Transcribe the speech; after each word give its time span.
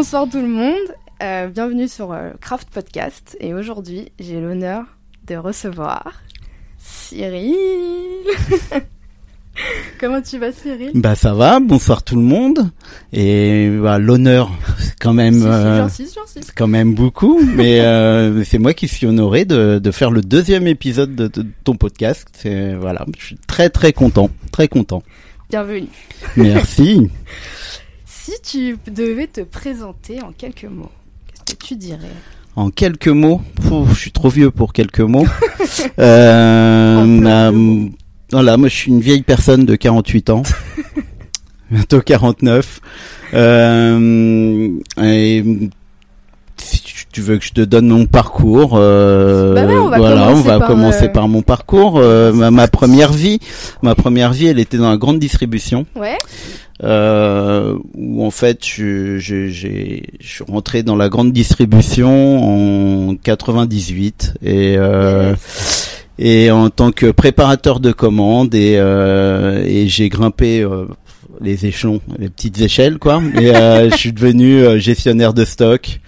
bonsoir 0.00 0.26
tout 0.26 0.40
le 0.40 0.48
monde. 0.48 0.94
Euh, 1.22 1.48
bienvenue 1.48 1.86
sur 1.86 2.10
euh, 2.10 2.30
Craft 2.40 2.70
Podcast. 2.70 3.36
Et 3.38 3.52
aujourd'hui, 3.52 4.10
j'ai 4.18 4.40
l'honneur 4.40 4.84
de 5.26 5.36
recevoir 5.36 6.22
Cyril. 6.78 7.54
Comment 10.00 10.22
tu 10.22 10.38
vas, 10.38 10.52
Cyril? 10.52 10.92
Bah 10.94 11.14
ça 11.14 11.34
va. 11.34 11.60
Bonsoir 11.60 12.02
tout 12.02 12.16
le 12.16 12.22
monde. 12.22 12.70
Et 13.12 13.68
bah, 13.78 13.98
l'honneur, 13.98 14.50
c'est 14.78 14.98
quand 14.98 15.12
même, 15.12 15.42
euh, 15.44 15.86
c'est 15.90 16.54
quand 16.56 16.66
même 16.66 16.94
beaucoup. 16.94 17.38
mais 17.42 17.82
c'est 18.46 18.58
moi 18.58 18.72
qui 18.72 18.88
suis 18.88 19.06
honoré 19.06 19.44
de, 19.44 19.78
de 19.84 19.90
faire 19.90 20.10
le 20.10 20.22
deuxième 20.22 20.66
épisode 20.66 21.14
de, 21.14 21.26
de 21.26 21.44
ton 21.62 21.74
podcast. 21.74 22.26
C'est 22.32 22.72
voilà, 22.72 23.04
je 23.18 23.22
suis 23.26 23.38
très 23.46 23.68
très 23.68 23.92
content, 23.92 24.30
très 24.50 24.66
content. 24.66 25.02
Bienvenue. 25.50 25.88
Merci. 26.36 27.10
Si 28.30 28.40
tu 28.42 28.78
devais 28.88 29.26
te 29.26 29.40
présenter 29.40 30.22
en 30.22 30.30
quelques 30.30 30.66
mots, 30.66 30.92
qu'est-ce 31.26 31.56
que 31.56 31.64
tu 31.66 31.74
dirais 31.74 32.14
En 32.54 32.70
quelques 32.70 33.08
mots, 33.08 33.40
Pouf, 33.56 33.92
je 33.92 33.98
suis 33.98 34.12
trop 34.12 34.28
vieux 34.28 34.52
pour 34.52 34.72
quelques 34.72 35.00
mots. 35.00 35.26
euh, 35.98 37.88
voilà, 38.30 38.56
moi 38.56 38.68
je 38.68 38.74
suis 38.76 38.92
une 38.92 39.00
vieille 39.00 39.22
personne 39.22 39.64
de 39.64 39.74
48 39.74 40.30
ans, 40.30 40.44
bientôt 41.72 42.00
49. 42.00 42.80
Euh, 43.34 44.78
et 45.02 45.44
si 46.56 46.82
tu 47.10 47.22
veux 47.22 47.36
que 47.36 47.44
je 47.44 47.52
te 47.52 47.62
donne 47.62 47.88
mon 47.88 48.06
parcours, 48.06 48.74
euh, 48.74 49.54
Bah 49.54 49.66
ouais, 49.66 49.74
on 49.74 49.88
va 49.88 49.96
voilà, 49.98 50.28
on 50.28 50.34
va 50.34 50.60
par, 50.60 50.68
commencer 50.68 51.08
par 51.08 51.26
mon 51.26 51.42
parcours. 51.42 51.98
Euh, 51.98 52.32
ma, 52.32 52.52
ma 52.52 52.68
première 52.68 53.12
vie, 53.12 53.40
ma 53.82 53.96
première 53.96 54.32
vie, 54.32 54.46
elle 54.46 54.60
était 54.60 54.76
dans 54.76 54.90
la 54.90 54.98
grande 54.98 55.18
distribution 55.18 55.84
Ouais. 55.96 56.18
Euh, 56.82 57.76
où 57.94 58.24
en 58.24 58.30
fait 58.30 58.64
je, 58.66 59.18
je, 59.18 59.48
j'ai- 59.48 60.02
je 60.20 60.26
suis 60.26 60.44
rentré 60.44 60.82
dans 60.82 60.96
la 60.96 61.08
grande 61.08 61.32
distribution 61.32 63.08
en 63.10 63.14
98 63.16 64.34
et 64.42 64.76
euh, 64.78 65.34
et 66.18 66.50
en 66.50 66.70
tant 66.70 66.90
que 66.92 67.10
préparateur 67.10 67.80
de 67.80 67.92
commandes 67.92 68.54
et 68.54 68.76
euh, 68.78 69.62
et 69.66 69.88
j'ai 69.88 70.08
grimpé 70.08 70.60
euh, 70.62 70.86
les 71.42 71.64
échelons, 71.64 72.00
les 72.18 72.28
petites 72.28 72.60
échelles 72.60 72.98
quoi. 72.98 73.22
Et 73.40 73.54
euh, 73.54 73.90
je 73.90 73.96
suis 73.96 74.12
devenu 74.12 74.62
euh, 74.62 74.78
gestionnaire 74.78 75.32
de 75.32 75.44
stock. 75.44 76.00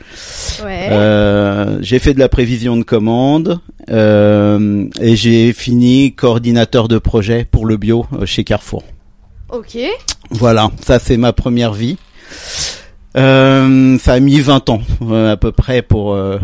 Ouais. 0.65 0.89
Euh, 0.91 1.79
j'ai 1.81 1.99
fait 1.99 2.13
de 2.13 2.19
la 2.19 2.29
prévision 2.29 2.77
de 2.77 2.83
commandes 2.83 3.61
euh, 3.91 4.87
et 5.01 5.17
j'ai 5.17 5.53
fini 5.53 6.13
coordinateur 6.15 6.89
de 6.89 6.99
projet 6.99 7.47
pour 7.51 7.65
le 7.67 7.77
bio 7.79 8.05
chez 8.27 8.45
Carrefour. 8.45 8.83
Ok. 9.51 9.77
Voilà, 10.31 10.71
ça 10.85 10.99
c'est 10.99 11.17
ma 11.17 11.33
première 11.33 11.73
vie. 11.73 11.97
Euh, 13.17 13.99
ça 13.99 14.15
a 14.15 14.21
mis 14.21 14.41
20 14.41 14.71
ans 14.71 14.81
euh, 15.03 15.33
à 15.33 15.37
peu 15.37 15.53
près 15.53 15.83
pour. 15.83 16.15
Euh, 16.15 16.39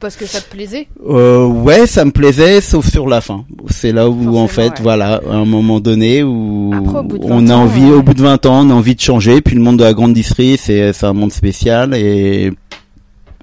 Parce 0.00 0.16
que 0.16 0.24
ça 0.24 0.40
te 0.40 0.50
plaisait. 0.50 0.88
euh, 1.06 1.44
ouais, 1.44 1.86
ça 1.86 2.04
me 2.06 2.10
plaisait, 2.10 2.60
sauf 2.62 2.88
sur 2.90 3.06
la 3.06 3.20
fin. 3.20 3.44
C'est 3.68 3.92
là 3.92 4.08
où 4.08 4.14
Forcément, 4.14 4.42
en 4.44 4.48
fait, 4.48 4.68
ouais. 4.70 4.82
voilà, 4.82 5.20
à 5.30 5.34
un 5.34 5.44
moment 5.44 5.78
donné 5.80 6.22
où 6.22 6.72
Après, 6.74 6.98
au 7.00 7.02
bout 7.02 7.18
de 7.18 7.24
on 7.24 7.40
20 7.40 7.50
a 7.50 7.54
ans, 7.54 7.62
envie, 7.62 7.84
ouais. 7.84 7.90
au 7.92 8.02
bout 8.02 8.14
de 8.14 8.22
20 8.22 8.46
ans, 8.46 8.66
on 8.66 8.70
a 8.70 8.74
envie 8.74 8.94
de 8.94 9.00
changer. 9.00 9.40
Puis 9.42 9.54
le 9.54 9.60
monde 9.60 9.78
de 9.78 9.84
la 9.84 9.92
grande 9.92 10.14
distrie, 10.14 10.56
c'est 10.58 10.92
c'est 10.94 11.06
un 11.06 11.12
monde 11.12 11.32
spécial 11.32 11.94
et 11.94 12.50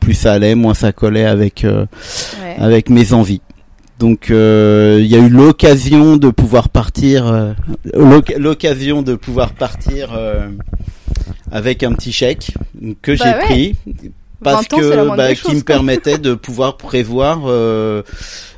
plus 0.02 0.16
ça 0.16 0.34
allait, 0.34 0.56
moins 0.56 0.74
ça 0.74 0.92
collait 0.92 1.26
avec 1.26 1.64
euh, 1.64 1.86
Ouais. 2.44 2.56
avec 2.60 2.90
mes 2.90 3.14
envies. 3.14 3.42
Donc 4.00 4.32
euh, 4.32 4.98
il 5.00 5.08
y 5.08 5.16
a 5.16 5.20
eu 5.20 5.30
l'occasion 5.30 6.18
de 6.18 6.30
pouvoir 6.30 6.70
partir, 6.70 7.28
euh, 7.28 7.54
l'oc- 7.94 8.34
l'occasion 8.38 9.02
de 9.02 9.16
pouvoir 9.16 9.52
partir 9.54 10.14
euh, 10.16 10.48
avec 11.52 11.84
un 11.84 11.94
petit 11.94 12.12
chèque 12.12 12.52
que 13.02 13.12
Bah 13.16 13.18
j'ai 13.24 13.30
ouais. 13.30 13.46
pris 13.46 13.76
parce 14.44 14.68
20 14.70 14.74
ans, 14.74 14.78
c'est 14.82 14.96
la 14.96 15.04
que 15.04 15.16
bah, 15.18 15.36
qui 15.36 15.52
me 15.56 15.62
quoi. 15.62 15.76
permettait 15.76 16.18
de 16.18 16.34
pouvoir 16.34 16.76
prévoir 16.78 17.42
euh, 17.46 18.02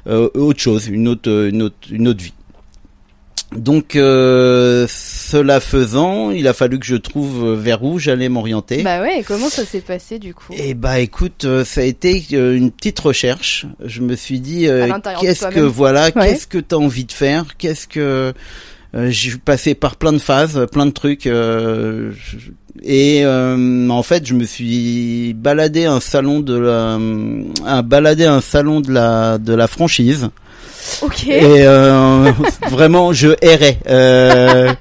euh, 0.07 0.29
autre 0.33 0.59
chose, 0.59 0.87
une 0.87 1.07
autre 1.07 1.49
une 1.51 1.61
autre 1.63 1.75
une 1.91 2.07
autre 2.07 2.23
vie. 2.23 2.33
Donc 3.57 3.95
euh, 3.95 4.85
cela 4.89 5.59
faisant, 5.59 6.31
il 6.31 6.47
a 6.47 6.53
fallu 6.53 6.79
que 6.79 6.85
je 6.85 6.95
trouve 6.95 7.53
vers 7.53 7.83
où 7.83 7.99
j'allais 7.99 8.29
m'orienter. 8.29 8.83
Bah 8.83 9.01
ouais, 9.01 9.19
et 9.19 9.23
comment 9.23 9.49
ça 9.49 9.65
s'est 9.65 9.81
passé 9.81 10.19
du 10.19 10.33
coup? 10.33 10.53
Eh 10.57 10.73
bah 10.73 10.99
écoute, 10.99 11.45
euh, 11.45 11.63
ça 11.65 11.81
a 11.81 11.83
été 11.85 12.23
euh, 12.33 12.55
une 12.55 12.71
petite 12.71 12.99
recherche. 12.99 13.65
Je 13.83 14.01
me 14.01 14.15
suis 14.15 14.39
dit, 14.39 14.67
euh, 14.67 14.87
qu'est-ce 15.19 15.47
que 15.47 15.59
voilà, 15.61 16.05
Ouais. 16.05 16.11
qu'est-ce 16.29 16.47
que 16.47 16.57
t'as 16.57 16.75
envie 16.77 17.05
de 17.05 17.11
faire, 17.11 17.57
qu'est-ce 17.57 17.87
que 17.87 18.33
euh, 18.95 19.09
j'ai 19.09 19.31
passé 19.37 19.75
par 19.75 19.95
plein 19.97 20.13
de 20.13 20.17
phases, 20.19 20.67
plein 20.71 20.85
de 20.85 20.91
trucs, 20.91 21.27
euh, 21.27 22.11
je- 22.13 22.37
et 22.83 23.21
euh, 23.25 23.87
en 23.89 24.03
fait 24.03 24.25
je 24.27 24.33
me 24.33 24.43
suis 24.43 25.33
baladé 25.33 25.85
un 25.85 26.01
salon 26.01 26.41
de 26.41 26.57
la, 26.57 26.99
à 27.65 27.81
balader 27.81 28.25
un 28.25 28.41
salon 28.41 28.81
de 28.81 28.91
la 28.91 29.37
de 29.37 29.53
la 29.53 29.67
franchise. 29.67 30.29
Ok. 31.01 31.27
Et 31.27 31.41
euh, 31.65 32.31
vraiment, 32.69 33.13
je 33.13 33.29
errais. 33.41 33.77
Euh, 33.87 34.73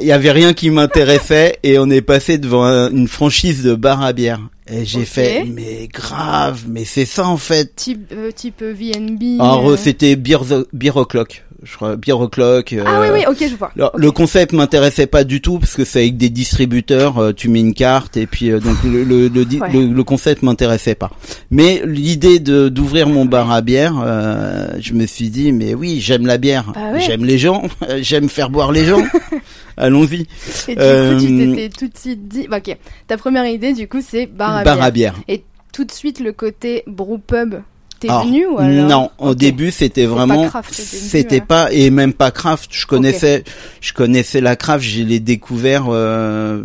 Il 0.00 0.06
y 0.06 0.12
avait 0.12 0.30
rien 0.30 0.52
qui 0.54 0.70
m'intéressait 0.70 1.58
et 1.62 1.78
on 1.78 1.90
est 1.90 2.00
passé 2.00 2.38
devant 2.38 2.64
un- 2.64 2.90
une 2.90 3.08
franchise 3.08 3.62
de 3.64 3.74
bar 3.74 4.02
à 4.02 4.12
bière. 4.12 4.40
Et 4.70 4.84
j'ai 4.84 5.04
fait, 5.04 5.44
mais 5.44 5.88
grave, 5.92 6.62
mais 6.68 6.84
c'est 6.84 7.04
ça 7.04 7.26
en 7.26 7.36
fait. 7.36 7.74
Type, 7.76 8.12
euh, 8.12 8.30
type 8.32 8.62
VNB. 8.62 9.40
Alors 9.40 9.68
euh. 9.68 9.72
euh, 9.72 9.76
c'était 9.76 10.16
Beer, 10.16 10.38
Beer 10.72 10.96
O'Clock, 10.96 11.44
je 11.62 11.74
crois, 11.76 11.96
Beer 11.96 12.12
O'Clock. 12.20 12.74
Ah 12.84 13.00
oui, 13.00 13.06
euh, 13.08 13.12
oui, 13.14 13.24
ok, 13.28 13.36
je 13.50 13.56
vois. 13.56 13.72
Le 13.96 14.10
concept 14.10 14.52
m'intéressait 14.52 15.06
pas 15.06 15.24
du 15.24 15.40
tout 15.40 15.58
parce 15.58 15.74
que 15.74 15.84
c'est 15.84 16.00
avec 16.00 16.16
des 16.16 16.28
distributeurs, 16.28 17.18
euh, 17.18 17.32
tu 17.32 17.48
mets 17.48 17.60
une 17.60 17.74
carte 17.74 18.16
et 18.16 18.26
puis 18.26 18.50
euh, 18.50 18.60
donc 18.60 18.76
le 18.84 19.04
le, 19.04 19.28
le, 19.28 19.44
di- 19.44 19.60
Ouais. 19.60 19.72
le, 19.72 19.86
le 19.86 20.04
concept 20.04 20.42
m'intéressait 20.42 20.94
pas. 20.94 21.10
Mais 21.50 21.82
l'idée 21.86 22.38
de 22.40 22.68
d'ouvrir 22.68 23.08
mon 23.08 23.24
bar 23.24 23.50
à 23.50 23.60
bière, 23.62 23.94
euh, 24.04 24.68
je 24.80 24.92
me 24.92 25.06
suis 25.06 25.30
dit 25.30 25.52
mais 25.52 25.74
oui 25.74 25.98
j'aime 26.00 26.26
la 26.26 26.36
bière, 26.38 26.72
Bah 26.74 26.92
ouais. 26.92 27.00
j'aime 27.00 27.24
les 27.24 27.38
gens, 27.38 27.62
j'aime 28.00 28.28
faire 28.28 28.50
boire 28.50 28.72
les 28.72 28.84
gens. 28.84 29.02
Allons-y. 29.78 30.26
Et 30.68 30.74
du 30.74 30.80
euh, 30.80 31.18
coup, 31.18 31.26
tu 31.26 31.36
t'étais 31.36 31.68
tout 31.68 31.88
de 31.88 31.96
suite 31.98 32.28
dit. 32.28 32.46
Bah, 32.48 32.58
ok. 32.58 32.76
Ta 33.08 33.16
première 33.18 33.46
idée, 33.46 33.74
du 33.74 33.86
coup, 33.88 34.00
c'est 34.06 34.26
bar 34.26 34.56
à 34.56 34.64
bar 34.64 34.76
bière. 34.76 34.84
à 34.86 34.90
bière. 34.90 35.14
Et 35.28 35.42
tout 35.72 35.84
de 35.84 35.92
suite, 35.92 36.18
le 36.20 36.32
côté 36.32 36.82
brewpub, 36.86 37.56
t'es 38.00 38.08
Alors, 38.08 38.26
venu 38.26 38.46
ou 38.46 38.58
alors 38.58 38.88
Non, 38.88 39.10
au 39.18 39.34
début 39.34 39.70
c'était 39.70 40.06
vraiment, 40.06 40.50
c'était 40.70 41.40
pas 41.40 41.68
et 41.72 41.90
même 41.90 42.12
pas 42.12 42.30
craft. 42.30 42.68
Je 42.72 42.86
connaissais, 42.86 43.44
je 43.80 43.92
connaissais 43.92 44.40
la 44.40 44.56
craft, 44.56 44.84
je 44.84 45.02
l'ai 45.02 45.20
découvert 45.20 45.84
euh, 45.88 46.62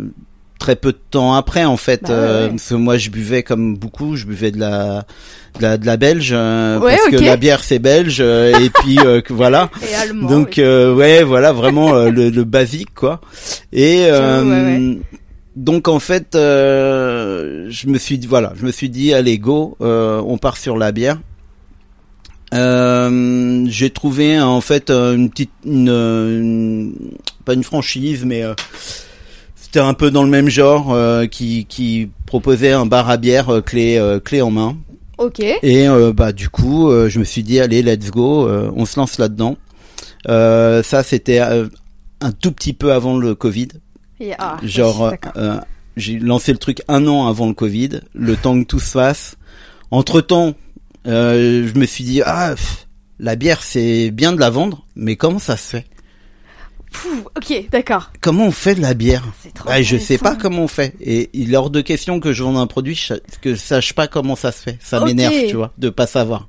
très 0.58 0.76
peu 0.76 0.92
de 0.92 0.98
temps 1.10 1.34
après 1.34 1.64
en 1.64 1.76
fait. 1.76 2.02
Bah 2.04 2.10
euh, 2.12 2.44
ouais. 2.44 2.50
Parce 2.50 2.68
que 2.68 2.74
moi 2.74 2.96
je 2.96 3.10
buvais 3.10 3.42
comme 3.42 3.76
beaucoup, 3.76 4.16
je 4.16 4.26
buvais 4.26 4.50
de 4.52 4.60
la 4.60 5.04
de 5.58 5.62
la, 5.62 5.76
de 5.76 5.84
la 5.84 5.96
belge 5.96 6.30
euh, 6.32 6.78
Ouais, 6.80 6.96
parce 6.96 7.10
que 7.10 7.16
la 7.24 7.36
bière 7.36 7.62
c'est 7.64 7.78
belge 7.78 8.18
euh, 8.20 8.58
et 8.58 8.70
puis 8.70 8.98
euh, 9.04 9.20
que 9.20 9.32
voilà. 9.32 9.68
Et 9.90 9.94
allemand. 9.94 10.28
Donc 10.28 10.54
oui. 10.56 10.62
euh, 10.62 10.94
ouais, 10.94 11.22
voilà 11.24 11.52
vraiment 11.52 11.94
euh, 11.94 12.10
le, 12.10 12.30
le 12.30 12.44
basique 12.44 12.94
quoi. 12.94 13.20
Et 13.72 14.06
ouais, 14.10 14.98
donc 15.56 15.88
en 15.88 15.98
fait, 15.98 16.34
euh, 16.34 17.66
je 17.68 17.86
me 17.88 17.98
suis 17.98 18.18
dit 18.18 18.26
voilà, 18.26 18.52
je 18.56 18.64
me 18.66 18.72
suis 18.72 18.88
dit 18.88 19.12
allez 19.12 19.38
go, 19.38 19.76
euh, 19.80 20.22
on 20.26 20.38
part 20.38 20.56
sur 20.56 20.76
la 20.78 20.92
bière. 20.92 21.18
Euh, 22.54 23.64
j'ai 23.68 23.90
trouvé 23.90 24.38
en 24.40 24.60
fait 24.60 24.90
une 24.90 25.30
petite, 25.30 25.50
une, 25.64 25.88
une- 25.88 26.94
pas 27.44 27.54
une 27.54 27.64
franchise, 27.64 28.24
mais 28.26 28.42
euh, 28.42 28.54
c'était 29.56 29.80
un 29.80 29.94
peu 29.94 30.10
dans 30.10 30.22
le 30.22 30.28
même 30.28 30.48
genre 30.50 30.92
euh, 30.92 31.26
qui, 31.26 31.64
qui 31.64 32.10
proposait 32.26 32.72
un 32.72 32.84
bar 32.84 33.08
à 33.08 33.16
bière 33.16 33.62
clé 33.64 33.98
clé 34.24 34.42
en 34.42 34.50
main. 34.50 34.76
Ok. 35.18 35.40
Et 35.40 35.86
bah 36.14 36.32
du 36.32 36.48
coup, 36.50 36.90
je 37.08 37.18
me 37.18 37.24
suis 37.24 37.42
dit 37.42 37.58
allez, 37.60 37.82
let's 37.82 38.10
go, 38.10 38.46
euh, 38.46 38.70
on 38.76 38.84
se 38.84 38.98
lance 39.00 39.18
là-dedans. 39.18 39.56
Euh, 40.28 40.82
ça 40.82 41.02
c'était 41.02 41.40
euh, 41.40 41.66
un 42.20 42.32
tout 42.32 42.52
petit 42.52 42.72
peu 42.74 42.92
avant 42.92 43.16
le 43.16 43.34
Covid. 43.34 43.68
Et- 44.22 44.34
ah, 44.38 44.56
Genre, 44.62 45.12
euh, 45.36 45.58
j'ai 45.96 46.18
lancé 46.18 46.52
le 46.52 46.58
truc 46.58 46.82
un 46.88 47.06
an 47.06 47.26
avant 47.26 47.46
le 47.48 47.54
Covid, 47.54 48.00
le 48.14 48.36
temps 48.36 48.58
que 48.60 48.66
tout 48.66 48.78
se 48.80 48.92
fasse. 48.92 49.36
Entre 49.90 50.20
temps, 50.20 50.54
euh, 51.06 51.68
je 51.72 51.78
me 51.78 51.84
suis 51.86 52.04
dit 52.04 52.22
ah 52.24 52.54
pff, 52.54 52.86
la 53.18 53.36
bière 53.36 53.62
c'est 53.62 54.10
bien 54.10 54.32
de 54.32 54.38
la 54.40 54.50
vendre, 54.50 54.86
mais 54.96 55.16
comment 55.16 55.38
ça 55.38 55.56
se 55.56 55.68
fait? 55.70 55.86
Pouh, 56.92 57.24
ok, 57.36 57.68
d'accord. 57.70 58.12
Comment 58.20 58.46
on 58.46 58.50
fait 58.52 58.74
de 58.74 58.82
la 58.82 58.92
bière? 58.94 59.24
Trop. 59.54 59.68
Ah, 59.72 59.80
Je 59.82 59.96
sais 59.96 60.18
pas 60.18 60.36
comment 60.36 60.64
on 60.64 60.68
fait. 60.68 60.94
Et 61.00 61.30
il 61.32 61.52
est 61.54 61.56
hors 61.56 61.70
de 61.70 61.80
question 61.80 62.20
que 62.20 62.32
je 62.34 62.42
vende 62.42 62.58
un 62.58 62.66
produit 62.66 62.94
je- 62.94 63.14
que 63.40 63.54
je 63.54 63.60
sache 63.60 63.94
pas 63.94 64.06
comment 64.08 64.36
ça 64.36 64.52
se 64.52 64.60
fait. 64.62 64.78
Ça 64.82 64.98
m'énerve, 65.06 65.32
tu 65.48 65.56
vois, 65.56 65.72
de 65.78 65.88
pas 65.88 66.06
savoir. 66.06 66.48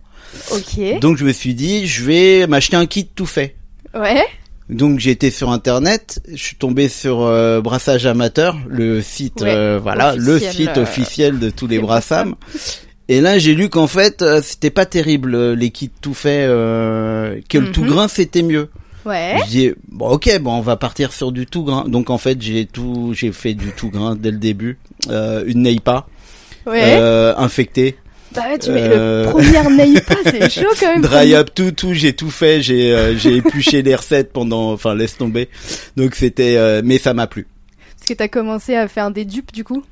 Ok. 0.52 1.00
Donc 1.00 1.18
je 1.18 1.26
me 1.26 1.32
suis 1.32 1.54
dit, 1.56 1.88
je 1.88 2.04
vais 2.04 2.46
m'acheter 2.48 2.76
un 2.76 2.86
kit 2.88 3.06
tout 3.08 3.26
fait. 3.26 3.56
Ouais. 3.94 4.24
Donc 4.70 5.00
j'ai 5.00 5.12
été 5.12 5.30
sur 5.30 5.52
internet, 5.52 6.22
je 6.32 6.42
suis 6.42 6.56
tombé 6.56 6.88
sur 6.88 7.22
euh, 7.24 7.62
Brassage 7.62 8.06
Amateur, 8.06 8.58
le 8.68 9.02
site, 9.02 9.42
Ouais, 9.42 9.54
euh, 9.54 9.80
voilà, 9.82 10.16
le 10.16 10.40
site 10.40 10.78
euh, 10.78 10.84
officiel 10.84 11.38
de 11.40 11.50
tous 11.50 11.68
les 11.68 11.78
des 11.78 11.82
Brassam. 11.84 12.36
Et 13.10 13.20
là 13.20 13.38
j'ai 13.38 13.54
lu 13.56 13.70
qu'en 13.70 13.88
fait 13.88 14.22
euh, 14.22 14.42
c'était 14.42 14.70
pas 14.70 14.86
terrible 14.86 15.36
euh, 15.36 15.56
les 15.56 15.70
kits 15.72 15.92
tout 16.02 16.14
faits, 16.14 16.48
euh, 16.48 17.40
que 17.50 17.58
le 17.58 17.72
tout 17.72 17.84
Mhm. 17.84 17.90
grain 17.90 18.08
c'était 18.08 18.42
mieux. 18.44 18.70
Ouais. 19.06 19.36
Dis 19.50 19.74
bon 19.92 20.08
ok 20.08 20.40
bon 20.40 20.54
on 20.54 20.62
va 20.62 20.78
partir 20.78 21.12
sur 21.12 21.34
du 21.34 21.46
tout 21.46 21.64
grain. 21.66 21.84
Donc 21.90 22.10
en 22.10 22.18
fait 22.18 22.42
j'ai 22.42 22.66
tout 22.66 23.12
j'ai 23.14 23.34
fait 23.34 23.54
du 23.54 23.72
tout 23.72 23.90
grain 23.90 24.16
dès 24.16 24.32
le 24.32 24.38
début. 24.38 24.78
Euh, 25.10 25.44
une 25.46 25.64
Neipa 25.64 26.08
Ouais. 26.66 26.80
euh, 26.98 27.36
infectée, 27.36 27.98
bah 28.36 28.42
ouais, 28.50 28.60
tu 28.60 28.72
mets 28.72 28.82
euh, 28.84 29.26
le 29.26 29.30
premier 29.32 29.88
Neipa, 29.88 30.16
c'est 30.26 30.50
chaud 30.62 30.68
quand 30.80 30.88
même. 30.94 31.02
dry 31.02 31.36
up 31.36 31.50
tout 31.54 31.72
tout 31.72 31.94
j'ai 31.94 32.14
tout 32.14 32.30
fait. 32.30 32.62
J'ai 32.62 32.92
euh, 32.92 33.18
j'ai 33.18 33.38
épluché 33.38 33.82
les 33.82 33.96
recettes 33.96 34.34
pendant 34.34 34.72
enfin 34.72 34.96
laisse 34.96 35.18
tomber. 35.18 35.50
Donc 35.98 36.16
c'était 36.16 36.56
euh, 36.58 36.82
mais 36.84 36.98
ça 36.98 37.14
m'a 37.14 37.28
plu. 37.28 37.48
Parce 37.98 38.08
que 38.10 38.14
t'as 38.14 38.28
commencé 38.28 38.76
à 38.76 38.88
faire 38.88 39.12
des 39.12 39.26
dupes 39.26 39.52
du 39.52 39.64
coup? 39.64 39.84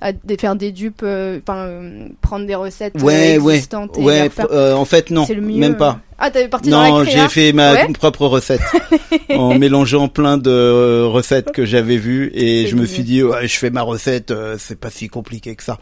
À 0.00 0.12
faire 0.38 0.56
des 0.56 0.72
dupes, 0.72 1.00
euh, 1.02 1.40
euh, 1.48 2.08
prendre 2.20 2.46
des 2.46 2.54
recettes 2.54 2.94
euh, 2.96 3.02
Ouais 3.02 3.38
ouais 3.38 3.54
existantes 3.54 3.96
et 3.98 4.02
ouais. 4.02 4.30
en 4.74 4.84
fait 4.84 5.10
non 5.10 5.26
le 5.28 5.40
mieux. 5.40 5.56
même 5.56 5.76
pas. 5.76 6.00
Ah, 6.18 6.30
t'avais 6.30 6.48
parti 6.48 6.70
dans 6.70 6.82
la 6.82 6.88
Non, 6.88 7.04
j'ai 7.04 7.28
fait 7.28 7.52
ma 7.52 7.72
Ouais. 7.74 7.92
propre 7.92 8.26
recette 8.26 8.60
en 9.34 9.58
mélangeant 9.58 10.08
plein 10.08 10.38
de 10.38 11.02
recettes 11.04 11.52
que 11.52 11.64
j'avais 11.66 11.96
vues 11.98 12.30
et 12.34 12.66
je 12.66 12.76
me 12.76 12.86
suis 12.86 13.02
dit 13.04 13.22
ouais, 13.22 13.46
je 13.48 13.58
fais 13.58 13.68
ma 13.70 13.82
recette, 13.82 14.32
c'est 14.58 14.78
pas 14.80 14.88
si 14.90 15.08
compliqué 15.08 15.54
que 15.56 15.62
ça. 15.62 15.78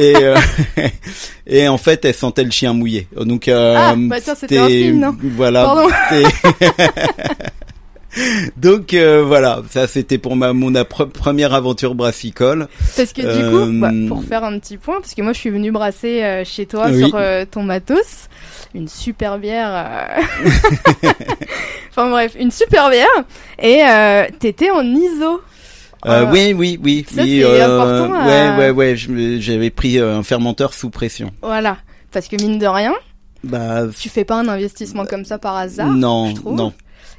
et 0.00 0.14
et 1.46 1.68
en 1.68 1.78
fait, 1.78 2.04
elle 2.04 2.14
sentait 2.14 2.42
le 2.44 2.50
chien 2.50 2.72
mouillé. 2.72 3.06
Donc 3.16 3.46
Ah, 3.48 3.94
bah 3.96 4.20
tiens, 4.20 4.34
c'était 4.34 4.58
un 4.58 4.68
signe, 4.68 4.98
non? 5.00 5.16
Voilà. 5.36 5.74
Donc 8.56 8.92
euh, 8.94 9.22
voilà, 9.24 9.62
ça 9.70 9.86
c'était 9.86 10.18
pour 10.18 10.36
ma 10.36 10.52
mon 10.52 10.72
première 11.12 11.54
aventure 11.54 11.94
brassicole. 11.94 12.68
Parce 12.96 13.12
que 13.12 13.22
du 13.22 13.26
Euh, 13.26 13.50
coup, 13.66 13.80
bah, 13.80 13.90
pour 14.08 14.22
faire 14.24 14.44
un 14.44 14.58
petit 14.58 14.76
point, 14.76 15.00
parce 15.00 15.14
que 15.14 15.22
moi 15.22 15.32
je 15.32 15.38
suis 15.38 15.50
venue 15.50 15.72
brasser 15.72 16.22
euh, 16.22 16.44
chez 16.44 16.66
toi 16.66 16.88
Oui. 16.90 16.98
sur 17.08 17.16
euh, 17.16 17.44
ton 17.50 17.62
matos, 17.62 18.28
une 18.74 18.88
super 18.88 19.38
bière. 19.38 19.70
euh, 19.72 20.48
enfin 21.90 22.10
bref, 22.10 22.36
une 22.38 22.50
super 22.50 22.90
bière. 22.90 23.06
Et 23.60 23.82
euh, 23.86 24.26
t'étais 24.38 24.70
en 24.70 24.82
ISO. 24.84 25.40
Euh, 26.04 26.22
Euh, 26.26 26.26
oui, 26.32 26.52
oui, 26.52 26.80
oui, 26.82 27.06
ça, 27.08 27.22
oui. 27.22 27.38
c'est 27.40 27.44
euh, 27.44 28.08
Ouais, 28.08 28.58
ouais, 28.58 28.70
ouais. 28.70 28.96
J'avais 29.40 29.70
pris 29.70 29.98
euh, 30.00 30.16
un 30.18 30.22
fermenteur 30.24 30.74
sous 30.74 30.90
pression. 30.90 31.30
Voilà. 31.42 31.76
Parce 32.10 32.26
que 32.28 32.34
mine 32.36 32.58
de 32.58 32.66
rien, 32.66 32.92
Bah 33.44 33.82
tu 33.98 34.08
fais 34.08 34.24
pas 34.24 34.34
un 34.36 34.48
investissement 34.48 35.06
comme 35.06 35.24
ça 35.24 35.38
par 35.38 35.56
hasard. 35.56 35.86
non, 35.88 36.30
je 36.30 36.34
trouve. 36.34 36.56
non. 36.56 36.72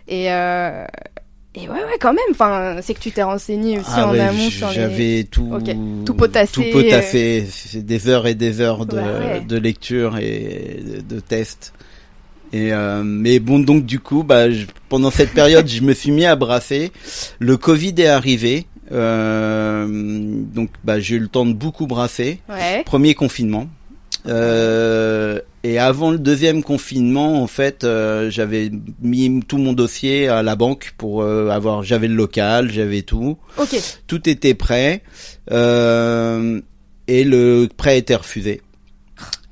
Et, 0.07 0.31
euh, 0.31 0.85
et 1.55 1.61
ouais, 1.61 1.67
ouais, 1.69 1.97
quand 1.99 2.13
même. 2.13 2.23
Enfin, 2.31 2.77
c'est 2.81 2.93
que 2.93 2.99
tu 2.99 3.11
t'es 3.11 3.23
renseigné 3.23 3.79
aussi 3.79 3.89
Ah 3.93 4.07
en 4.07 4.11
ouais, 4.11 4.19
amont 4.19 4.49
sur 4.49 4.67
les. 4.69 4.73
J'avais 4.75 5.23
tout, 5.29 5.49
Ok. 5.53 5.75
Tout 6.05 6.13
potassé, 6.15 6.51
tout 6.53 6.63
potassé. 6.71 7.45
C'est 7.49 7.85
des 7.85 8.07
heures 8.09 8.27
et 8.27 8.35
des 8.35 8.59
heures 8.61 8.85
de, 8.85 8.95
Ouais, 8.97 9.01
ouais. 9.03 9.41
de 9.47 9.57
lecture 9.57 10.17
et 10.17 10.79
de, 11.07 11.15
de 11.15 11.19
tests. 11.19 11.73
Et 12.51 12.71
euh, 12.73 13.01
mais 13.03 13.39
bon, 13.39 13.59
donc 13.59 13.85
du 13.85 13.99
coup, 13.99 14.23
bah, 14.23 14.51
je- 14.51 14.65
pendant 14.89 15.09
cette 15.09 15.31
période, 15.33 15.67
je 15.67 15.81
me 15.81 15.93
suis 15.93 16.11
mis 16.11 16.25
à 16.25 16.35
brasser. 16.35 16.91
Le 17.39 17.57
Covid 17.57 17.95
est 17.97 18.07
arrivé, 18.07 18.67
euh, 18.91 19.87
donc 19.89 20.69
bah, 20.83 20.99
j'ai 20.99 21.15
eu 21.15 21.19
le 21.19 21.29
temps 21.29 21.45
de 21.47 21.53
beaucoup 21.53 21.87
brasser. 21.87 22.41
Ouais. 22.49 22.83
Premier 22.85 23.15
confinement. 23.15 23.67
Euh, 24.27 25.39
et 25.63 25.79
avant 25.79 26.11
le 26.11 26.17
deuxième 26.19 26.61
confinement, 26.63 27.41
en 27.41 27.47
fait, 27.47 27.83
euh, 27.83 28.29
j'avais 28.29 28.69
mis 29.01 29.41
tout 29.47 29.57
mon 29.57 29.73
dossier 29.73 30.27
à 30.27 30.43
la 30.43 30.55
banque 30.55 30.93
pour 30.97 31.21
euh, 31.21 31.49
avoir. 31.49 31.83
J'avais 31.83 32.07
le 32.07 32.15
local, 32.15 32.69
j'avais 32.71 33.01
tout, 33.03 33.37
Ok. 33.57 33.75
tout 34.07 34.27
était 34.29 34.53
prêt, 34.55 35.01
euh, 35.51 36.61
et 37.07 37.23
le 37.23 37.67
prêt 37.75 37.97
était 37.97 38.15
refusé. 38.15 38.61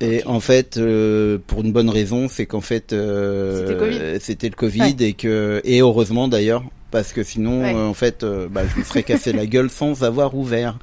Et 0.01 0.23
en 0.25 0.39
fait, 0.39 0.77
euh, 0.77 1.37
pour 1.45 1.61
une 1.61 1.71
bonne 1.71 1.89
raison, 1.89 2.27
c'est 2.27 2.45
qu'en 2.47 2.61
fait, 2.61 2.91
euh, 2.91 3.59
C'était 3.67 3.77
Covid. 3.77 3.99
c'était 4.19 4.49
le 4.49 4.55
Covid 4.55 4.95
et 4.99 5.13
que 5.13 5.61
et 5.63 5.79
heureusement 5.81 6.27
d'ailleurs. 6.27 6.63
Parce 6.89 7.13
que 7.13 7.23
sinon, 7.23 7.61
Ouais. 7.61 7.73
euh, 7.73 7.87
en 7.87 7.93
fait, 7.93 8.25
bah, 8.51 8.63
je 8.73 8.77
me 8.79 8.83
serais 8.83 9.03
cassé 9.03 9.31
la 9.31 9.45
gueule 9.45 9.69
sans 9.69 10.03
avoir 10.03 10.35
ouvert. 10.35 10.77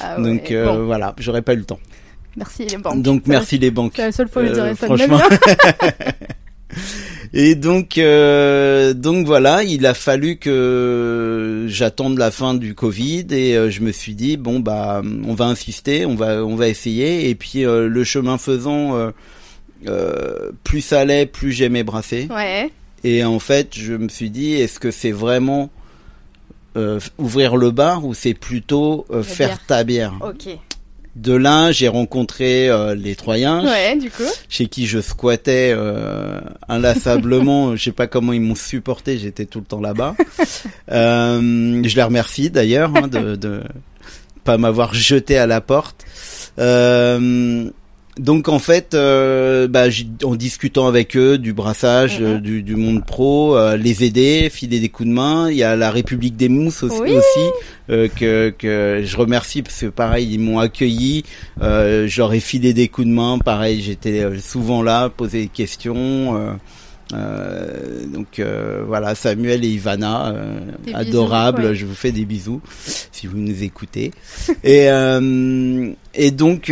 Ah 0.00 0.20
ouais. 0.20 0.24
Donc 0.38 0.52
Bon, 0.52 0.84
voilà, 0.84 1.14
j'aurais 1.18 1.40
pas 1.40 1.54
eu 1.54 1.58
le 1.58 1.64
temps. 1.64 1.78
Merci 2.36 2.64
les 2.66 2.76
banques. 2.78 3.02
Donc 3.02 3.22
Ça, 3.24 3.30
merci 3.32 3.58
les 3.58 3.70
banques. 3.70 3.92
C'est 3.96 4.02
la 4.02 4.12
seule 4.12 4.28
fois 4.28 4.42
où 4.42 4.46
je 4.46 4.50
Euh, 4.50 4.54
dirais 4.54 4.74
ça 4.74 4.88
ma 4.88 4.96
vie. 4.96 5.02
franchement. 5.02 5.20
hein. 5.30 6.12
Et 7.36 7.54
donc 7.56 7.98
euh, 7.98 8.94
donc 8.94 9.26
voilà, 9.26 9.64
il 9.64 9.86
a 9.86 9.94
fallu 9.94 10.36
que 10.36 11.66
j'attende 11.68 12.16
la 12.18 12.30
fin 12.30 12.54
du 12.54 12.74
Covid 12.74 13.26
et 13.30 13.56
euh, 13.56 13.70
je 13.70 13.80
me 13.80 13.90
suis 13.92 14.14
dit 14.14 14.36
bon 14.36 14.60
bah 14.60 15.02
on 15.26 15.34
va 15.34 15.46
insister, 15.46 16.06
on 16.06 16.14
va 16.14 16.44
on 16.44 16.54
va 16.54 16.68
essayer 16.68 17.28
et 17.28 17.34
puis 17.34 17.64
euh, 17.64 17.88
le 17.88 18.04
chemin 18.04 18.38
faisant 18.38 18.96
euh, 18.96 19.10
euh, 19.88 20.52
plus 20.62 20.80
ça 20.80 21.00
allait, 21.00 21.26
plus 21.26 21.50
j'aimais 21.52 21.82
brasser 21.82 22.28
Ouais. 22.30 22.70
et 23.02 23.24
en 23.24 23.38
fait, 23.40 23.68
je 23.76 23.94
me 23.94 24.08
suis 24.08 24.30
dit 24.30 24.52
est-ce 24.54 24.78
que 24.78 24.90
c'est 24.92 25.12
vraiment 25.12 25.70
euh, 26.76 27.00
ouvrir 27.18 27.56
le 27.56 27.70
bar 27.72 28.04
ou 28.04 28.14
c'est 28.14 28.34
plutôt 28.34 29.06
euh, 29.10 29.22
faire 29.24 29.48
bière. 29.48 29.66
ta 29.66 29.84
bière? 29.84 30.12
Ok. 30.22 30.56
De 31.16 31.32
là, 31.32 31.70
j'ai 31.70 31.86
rencontré 31.86 32.68
euh, 32.68 32.94
les 32.96 33.14
Troyens 33.14 33.64
Ouais, 33.64 33.96
du 33.96 34.10
coup. 34.10 34.24
chez 34.48 34.66
qui 34.66 34.86
je 34.86 35.00
squattais 35.00 35.72
euh, 35.72 36.40
inlassablement. 36.68 37.76
je 37.76 37.84
sais 37.84 37.92
pas 37.92 38.06
comment 38.08 38.32
ils 38.32 38.40
m'ont 38.40 38.56
supporté, 38.56 39.16
j'étais 39.18 39.44
tout 39.46 39.60
le 39.60 39.66
temps 39.66 39.80
là-bas. 39.80 40.14
Euh, 40.92 41.82
je 41.84 41.96
les 41.96 42.02
remercie 42.02 42.50
d'ailleurs 42.50 42.90
hein, 42.94 43.08
de, 43.08 43.36
de 43.36 43.62
pas 44.44 44.58
m'avoir 44.58 44.92
jeté 44.94 45.38
à 45.38 45.46
la 45.46 45.60
porte. 45.60 46.04
Euh, 46.58 47.70
donc 48.18 48.48
en 48.48 48.58
fait, 48.58 48.94
euh, 48.94 49.66
bah, 49.66 49.84
en 50.22 50.36
discutant 50.36 50.86
avec 50.86 51.16
eux 51.16 51.36
du 51.38 51.52
brassage, 51.52 52.20
Mhm. 52.20 52.26
euh, 52.26 52.38
du, 52.38 52.62
du 52.62 52.76
monde 52.76 53.04
pro, 53.04 53.56
euh, 53.56 53.76
les 53.76 54.04
aider, 54.04 54.48
filer 54.52 54.78
des 54.80 54.88
coups 54.88 55.08
de 55.08 55.14
main. 55.14 55.50
Il 55.50 55.56
y 55.56 55.62
a 55.62 55.74
la 55.76 55.90
République 55.90 56.36
des 56.36 56.48
mousses 56.48 56.82
aussi, 56.82 57.00
Oui. 57.00 57.10
aussi, 57.16 57.50
euh, 57.90 58.08
que, 58.08 58.54
que 58.56 59.02
je 59.04 59.16
remercie 59.16 59.62
parce 59.62 59.80
que 59.80 59.86
pareil, 59.86 60.28
ils 60.32 60.38
m'ont 60.40 60.58
accueilli. 60.58 61.24
Euh, 61.60 62.06
ai 62.06 62.40
filé 62.40 62.72
des 62.72 62.88
coups 62.88 63.06
de 63.08 63.12
main. 63.12 63.38
Pareil, 63.38 63.82
j'étais 63.82 64.24
souvent 64.40 64.82
là, 64.82 65.08
poser 65.08 65.42
des 65.42 65.48
questions. 65.48 66.56
Euh, 67.14 68.06
donc 68.06 68.38
euh, 68.38 68.82
voilà, 68.86 69.14
Samuel 69.14 69.64
et 69.64 69.68
Ivana, 69.68 70.28
euh, 70.28 70.60
bisous, 70.84 70.96
adorables. 70.96 71.64
ouais. 71.66 71.74
Je 71.74 71.86
vous 71.86 71.94
fais 71.94 72.12
des 72.12 72.24
bisous 72.24 72.60
si 73.12 73.26
vous 73.26 73.38
nous 73.38 73.62
écoutez. 73.62 74.10
et 74.64 74.88
et 76.16 76.30
donc 76.30 76.66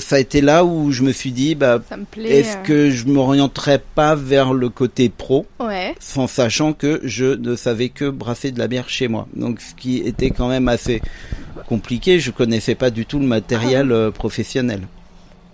ça 0.00 0.16
a 0.16 0.18
été 0.18 0.40
là 0.40 0.64
où 0.64 0.90
je 0.92 1.02
me 1.02 1.12
suis 1.12 1.32
dit, 1.32 1.54
bah 1.54 1.80
est-ce 2.24 2.56
que 2.58 2.90
je 2.90 3.06
m'orienterais 3.06 3.82
pas 3.94 4.14
vers 4.14 4.52
le 4.52 4.68
côté 4.68 5.08
pro, 5.08 5.46
Ouais. 5.60 5.94
sans 6.00 6.26
sachant 6.26 6.72
que 6.72 7.00
je 7.04 7.26
ne 7.36 7.54
savais 7.56 7.88
que 7.88 8.08
brasser 8.10 8.50
de 8.52 8.58
la 8.58 8.68
bière 8.68 8.88
chez 8.88 9.08
moi. 9.08 9.28
Donc 9.34 9.60
ce 9.60 9.74
qui 9.74 9.98
était 9.98 10.30
quand 10.30 10.48
même 10.48 10.68
assez 10.68 11.00
compliqué. 11.68 12.20
Je 12.20 12.30
connaissais 12.30 12.74
pas 12.74 12.90
du 12.90 13.06
tout 13.06 13.18
le 13.18 13.26
matériel 13.26 13.92
Ah. 13.92 14.10
professionnel. 14.10 14.80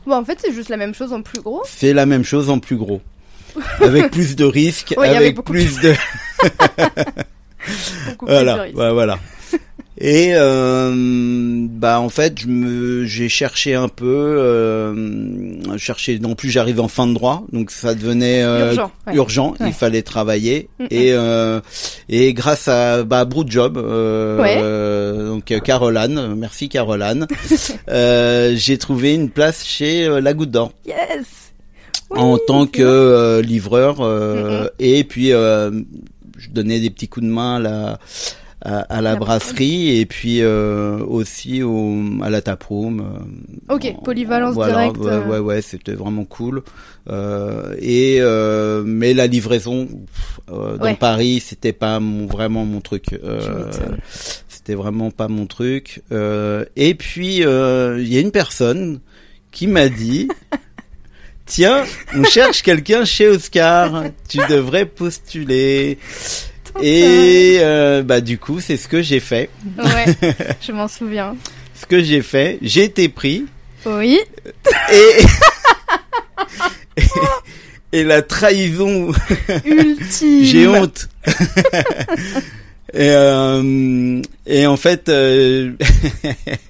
Bon, 0.07 0.15
en 0.15 0.25
fait, 0.25 0.39
c'est 0.41 0.53
juste 0.53 0.71
la 0.71 0.77
même 0.79 0.95
chose 0.95 1.13
en 1.13 1.21
plus 1.23 1.41
gros. 1.43 1.63
C'est 1.67 1.93
la 1.93 2.07
même 2.07 2.25
chose 2.25 2.49
en 2.51 2.59
plus 2.59 2.77
gros. 2.77 3.01
Avec 3.81 4.11
plus 4.11 4.37
de 4.37 4.45
risques, 4.45 4.95
avec 4.99 5.43
plus 5.43 5.79
de 5.81 5.95
Beaucoup 8.09 8.27
plus 8.27 8.35
de 8.35 8.73
voilà, 8.75 8.93
voilà. 8.93 9.19
Et 10.01 10.31
euh, 10.35 10.93
bah 11.69 11.99
en 11.99 12.09
fait, 12.09 12.39
je 12.41 12.47
me 12.47 13.05
j'ai 13.05 13.29
cherché 13.29 13.75
un 13.75 13.89
peu, 13.89 14.07
euh, 14.07 15.77
cherché. 15.77 16.21
En 16.25 16.37
plus, 16.37 16.51
j'arrive 16.51 16.81
en 16.81 16.87
fin 16.87 17.09
de 17.09 17.15
droit, 17.15 17.45
donc 17.53 17.73
ça 17.73 17.97
devenait 17.97 18.45
euh, 18.45 18.69
Urgent, 18.69 18.93
ouais. 19.09 19.15
urgent, 19.17 19.51
Ouais. 19.59 19.67
Il 19.67 19.73
fallait 19.73 20.03
travailler 20.03 20.69
Mm, 20.79 20.85
mm. 20.85 20.87
et 20.93 21.13
euh, 21.15 21.61
et 22.09 22.33
grâce 22.33 22.69
à 22.69 23.03
bah 23.03 23.25
Broodjob, 23.25 23.77
Ouais. 23.77 24.63
donc 25.27 25.47
Caroline, 25.65 26.35
merci 26.37 26.69
Caroline, 26.69 27.27
j'ai 28.57 28.79
trouvé 28.79 29.15
une 29.15 29.31
place 29.31 29.65
chez 29.65 30.09
La 30.21 30.33
Goutte 30.33 30.53
d'Or 30.53 30.71
Yes. 30.87 31.48
En 32.11 32.39
tant 32.39 32.67
que 32.67 32.83
euh, 32.83 33.43
livreur 33.43 34.01
euh, 34.01 34.69
et 34.79 35.05
puis 35.05 35.33
euh, 35.33 35.71
je 36.39 36.51
donnais 36.51 36.81
des 36.81 36.91
petits 36.91 37.09
coups 37.09 37.27
de 37.27 37.31
main 37.31 37.57
à 37.57 37.59
la 37.59 37.99
à, 38.61 38.79
à 38.81 39.01
la 39.01 39.13
La 39.13 39.17
brasserie 39.17 39.99
et 40.01 40.05
puis 40.07 40.41
euh, 40.43 40.99
aussi 40.99 41.63
au, 41.63 41.95
à 42.23 42.29
la 42.29 42.43
taproom. 42.43 43.01
euh, 43.71 43.75
Ok, 43.77 43.95
en- 43.97 44.03
polyvalence 44.03 44.55
voilà, 44.55 44.89
directe, 44.91 44.99
Ouais, 44.99 45.19
ouais, 45.19 45.39
ouais, 45.39 45.63
c'était 45.63 45.93
vraiment 45.93 46.25
cool. 46.25 46.63
Euh, 47.09 47.77
et 47.81 48.17
euh, 48.21 48.83
mais 48.85 49.15
la 49.15 49.29
livraison 49.29 49.87
pff, 49.87 50.41
euh, 50.51 50.77
dans 50.77 50.85
Ouais. 50.87 50.97
Paris, 50.97 51.39
c'était 51.41 51.73
pas 51.73 52.01
mon, 52.01 52.27
vraiment 52.27 52.65
mon 52.65 52.81
truc. 52.81 53.07
C'était 54.49 54.75
vraiment 54.75 55.11
pas 55.13 55.29
mon 55.29 55.47
truc. 55.47 56.03
Euh, 56.13 56.65
et 56.75 56.95
puis 56.95 57.45
euh, 57.45 57.99
il 58.01 58.13
y 58.13 58.17
a 58.17 58.21
une 58.21 58.33
personne 58.33 58.99
qui 59.53 59.67
m'a 59.69 59.89
dit 59.89 60.29
Tiens, 61.49 61.85
on 62.15 62.25
cherche 62.25 62.63
quelqu'un 62.63 63.05
chez 63.05 63.27
Oscar. 63.29 64.05
Tu 64.29 64.39
devrais 64.49 64.85
postuler. 64.87 65.99
Et 66.81 67.57
euh, 67.61 68.03
bah 68.03 68.21
du 68.21 68.39
coup, 68.39 68.61
c'est 68.61 68.77
ce 68.77 68.87
que 68.87 69.03
j'ai 69.03 69.19
fait. 69.21 69.49
Ouais, 69.79 70.07
je 70.61 70.73
m'en 70.73 70.87
souviens. 70.87 71.35
Ce 71.75 71.87
que 71.87 72.03
j'ai 72.03 72.23
fait, 72.23 72.59
j'ai 72.63 72.85
été 72.85 73.09
pris 73.09 73.47
Oui. 73.87 74.21
et 74.93 75.13
et 77.93 78.05
la 78.05 78.21
trahison 78.23 79.11
Ultime. 79.65 80.45
j'ai 80.45 80.67
honte 80.69 81.09
et 82.95 83.11
euh, 83.11 84.23
et 84.47 84.67
en 84.67 84.77
fait 84.77 85.09
euh, 85.09 85.73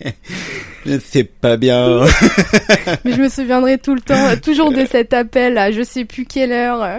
c'est 1.04 1.24
pas 1.24 1.56
bien 1.56 2.00
Mais 3.04 3.12
je 3.12 3.20
me 3.22 3.28
souviendrai 3.28 3.78
tout 3.78 3.94
le 3.94 4.00
temps, 4.00 4.36
toujours 4.42 4.72
de 4.72 4.84
cet 4.84 5.12
appel 5.12 5.58
à 5.58 5.70
je 5.70 5.82
sais 5.82 6.04
plus 6.04 6.24
quelle 6.24 6.52
heure. 6.52 6.82
euh, 6.82 6.98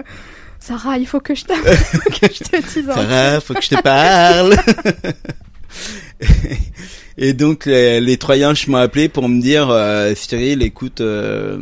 Sarah, 0.58 0.98
il 0.98 1.06
faut 1.06 1.20
que 1.20 1.34
je 1.34 1.44
que 1.44 2.26
te 2.26 2.56
dise 2.74 2.86
Sarah 2.86 3.40
faut 3.40 3.54
que 3.54 3.62
je 3.62 3.70
te 3.70 3.82
parle 3.82 4.54
et 7.18 7.32
donc 7.32 7.66
les, 7.66 8.00
les 8.00 8.16
Troyens 8.16 8.54
m'ont 8.68 8.78
appelé 8.78 9.08
pour 9.08 9.28
me 9.28 9.40
dire 9.40 9.68
euh, 9.70 10.14
Cyril 10.14 10.62
écoute 10.62 11.00
euh, 11.00 11.58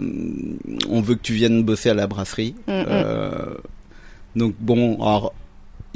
on 0.89 1.01
veut 1.01 1.15
que 1.17 1.23
tu 1.23 1.33
viennes 1.33 1.63
bosser 1.63 1.91
à 1.91 1.95
la 1.95 2.07
brasserie 2.07 2.55
Mm, 2.67 2.73
mm. 2.73 2.85
Euh, 2.89 3.31
donc 4.37 4.55
bon 4.61 4.95
alors 5.03 5.33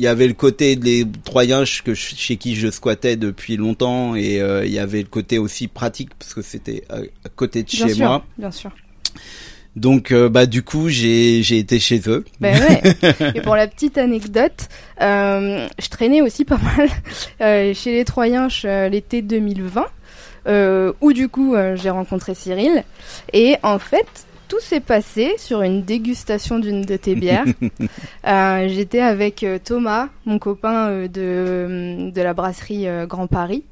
il 0.02 0.06
y 0.06 0.09
avait 0.09 0.26
le 0.26 0.35
côté 0.35 0.75
des 0.75 1.06
Troyens 1.25 1.62
que 1.85 1.94
je- 1.94 2.16
chez 2.16 2.37
qui 2.37 2.56
je 2.56 2.68
squattais 2.73 3.14
depuis 3.14 3.56
longtemps 3.56 4.16
et 4.16 4.40
euh, 4.40 4.66
il 4.66 4.73
y 4.73 4.80
avait 4.80 4.99
le 5.00 5.06
côté 5.09 5.38
aussi 5.38 5.68
pratique 5.68 6.11
parce 6.18 6.35
que 6.35 6.42
c'était 6.42 6.82
à, 6.90 6.97
à 6.97 7.28
côté 7.37 7.62
de 7.62 7.68
Bien 7.68 7.87
chez 7.87 7.94
sûr, 7.94 8.06
moi 8.09 8.25
bien 8.37 8.50
sûr. 8.50 8.73
donc 9.76 10.11
euh, 10.11 10.28
bah 10.28 10.47
du 10.47 10.64
coup 10.64 10.88
j'ai 10.88 11.44
j'ai 11.44 11.59
été 11.59 11.78
chez 11.78 12.00
eux 12.09 12.25
Ben 12.40 12.59
ouais. 12.61 12.82
Et 13.37 13.40
pour 13.42 13.54
la 13.54 13.68
petite 13.68 13.97
anecdote, 13.97 14.68
euh, 15.00 15.68
je 15.80 15.88
traînais 15.88 16.21
aussi 16.21 16.44
pas 16.44 16.59
mal 16.59 16.88
euh, 17.40 17.73
chez 17.73 17.92
les 17.94 18.04
Troyens 18.04 18.49
euh, 18.64 18.88
l'été 18.88 19.23
2020, 19.23 19.87
euh, 20.49 20.92
où 21.00 21.12
du 21.12 21.28
coup 21.28 21.54
euh, 21.54 21.76
j'ai 21.76 21.90
rencontré 21.90 22.35
Cyril. 22.35 22.82
Et 23.32 23.54
en 23.62 23.78
fait, 23.78 24.26
tout 24.52 24.61
s'est 24.61 24.80
passé 24.80 25.32
sur 25.38 25.62
une 25.62 25.82
dégustation 25.82 26.59
d'une 26.59 26.82
de 26.82 26.97
tes 26.97 27.14
bières. 27.14 27.47
Euh, 28.26 28.68
J'étais 28.68 29.00
avec 29.00 29.42
euh, 29.42 29.59
Thomas, 29.62 30.09
mon 30.26 30.38
copain 30.38 30.88
euh, 30.88 31.09
de, 31.09 32.11
de 32.11 32.23
la 32.23 32.35
brasserie 32.35 32.87
Grand 33.09 33.26
Paris. 33.26 33.64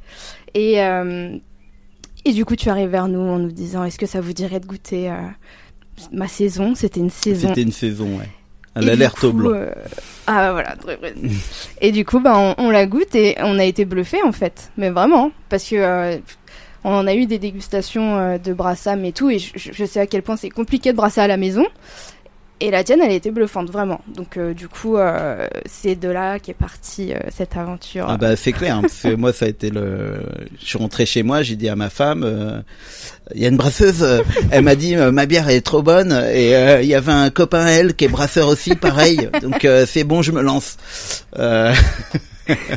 Et, 0.54 0.78
et 2.25 2.32
du 2.32 2.44
coup, 2.44 2.56
tu 2.56 2.68
arrives 2.70 2.88
vers 2.88 3.06
nous 3.08 3.20
en 3.20 3.38
nous 3.38 3.52
disant 3.52 3.84
Est-ce 3.84 3.99
que 3.99 4.06
ça 4.06 4.20
vous 4.20 4.32
dirait 4.32 4.58
de 4.58 4.66
goûter 4.66 5.12
ma 6.10 6.26
saison? 6.26 6.75
C'était 6.75 7.00
une 7.00 7.10
saison 7.10 7.49
c'était 7.49 7.62
une 7.62 7.72
saison 7.72 8.18
ouais 8.18 8.28
à 8.75 8.80
l'alerte 8.80 9.25
au 9.25 9.32
blanc 9.32 9.50
euh, 9.52 9.70
Ah 10.26 10.52
voilà, 10.52 10.76
très 10.76 10.96
précis. 10.96 11.40
et 11.80 11.92
du 11.92 12.04
coup, 12.04 12.20
bah, 12.20 12.34
on, 12.37 12.54
on 12.66 12.70
la 12.70 12.87
goûte 12.87 13.14
et 13.14 13.37
on 13.40 13.58
a 13.58 13.64
été 13.64 13.84
bluffé 13.84 14.18
en 14.25 14.32
fait. 14.32 14.70
Mais 14.76 14.90
vraiment, 14.90 15.32
parce 15.49 15.68
que 15.68 15.76
euh, 15.76 16.18
on 16.84 17.06
a 17.06 17.14
eu 17.14 17.26
des 17.26 17.38
dégustations 17.38 18.16
euh, 18.16 18.38
de 18.38 18.52
brassam 18.52 19.04
et 19.04 19.12
tout, 19.12 19.30
et 19.30 19.38
je, 19.38 19.84
sais 19.84 20.00
à 20.00 20.06
quel 20.06 20.22
point 20.22 20.37
c'est 20.37 20.50
compliqué 20.50 20.92
de 20.92 20.96
brasser 20.96 21.20
à 21.20 21.26
la 21.26 21.37
maison. 21.37 21.66
Et 22.62 22.70
la 22.70 22.84
tienne, 22.84 23.00
elle 23.02 23.12
était 23.12 23.30
bluffante, 23.30 23.70
vraiment. 23.70 24.02
Donc 24.14 24.37
euh, 24.37 24.52
du 24.52 24.68
coup, 24.68 24.99
euh, 24.99 25.49
c'est 25.64 25.94
de 25.94 26.08
là 26.10 26.38
qu'est 26.38 26.52
partie 26.52 27.14
euh, 27.14 27.18
cette 27.34 27.56
aventure. 27.56 28.04
Ah 28.06 28.18
bah 28.18 28.37
c'est 28.37 28.52
clair, 28.52 28.76
hein, 28.76 28.82
parce 28.82 29.00
que 29.00 29.14
moi 29.14 29.32
ça 29.32 29.46
a 29.46 29.49
été 29.49 29.70
le. 29.70 30.22
Je 30.60 30.66
suis 30.66 30.78
rentré 30.78 31.06
chez 31.06 31.22
moi, 31.22 31.42
j'ai 31.42 31.56
dit 31.56 31.70
à 31.70 31.76
ma 31.76 31.88
femme, 31.88 32.62
il 33.34 33.40
y 33.40 33.46
a 33.46 33.49
une 33.49 33.56
brasseuse, 33.56 34.06
elle 34.50 34.62
m'a 34.62 34.75
dit 34.75 34.94
ma 34.94 35.25
bière 35.25 35.49
est 35.49 35.62
trop 35.62 35.80
bonne 35.82 36.12
et 36.30 36.50
il 36.82 36.87
y 36.87 36.94
avait 36.94 37.12
un 37.12 37.30
copain 37.30 37.66
elle 37.66 37.94
qui 37.94 38.04
est 38.04 38.08
brasseur 38.08 38.49
aussi, 38.49 38.75
pareil, 38.75 39.30
donc 39.40 39.66
c'est 39.87 40.04
bon, 40.04 40.20
je 40.20 40.32
me 40.32 40.42
lance. 40.42 40.76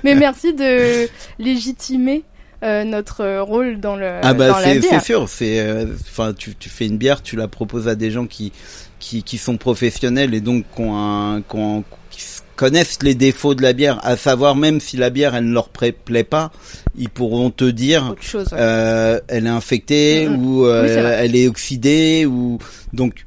Mais 0.04 0.16
merci 0.16 0.54
de 0.54 1.10
légitimer 1.40 2.24
euh, 2.64 2.84
notre 2.84 3.22
euh, 3.22 3.44
rôle 3.44 3.80
dans 3.80 3.96
le 3.96 4.10
ah 4.22 4.34
bah 4.34 4.58
c'est 4.64 5.00
sûr, 5.02 5.28
c'est 5.30 5.60
euh, 5.60 5.86
enfin 6.10 6.34
tu 6.34 6.56
tu 6.56 6.70
fais 6.70 6.86
une 6.88 6.98
bière, 6.98 7.22
tu 7.22 7.36
la 7.36 7.48
proposes 7.48 7.88
à 7.88 7.96
des 7.96 8.10
gens 8.12 8.26
qui 8.26 8.52
qui 9.00 9.22
qui 9.24 9.38
sont 9.38 9.58
professionnels 9.58 10.34
et 10.34 10.42
donc 10.42 10.66
qui 10.76 10.82
ont 10.82 10.96
un 10.98 11.42
qui 11.42 11.56
ont- 11.56 11.84
qui 12.10 12.20
s- 12.22 12.44
connaissent 12.56 13.00
les 13.02 13.16
défauts 13.16 13.56
de 13.56 13.62
la 13.64 13.74
bière, 13.74 14.00
à 14.06 14.16
savoir 14.16 14.56
même 14.56 14.80
si 14.80 14.96
la 14.98 15.10
bière 15.10 15.36
elle 15.36 15.46
ne 15.50 15.54
leur 15.54 15.70
pla- 15.70 15.92
plaît 15.92 16.24
pas, 16.24 16.52
ils 16.96 17.10
pourront 17.10 17.50
te 17.50 17.66
dire 17.66 18.12
Autre 18.12 18.22
chose. 18.24 18.48
ouais. 18.54 18.58
euh, 18.62 19.20
elle 19.28 19.46
est 19.48 19.50
infectée 19.50 20.30
Mhm. 20.30 20.46
ou 20.46 20.66
euh, 20.66 20.84
Oui, 20.84 21.16
elle 21.20 21.36
est 21.36 21.48
oxydée 21.48 22.26
ou 22.26 22.60
donc 22.94 23.26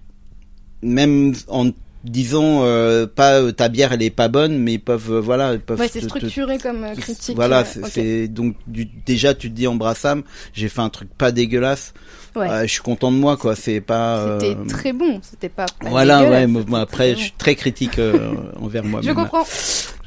même 0.83 1.35
en 1.49 1.71
disant 2.11 2.61
euh, 2.63 3.07
pas 3.07 3.41
euh, 3.41 3.53
ta 3.53 3.69
bière 3.69 3.93
elle 3.93 4.03
est 4.03 4.11
pas 4.11 4.29
bonne 4.29 4.59
mais 4.59 4.75
ils 4.75 4.79
peuvent 4.81 5.13
euh, 5.13 5.21
voilà 5.21 5.55
ils 5.55 5.61
peuvent 5.61 5.79
ouais, 5.81 5.89
c'est 5.89 6.01
te- 6.01 6.05
te- 6.07 6.11
structuré 6.11 6.59
comme 6.59 6.85
euh, 6.85 6.95
critique. 6.95 7.37
voilà 7.37 7.65
c'est 7.65 8.29
donc 8.29 8.55
du- 8.67 8.89
déjà 9.07 9.35
tu 9.35 9.51
te 9.51 9.55
dis 9.57 9.67
en 9.67 9.75
brassam 9.75 10.23
j'ai 10.55 10.69
fait 10.69 10.81
un 10.81 10.89
truc 10.91 11.09
pas 11.17 11.33
dégueulasse 11.33 11.93
Ouais. 12.35 12.51
Euh, 12.51 12.63
je 12.67 12.71
suis 12.73 12.83
content 12.83 13.11
de 13.11 13.17
moi 13.17 13.39
quoi 13.39 13.57
c'est 13.57 13.81
pas 13.81 14.37
C'était 14.41 14.55
euh, 14.61 14.65
très 14.69 14.93
bon, 14.93 15.21
c'était 15.23 15.49
pas. 15.49 15.65
pas 15.81 15.89
voilà 15.89 16.23
ouais 16.29 16.47
moi, 16.47 16.81
après 16.81 17.13
bon. 17.13 17.19
je 17.19 17.23
suis 17.23 17.33
très 17.39 17.55
critique 17.55 17.99
euh, 17.99 18.35
envers 18.61 18.85
moi 18.85 19.01
Je 19.03 19.11
comprends. 19.13 19.45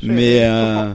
Mais 0.03 0.41
je 0.41 0.45
euh, 0.45 0.93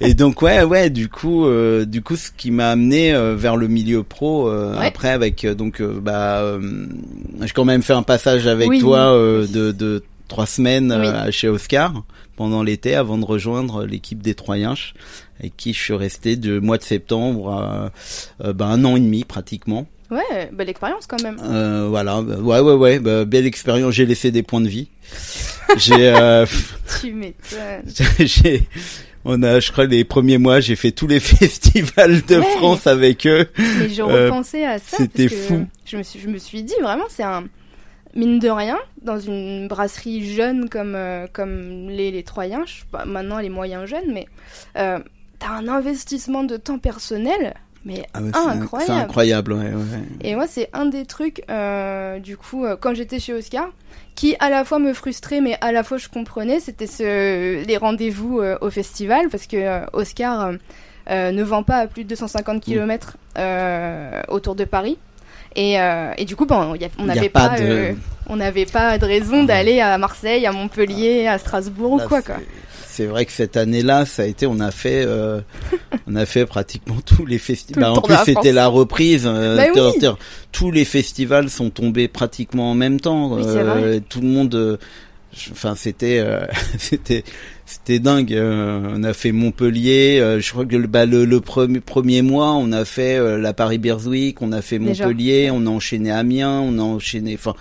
et 0.00 0.14
donc 0.14 0.42
ouais 0.42 0.64
ouais 0.64 0.90
du 0.90 1.08
coup 1.08 1.46
euh, 1.46 1.84
du 1.84 2.02
coup 2.02 2.16
ce 2.16 2.30
qui 2.36 2.50
m'a 2.50 2.70
amené 2.70 3.14
euh, 3.14 3.36
vers 3.36 3.56
le 3.56 3.68
milieu 3.68 4.02
pro 4.02 4.48
euh, 4.48 4.76
Ouais. 4.76 4.86
après 4.86 5.10
avec 5.10 5.46
donc 5.46 5.80
bah 5.80 6.40
euh, 6.40 6.86
j'ai 7.40 7.50
quand 7.50 7.64
même 7.64 7.82
fait 7.82 7.92
un 7.92 8.02
passage 8.02 8.48
avec 8.48 8.68
Oui. 8.68 8.80
toi 8.80 9.12
euh, 9.12 9.46
de, 9.46 9.70
de 9.70 10.02
trois 10.32 10.46
semaines 10.46 10.90
Oui. 10.98 11.06
euh, 11.06 11.30
chez 11.30 11.48
Oscar 11.48 11.92
pendant 12.36 12.62
l'été 12.62 12.94
avant 12.94 13.18
de 13.18 13.24
rejoindre 13.26 13.84
l'équipe 13.84 14.22
des 14.22 14.34
Troyens 14.34 14.74
avec 15.38 15.56
qui 15.56 15.72
je 15.74 15.78
suis 15.80 15.94
resté 15.94 16.36
de 16.36 16.58
mois 16.58 16.78
de 16.78 16.82
septembre 16.82 17.50
à 17.50 17.90
euh, 18.44 18.52
bah, 18.54 18.66
un 18.66 18.82
an 18.84 18.96
et 18.96 19.00
demi 19.00 19.24
pratiquement 19.24 19.86
Ouais, 20.10 20.50
belle 20.52 20.68
expérience 20.68 21.06
quand 21.06 21.22
même. 21.22 21.38
euh, 21.42 21.86
voilà 21.88 22.20
bah, 22.22 22.36
ouais 22.36 22.60
ouais 22.60 22.72
ouais 22.74 22.98
bah, 22.98 23.24
belle 23.26 23.46
expérience 23.46 23.92
j'ai 23.94 24.06
laissé 24.06 24.30
des 24.30 24.42
points 24.42 24.60
de 24.62 24.68
vie 24.68 24.88
j'ai 25.76 26.08
euh, 26.08 26.46
Tu 27.00 27.12
m'étonnes. 27.12 27.84
j'ai 28.18 28.62
on 29.24 29.42
a 29.42 29.60
je 29.60 29.70
crois 29.72 29.84
les 29.86 30.04
premiers 30.04 30.38
mois 30.38 30.60
j'ai 30.60 30.76
fait 30.76 30.92
tous 30.92 31.06
les 31.06 31.20
festivals 31.36 32.22
de 32.26 32.36
Ouais. 32.36 32.56
France 32.56 32.86
avec 32.86 33.26
eux 33.26 33.46
Mais 33.58 33.88
je 33.90 34.02
Euh, 34.02 34.24
repensais 34.26 34.64
à 34.64 34.78
ça. 34.78 34.96
c'était 34.98 35.28
fou. 35.28 35.66
Je 35.86 35.96
me 35.98 36.02
suis, 36.02 36.20
je 36.20 36.28
me 36.28 36.38
suis 36.38 36.62
dit 36.62 36.74
vraiment, 36.82 37.04
c'est 37.08 37.22
un 37.22 37.44
mine 38.14 38.38
de 38.38 38.48
rien 38.48 38.78
dans 39.02 39.18
une 39.18 39.68
brasserie 39.68 40.32
jeune 40.34 40.68
comme 40.68 40.94
euh, 40.94 41.26
comme 41.32 41.88
les 41.88 42.10
les 42.10 42.22
Troyens. 42.22 42.62
Je 42.66 42.72
sais 42.80 42.86
pas, 42.90 43.04
maintenant 43.04 43.38
les 43.38 43.48
moyens 43.48 43.86
jeunes, 43.86 44.12
mais 44.12 44.26
euh, 44.76 44.98
t'as 45.38 45.50
un 45.50 45.68
investissement 45.68 46.44
de 46.44 46.56
temps 46.56 46.78
personnel, 46.78 47.54
mais 47.84 48.04
Ah 48.14 48.20
ouais, 48.22 48.30
incroyable. 48.36 48.92
c'est 48.92 48.92
incroyable 48.92 49.52
ouais, 49.54 49.70
ouais. 49.72 50.02
Et 50.20 50.34
moi, 50.34 50.46
c'est 50.46 50.68
un 50.72 50.86
des 50.86 51.04
trucs, 51.04 51.42
euh, 51.50 52.18
du 52.20 52.36
coup, 52.36 52.64
quand 52.80 52.94
j'étais 52.94 53.18
chez 53.18 53.32
Oscar, 53.32 53.70
qui 54.14 54.36
à 54.40 54.50
la 54.50 54.64
fois 54.64 54.78
me 54.78 54.92
frustrait, 54.92 55.40
mais 55.40 55.56
à 55.60 55.72
la 55.72 55.82
fois 55.82 55.98
je 55.98 56.08
comprenais, 56.08 56.60
c'était 56.60 56.86
ce, 56.86 57.64
les 57.64 57.76
rendez-vous 57.76 58.40
au 58.60 58.70
festival, 58.70 59.28
parce 59.30 59.46
que 59.46 59.80
Oscar 59.96 60.52
ne 61.10 61.42
vend 61.42 61.62
pas 61.62 61.78
à 61.78 61.86
plus 61.86 62.04
de 62.04 62.10
250 62.10 62.62
km 62.62 63.16
autour 64.28 64.54
de 64.54 64.64
Paris. 64.64 64.98
Et, 65.56 65.80
euh, 65.80 66.12
et 66.18 66.24
du 66.24 66.36
coup, 66.36 66.46
bon, 66.46 66.74
y 66.74 66.84
a- 66.84 66.88
on 66.98 67.04
n'avait 67.04 67.28
pas 67.28 67.50
pas, 67.50 67.58
de- 67.58 67.64
euh, 67.64 67.92
on 68.28 68.36
n'avait 68.36 68.66
pas 68.66 68.98
de 68.98 69.04
raison 69.06 69.44
d'aller 69.44 69.80
à 69.80 69.98
Marseille, 69.98 70.46
à 70.46 70.52
Montpellier, 70.52 71.26
à 71.26 71.38
Strasbourg 71.38 71.98
Là, 71.98 72.04
ou 72.04 72.08
quoi, 72.08 72.20
c'est- 72.20 72.26
quoi. 72.26 72.36
c'est 72.88 73.06
vrai 73.06 73.24
que 73.26 73.32
cette 73.32 73.56
année-là 73.56 74.04
ça 74.06 74.22
a 74.22 74.26
été 74.26 74.46
on 74.46 74.60
a 74.60 74.70
fait 74.70 75.02
euh, 75.06 75.40
on 76.06 76.14
a 76.14 76.26
fait 76.26 76.44
pratiquement 76.46 76.96
tous 77.06 77.24
les 77.26 77.38
festivals 77.38 77.84
le 77.84 77.98
en 77.98 78.02
plus 78.02 78.16
c'était 78.24 78.52
la 78.52 78.66
reprise 78.66 79.24
Bah 79.24 79.64
oui. 79.74 80.06
tous 80.52 80.70
les 80.70 80.84
festivals 80.84 81.48
sont 81.48 81.70
tombés 81.70 82.06
pratiquement 82.08 82.70
en 82.70 82.74
même 82.74 83.00
temps 83.00 83.32
Oui, 83.32 84.02
tout 84.08 84.20
le 84.20 84.28
monde 84.28 84.78
enfin 85.52 85.74
c'était 85.74 86.22
c'était 86.78 87.24
c'était 87.66 87.98
dingue 88.00 88.32
euh, 88.34 88.80
on 88.96 89.02
a 89.04 89.12
fait 89.12 89.32
Montpellier 89.32 90.18
euh, 90.20 90.40
je 90.40 90.50
crois 90.52 90.64
que 90.66 90.76
le, 90.76 90.86
bah, 90.86 91.06
le, 91.06 91.24
le 91.24 91.40
premier 91.40 91.80
premier 91.80 92.20
mois 92.22 92.52
on 92.52 92.72
a 92.72 92.84
fait 92.84 93.16
euh, 93.16 93.38
la 93.38 93.52
Paris 93.52 93.78
Beers 93.78 94.06
Week 94.06 94.42
on 94.42 94.52
a 94.52 94.62
fait 94.62 94.78
Déjà. 94.78 95.04
Montpellier 95.06 95.50
on 95.52 95.66
a 95.66 95.70
enchaîné 95.70 96.10
Amiens 96.10 96.60
on 96.60 96.78
a 96.78 96.82
enchaîné 96.82 97.34
enfin 97.34 97.54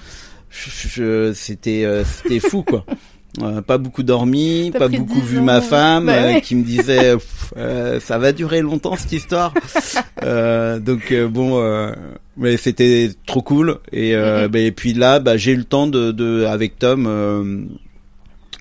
c'était 1.34 1.86
euh, 1.86 2.03
c'était 2.03 2.39
fou 2.39 2.63
quoi 2.63 2.86
Euh, 3.41 3.62
pas 3.62 3.77
beaucoup 3.77 4.03
dormi 4.03 4.72
pas 4.77 4.89
beaucoup 4.89 5.22
10 5.22 5.25
vu 5.25 5.39
ans, 5.39 5.43
ma 5.43 5.62
femme 5.62 6.08
Bah 6.08 6.12
euh, 6.15 6.34
ouais. 6.34 6.41
qui 6.41 6.53
me 6.53 6.65
disait 6.65 7.13
euh, 7.55 7.98
ça 8.01 8.17
va 8.17 8.34
durer 8.34 8.60
longtemps 8.60 8.98
cette 8.98 9.13
histoire 9.13 9.53
euh, 10.24 10.79
donc 10.79 11.13
bon 11.29 11.58
euh, 11.63 11.93
mais 12.36 12.58
c'était 12.58 13.10
trop 13.25 13.41
cool 13.41 13.77
et 13.93 14.17
euh, 14.17 14.48
Mhm. 14.48 14.51
bah, 14.51 14.60
et 14.60 14.72
puis 14.74 14.91
là 14.93 15.20
bah 15.22 15.38
j'ai 15.38 15.53
eu 15.53 15.55
le 15.55 15.63
temps 15.63 15.88
de, 15.88 16.12
de 16.12 16.43
avec 16.43 16.77
Tom 16.77 17.05
euh, 17.08 17.63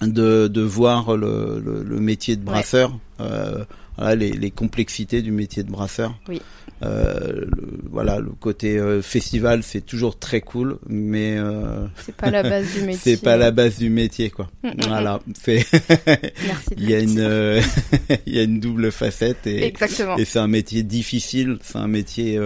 de 0.02 0.48
de 0.48 0.60
voir 0.62 1.16
le, 1.16 1.60
le, 1.64 1.82
le 1.82 2.00
métier 2.00 2.36
de 2.36 2.42
brasseur 2.42 2.98
euh, 3.20 3.64
voilà, 3.98 4.14
les, 4.14 4.30
les 4.32 4.50
complexités 4.50 5.20
du 5.20 5.30
métier 5.30 5.62
de 5.62 5.70
brasseur 5.70 6.14
Oui. 6.28 6.40
euh, 6.82 7.44
le, 7.44 7.80
voilà 7.90 8.18
le 8.18 8.30
côté 8.30 8.78
euh, 8.78 9.02
festival 9.02 9.62
c'est 9.62 9.82
toujours 9.84 10.18
très 10.18 10.40
cool 10.40 10.78
mais 10.88 11.36
euh, 11.36 11.86
C'est 12.06 12.16
pas 12.16 12.30
la 12.30 12.42
base 12.42 12.72
du 12.72 12.80
métier. 12.86 13.16
c'est 13.16 13.22
pas 13.22 13.36
la 13.36 13.50
base 13.50 13.76
du 13.78 13.90
métier 13.90 14.30
quoi 14.30 14.48
Mm, 14.62 14.68
mm, 14.68 14.74
voilà 14.88 15.20
c'est 15.34 15.66
Merci 16.46 16.74
de 16.76 16.80
il 16.82 16.90
y 16.90 16.94
a 16.94 17.00
une 17.00 17.18
euh, 17.18 17.60
il 18.26 18.34
y 18.34 18.38
a 18.38 18.42
une 18.44 18.58
double 18.60 18.90
facette 18.92 19.46
et 19.46 19.64
Exactement. 19.66 20.16
et 20.16 20.24
c'est 20.24 20.38
un 20.38 20.48
métier 20.48 20.82
difficile 20.82 21.58
c'est 21.62 21.78
un 21.78 21.88
métier 21.88 22.38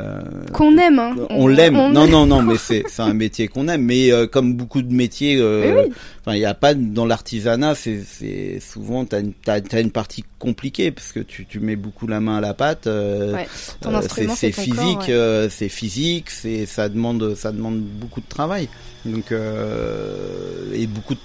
euh, 0.00 0.20
qu'on 0.52 0.76
aime. 0.78 0.98
Hein. 0.98 1.14
On, 1.30 1.46
l'aime. 1.46 1.74
Non, 1.92 2.06
non, 2.06 2.26
non, 2.26 2.42
mais 2.42 2.56
c'est 2.58 2.84
un 2.98 3.14
métier 3.14 3.48
qu'on 3.48 3.68
aime. 3.68 3.82
Mais 3.82 4.10
euh, 4.12 4.26
comme 4.26 4.54
beaucoup 4.54 4.82
de 4.82 4.92
métiers, 4.92 5.36
euh, 5.38 5.86
enfin, 6.20 6.34
il 6.36 6.40
y 6.40 6.44
a 6.44 6.54
pas 6.54 6.74
dans 6.74 7.06
l'artisanat, 7.06 7.74
c'est 7.74 8.58
souvent 8.60 9.04
t'as 9.04 9.20
une 9.20 9.32
t'as, 9.32 9.60
t'as 9.60 9.80
une 9.80 9.90
partie 9.92 10.24
compliquée 10.38 10.90
parce 10.90 11.12
que 11.12 11.20
tu 11.20 11.46
tu 11.46 11.60
mets 11.60 11.76
beaucoup 11.76 12.06
la 12.06 12.20
main 12.20 12.38
à 12.38 12.40
la 12.40 12.54
pâte. 12.54 12.86
Euh, 12.86 13.34
Ouais. 13.34 13.46
Euh, 13.86 14.00
c'est 14.34 14.52
physique, 14.52 14.98
ouais. 15.08 15.10
euh, 15.10 15.48
c'est 15.48 15.68
physique, 15.68 16.30
c'est 16.30 16.66
ça 16.66 16.88
demande 16.88 17.34
ça 17.34 17.52
demande 17.52 17.80
beaucoup 17.80 18.20
de 18.20 18.28
travail. 18.28 18.68
Donc 19.06 19.32
euh, 19.32 20.72
et 20.74 20.86
beaucoup 20.86 21.14
de- 21.14 21.20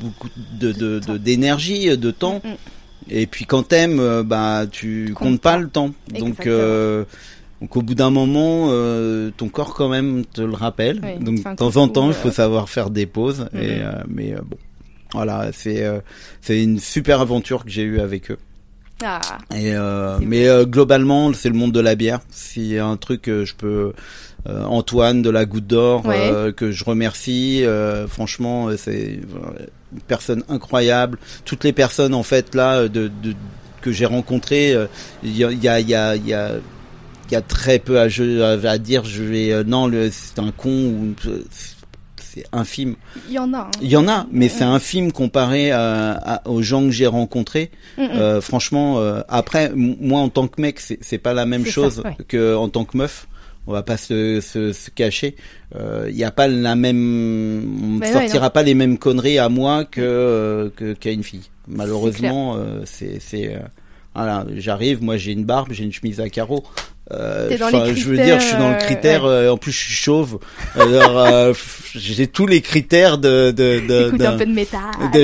beaucoup 0.00 0.28
de 0.60 0.72
de- 0.72 0.98
de- 1.00 1.16
d'énergie, 1.18 1.96
de, 1.96 2.10
temps. 2.10 2.40
Mm, 2.44 2.48
mm. 2.48 2.54
Et 3.10 3.26
puis 3.26 3.46
quand 3.46 3.64
t'aimes, 3.64 4.22
bah 4.22 4.64
tu 4.70 5.12
comptes 5.14 5.28
comptes 5.32 5.40
pas 5.40 5.56
le 5.58 5.68
temps. 5.68 5.90
Donc 6.10 6.28
Exactement. 6.28 6.54
euh, 6.56 7.04
donc 7.62 7.76
au 7.76 7.82
bout 7.82 7.94
d'un 7.94 8.10
moment, 8.10 8.66
euh, 8.70 9.30
ton 9.36 9.48
corps 9.48 9.72
quand 9.74 9.88
même 9.88 10.24
te 10.26 10.42
le 10.42 10.52
rappelle. 10.52 11.00
Oui, 11.02 11.24
donc 11.24 11.36
de 11.36 11.54
temps 11.56 11.76
en 11.76 11.86
temps, 11.86 12.08
il 12.08 12.12
coude, 12.14 12.22
faut 12.22 12.28
euh. 12.28 12.32
savoir 12.32 12.68
faire 12.68 12.90
des 12.90 13.06
pauses. 13.06 13.46
Mhm. 13.52 13.60
Et 13.62 13.80
euh, 13.80 13.92
mais 14.08 14.34
euh, 14.34 14.40
bon, 14.44 14.56
voilà, 15.14 15.50
c'est 15.52 15.84
euh, 15.84 16.00
c'est 16.40 16.60
une 16.60 16.80
super 16.80 17.20
aventure 17.20 17.64
que 17.64 17.70
j'ai 17.70 17.82
eue 17.82 18.00
avec 18.00 18.32
eux. 18.32 18.38
Ah, 19.04 19.20
Et 19.54 19.74
euh, 19.74 20.18
mais 20.20 20.48
euh, 20.48 20.64
globalement, 20.64 21.32
c'est 21.32 21.48
le 21.48 21.54
monde 21.54 21.72
de 21.72 21.80
la 21.80 21.94
bière. 21.94 22.20
A 22.80 22.84
un 22.84 22.96
truc 22.96 23.22
je 23.26 23.54
peux 23.54 23.92
euh, 24.48 24.64
Antoine 24.64 25.22
de 25.22 25.30
la 25.30 25.44
Goutte 25.44 25.68
d'Or 25.68 26.04
Ouais. 26.04 26.16
euh, 26.18 26.50
que 26.52 26.72
je 26.72 26.84
remercie. 26.84 27.64
euh, 27.64 28.08
franchement, 28.08 28.68
euh, 28.68 28.76
c'est 28.76 29.20
euh, 29.36 29.66
une 29.92 30.00
personne 30.00 30.42
incroyable. 30.48 31.18
Toutes 31.44 31.62
les 31.62 31.72
personnes 31.72 32.12
en 32.14 32.24
fait 32.24 32.56
là 32.56 32.78
euh, 32.80 32.88
de, 32.88 33.06
de 33.22 33.34
que 33.82 33.90
j'ai 33.92 34.06
rencontrées, 34.06 34.72
euh, 34.74 34.86
il 35.24 35.36
y 35.36 35.44
a 35.44 35.50
y 35.52 35.68
a 35.68 35.80
y 35.80 35.94
a, 35.94 36.16
y 36.16 36.32
a 36.32 36.52
y 37.32 37.36
a 37.36 37.42
très 37.42 37.78
peu 37.78 37.98
à, 38.00 38.08
je- 38.08 38.40
à, 38.40 38.70
à 38.70 38.78
dire. 38.78 39.04
Je 39.04 39.22
vais 39.22 39.52
euh, 39.52 39.64
non, 39.64 39.90
c'est 40.10 40.38
un 40.38 40.50
con 40.52 40.70
ou 40.70 41.14
euh, 41.28 41.42
c'est 42.16 42.44
infime. 42.52 42.96
il 43.28 43.34
y 43.34 43.38
en 43.38 43.52
a. 43.52 43.58
hein. 43.58 43.70
Il 43.82 43.88
y 43.90 43.96
en 43.96 44.08
a, 44.08 44.26
mais 44.32 44.46
Mm, 44.46 44.50
c'est 44.50 44.64
infime 44.64 45.12
comparé 45.12 45.70
à- 45.70 46.12
à- 46.12 46.48
aux 46.48 46.62
gens 46.62 46.82
que 46.84 46.90
j'ai 46.90 47.06
rencontrés. 47.06 47.70
Mm, 47.98 48.02
mm. 48.02 48.08
Euh, 48.14 48.40
franchement, 48.40 48.98
euh, 49.00 49.20
après, 49.28 49.70
moi 49.74 50.20
en 50.20 50.28
tant 50.30 50.48
que 50.48 50.60
mec, 50.60 50.80
c'est 50.80 51.18
pas 51.18 51.34
la 51.34 51.44
même 51.46 51.64
ça, 51.66 51.70
chose 51.70 52.02
ouais. 52.04 52.16
que 52.28 52.54
en 52.56 52.68
tant 52.68 52.84
que 52.84 52.96
meuf. 52.96 53.26
On 53.68 53.72
va 53.72 53.84
pas 53.84 53.96
se, 53.96 54.40
se, 54.40 54.72
se 54.72 54.90
cacher. 54.90 55.36
Il 56.08 56.16
y 56.16 56.24
a 56.24 56.32
pas 56.32 56.48
la 56.48 56.74
même, 56.74 57.62
on 57.84 57.98
Bah 57.98 58.06
ouais, 58.06 58.12
sortira 58.12 58.50
pas 58.50 58.64
les 58.64 58.74
mêmes 58.74 58.98
conneries 58.98 59.38
à 59.38 59.48
moi 59.48 59.84
que 59.84 60.00
euh, 60.00 60.68
qu'à 60.98 61.12
une 61.12 61.22
fille. 61.22 61.44
Malheureusement, 61.68 62.56
euh, 62.56 62.80
c'est 62.86 63.20
c'est 63.20 63.54
euh, 63.54 63.60
voilà. 64.14 64.44
J'arrive, 64.56 65.02
moi 65.02 65.16
j'ai 65.16 65.32
une 65.32 65.44
barbe, 65.44 65.68
j'ai 65.72 65.84
une 65.84 65.92
chemise 65.92 66.20
à 66.20 66.28
carreaux. 66.28 66.64
Euh, 67.10 67.56
dans 67.58 67.68
je 67.94 68.04
veux 68.08 68.16
dire, 68.16 68.40
je 68.40 68.46
suis 68.46 68.56
dans 68.56 68.68
le 68.70 68.76
critères, 68.76 69.20
critère. 69.20 69.24
euh, 69.24 69.50
en 69.50 69.56
plus, 69.58 69.72
je 69.72 69.76
suis 69.78 69.92
chauve. 69.94 70.38
Alors, 70.76 71.18
euh, 71.18 71.52
j'ai 71.94 72.26
tous 72.26 72.46
les 72.46 72.60
critères 72.62 73.18
de 73.18 73.50
de 73.50 73.80
de. 73.86 74.06
Écoute 74.08 74.18
d'un- 74.20 74.34
un 74.34 74.38
peu 74.38 74.46
de 74.46 74.52
métal. 74.52 74.80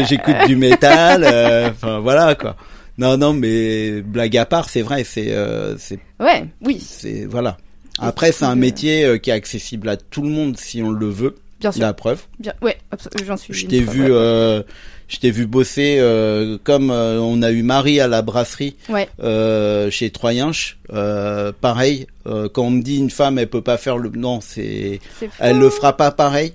J'écoute 0.09 0.35
du 0.47 0.57
métal. 0.57 1.25
euh, 1.25 1.71
Enfin 1.71 2.01
voilà 2.01 2.35
quoi. 2.35 2.57
Non 2.99 3.17
non 3.17 3.33
mais 3.33 4.03
blague 4.03 4.37
à 4.37 4.45
part, 4.45 4.69
c'est 4.69 4.83
vrai, 4.83 5.05
c'est 5.05 5.31
euh, 5.31 5.77
c'est 5.79 6.01
Ouais, 6.21 6.47
oui, 6.65 6.81
c'est 6.85 7.27
voilà. 7.27 7.57
Après 8.01 8.33
c'est 8.33 8.45
un 8.45 8.57
métier 8.57 9.05
euh, 9.05 9.19
qui 9.19 9.31
est 9.31 9.35
accessible 9.35 9.89
à 9.89 9.97
tout 9.97 10.23
le 10.23 10.29
monde 10.31 10.57
si 10.59 10.83
on 10.83 10.91
le 10.91 11.09
veut. 11.09 11.37
Bien 11.61 11.73
sûr. 11.73 11.81
La 11.83 11.93
preuve. 11.93 12.23
Bien, 12.39 12.53
ouais, 12.63 12.79
abso- 12.93 13.11
j'en 13.27 13.37
suis. 13.37 13.55
Je 13.55 13.67
t'ai 13.67 13.81
vu 13.81 14.07
euh, 14.11 14.63
je 15.09 15.19
t'ai 15.19 15.31
vu 15.31 15.47
bosser 15.47 15.97
euh, 16.01 16.59
comme 16.65 16.91
euh, 16.91 17.19
on 17.21 17.41
a 17.43 17.51
eu 17.51 17.63
Marie 17.63 17.99
à 18.01 18.09
la 18.09 18.21
brasserie 18.23 18.77
Ouais, 18.89 19.09
euh, 19.23 19.91
chez 19.91 20.11
Troyenche. 20.11 20.79
Euh, 20.93 21.53
pareil, 21.59 22.07
euh, 22.27 22.49
quand 22.53 22.63
on 22.65 22.71
me 22.71 22.83
dit 22.83 22.99
une 22.99 23.11
femme 23.11 23.39
elle 23.39 23.49
peut 23.49 23.63
pas 23.63 23.77
faire 23.79 23.97
le 23.99 24.11
non 24.11 24.41
c'est 24.41 25.01
elle 25.39 25.59
le 25.59 25.71
fera 25.71 25.97
pas 25.97 26.11
pareil 26.11 26.53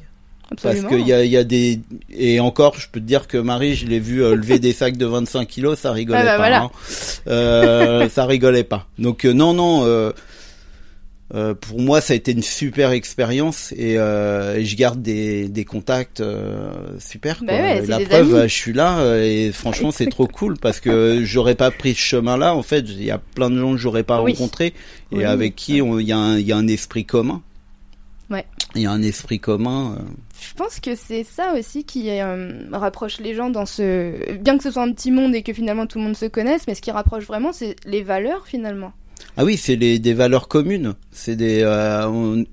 parce 0.61 0.65
absolument. 0.77 0.89
qu'il 0.89 1.07
y 1.07 1.13
a, 1.13 1.23
y 1.25 1.37
a 1.37 1.43
des 1.43 1.79
et 2.15 2.39
encore 2.39 2.75
je 2.77 2.87
peux 2.91 2.99
te 2.99 3.05
dire 3.05 3.27
que 3.27 3.37
Marie 3.39 3.73
je 3.75 3.87
l'ai 3.87 3.99
vu 3.99 4.23
euh, 4.23 4.35
lever 4.35 4.59
des 4.59 4.71
sacs 4.73 4.97
de 4.97 5.05
25 5.07 5.47
kilos 5.47 5.79
ça 5.79 5.91
rigolait 5.91 6.19
Ah 6.19 6.23
bah 6.23 6.31
pas 6.31 6.37
voilà. 6.37 6.61
hein. 6.63 6.71
Euh, 7.27 8.09
ça 8.09 8.25
rigolait 8.25 8.63
pas 8.63 8.85
donc 8.99 9.25
euh, 9.25 9.33
non 9.33 9.53
non 9.53 9.83
euh, 11.33 11.53
pour 11.55 11.79
moi 11.79 11.99
ça 11.99 12.13
a 12.13 12.15
été 12.15 12.31
une 12.31 12.43
super 12.43 12.91
expérience 12.91 13.71
et, 13.75 13.97
euh, 13.97 14.55
et 14.57 14.65
je 14.65 14.75
garde 14.75 15.01
des, 15.01 15.49
des 15.49 15.65
contacts 15.65 16.19
euh, 16.21 16.71
super 16.99 17.39
quoi. 17.39 17.47
Bah 17.47 17.53
ouais, 17.53 17.85
la 17.87 17.99
preuve 17.99 18.35
amis. 18.35 18.49
je 18.49 18.53
suis 18.53 18.73
là 18.73 19.17
et 19.17 19.51
franchement 19.51 19.91
c'est 19.91 20.05
trop 20.09 20.27
cool 20.27 20.59
parce 20.59 20.79
que 20.79 21.21
j'aurais 21.23 21.55
pas 21.55 21.71
pris 21.71 21.93
ce 21.95 21.99
chemin 21.99 22.37
là 22.37 22.53
en 22.55 22.61
fait 22.63 22.81
il 22.87 23.03
y 23.03 23.09
a 23.11 23.17
plein 23.17 23.49
de 23.49 23.59
gens 23.59 23.71
que 23.71 23.77
j'aurais 23.77 24.03
pas 24.03 24.21
Oui. 24.21 24.33
rencontrés 24.33 24.73
et 25.11 25.17
Oui, 25.17 25.23
avec 25.25 25.55
qui 25.55 25.77
il 25.77 26.01
y 26.01 26.11
a 26.11 26.17
un 26.17 26.37
il 26.37 26.45
y 26.45 26.51
a 26.51 26.57
un 26.57 26.67
esprit 26.67 27.05
commun 27.05 27.41
Ouais. 28.29 28.45
il 28.75 28.81
y 28.81 28.85
a 28.85 28.91
un 28.91 29.01
esprit 29.03 29.39
commun 29.39 29.97
Je 30.39 30.53
pense 30.55 30.79
que 30.79 30.95
c'est 30.95 31.23
ça 31.23 31.53
aussi 31.57 31.83
qui 31.83 32.09
rapproche 32.71 33.19
les 33.19 33.33
gens 33.35 33.49
dans 33.49 33.65
ce. 33.65 34.33
Bien 34.37 34.57
que 34.57 34.63
ce 34.63 34.71
soit 34.71 34.81
un 34.83 34.91
petit 34.91 35.11
monde 35.11 35.35
et 35.35 35.43
que 35.43 35.53
finalement 35.53 35.85
tout 35.87 35.97
le 35.99 36.05
monde 36.05 36.15
se 36.15 36.25
connaisse, 36.25 36.65
mais 36.67 36.73
ce 36.75 36.81
qui 36.81 36.89
rapproche 36.91 37.25
vraiment, 37.25 37.51
c'est 37.53 37.75
les 37.85 38.01
valeurs 38.01 38.45
finalement. 38.47 38.91
Ah 39.37 39.43
oui, 39.45 39.57
c'est 39.57 39.75
les, 39.75 39.99
des 39.99 40.13
valeurs 40.13 40.47
communes. 40.47 40.93
C'est 41.11 41.35
des, 41.35 41.61
euh, 41.63 42.07
on, 42.07 42.43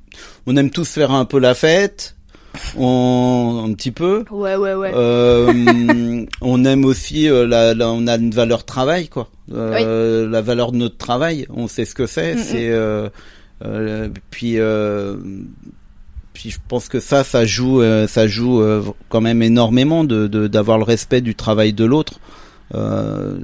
on 0.47 0.57
aime 0.57 0.71
tous 0.71 0.89
faire 0.89 1.11
un 1.11 1.25
peu 1.25 1.39
la 1.39 1.55
fête, 1.55 2.17
on, 2.77 3.65
un 3.69 3.73
petit 3.75 3.91
peu. 3.91 4.25
Ouais, 4.31 4.57
ouais, 4.57 4.75
ouais. 4.75 4.93
Euh, 4.95 6.25
on 6.41 6.65
aime 6.65 6.85
aussi 6.85 7.29
euh, 7.29 7.47
la, 7.47 7.75
la- 7.75 7.91
on 7.91 8.07
a 8.07 8.17
une 8.17 8.31
valeur 8.31 8.65
travail 8.65 9.09
quoi. 9.09 9.29
Euh, 9.53 10.29
La 10.29 10.43
valeur 10.43 10.73
de 10.73 10.79
notre 10.79 10.97
travail, 10.97 11.47
on 11.51 11.67
sait 11.69 11.85
ce 11.85 11.95
que 11.95 12.07
c'est. 12.07 12.35
Mm. 12.35 12.39
C'est 12.39 12.71
puis 14.31 14.59
puis 16.33 16.51
je 16.51 16.59
pense 16.69 16.89
que 16.89 17.01
ça, 17.01 17.25
ça 17.25 17.45
joue, 17.45 17.83
ça 18.09 18.27
joue 18.27 18.63
quand 19.09 19.21
même 19.21 19.43
énormément 19.43 20.05
de 20.05 20.27
de- 20.27 20.47
d'avoir 20.47 20.79
le 20.79 20.85
respect 20.85 21.21
du 21.21 21.35
travail 21.35 21.73
de 21.73 21.85
l'autre. 21.85 22.21
Euh, 22.75 23.37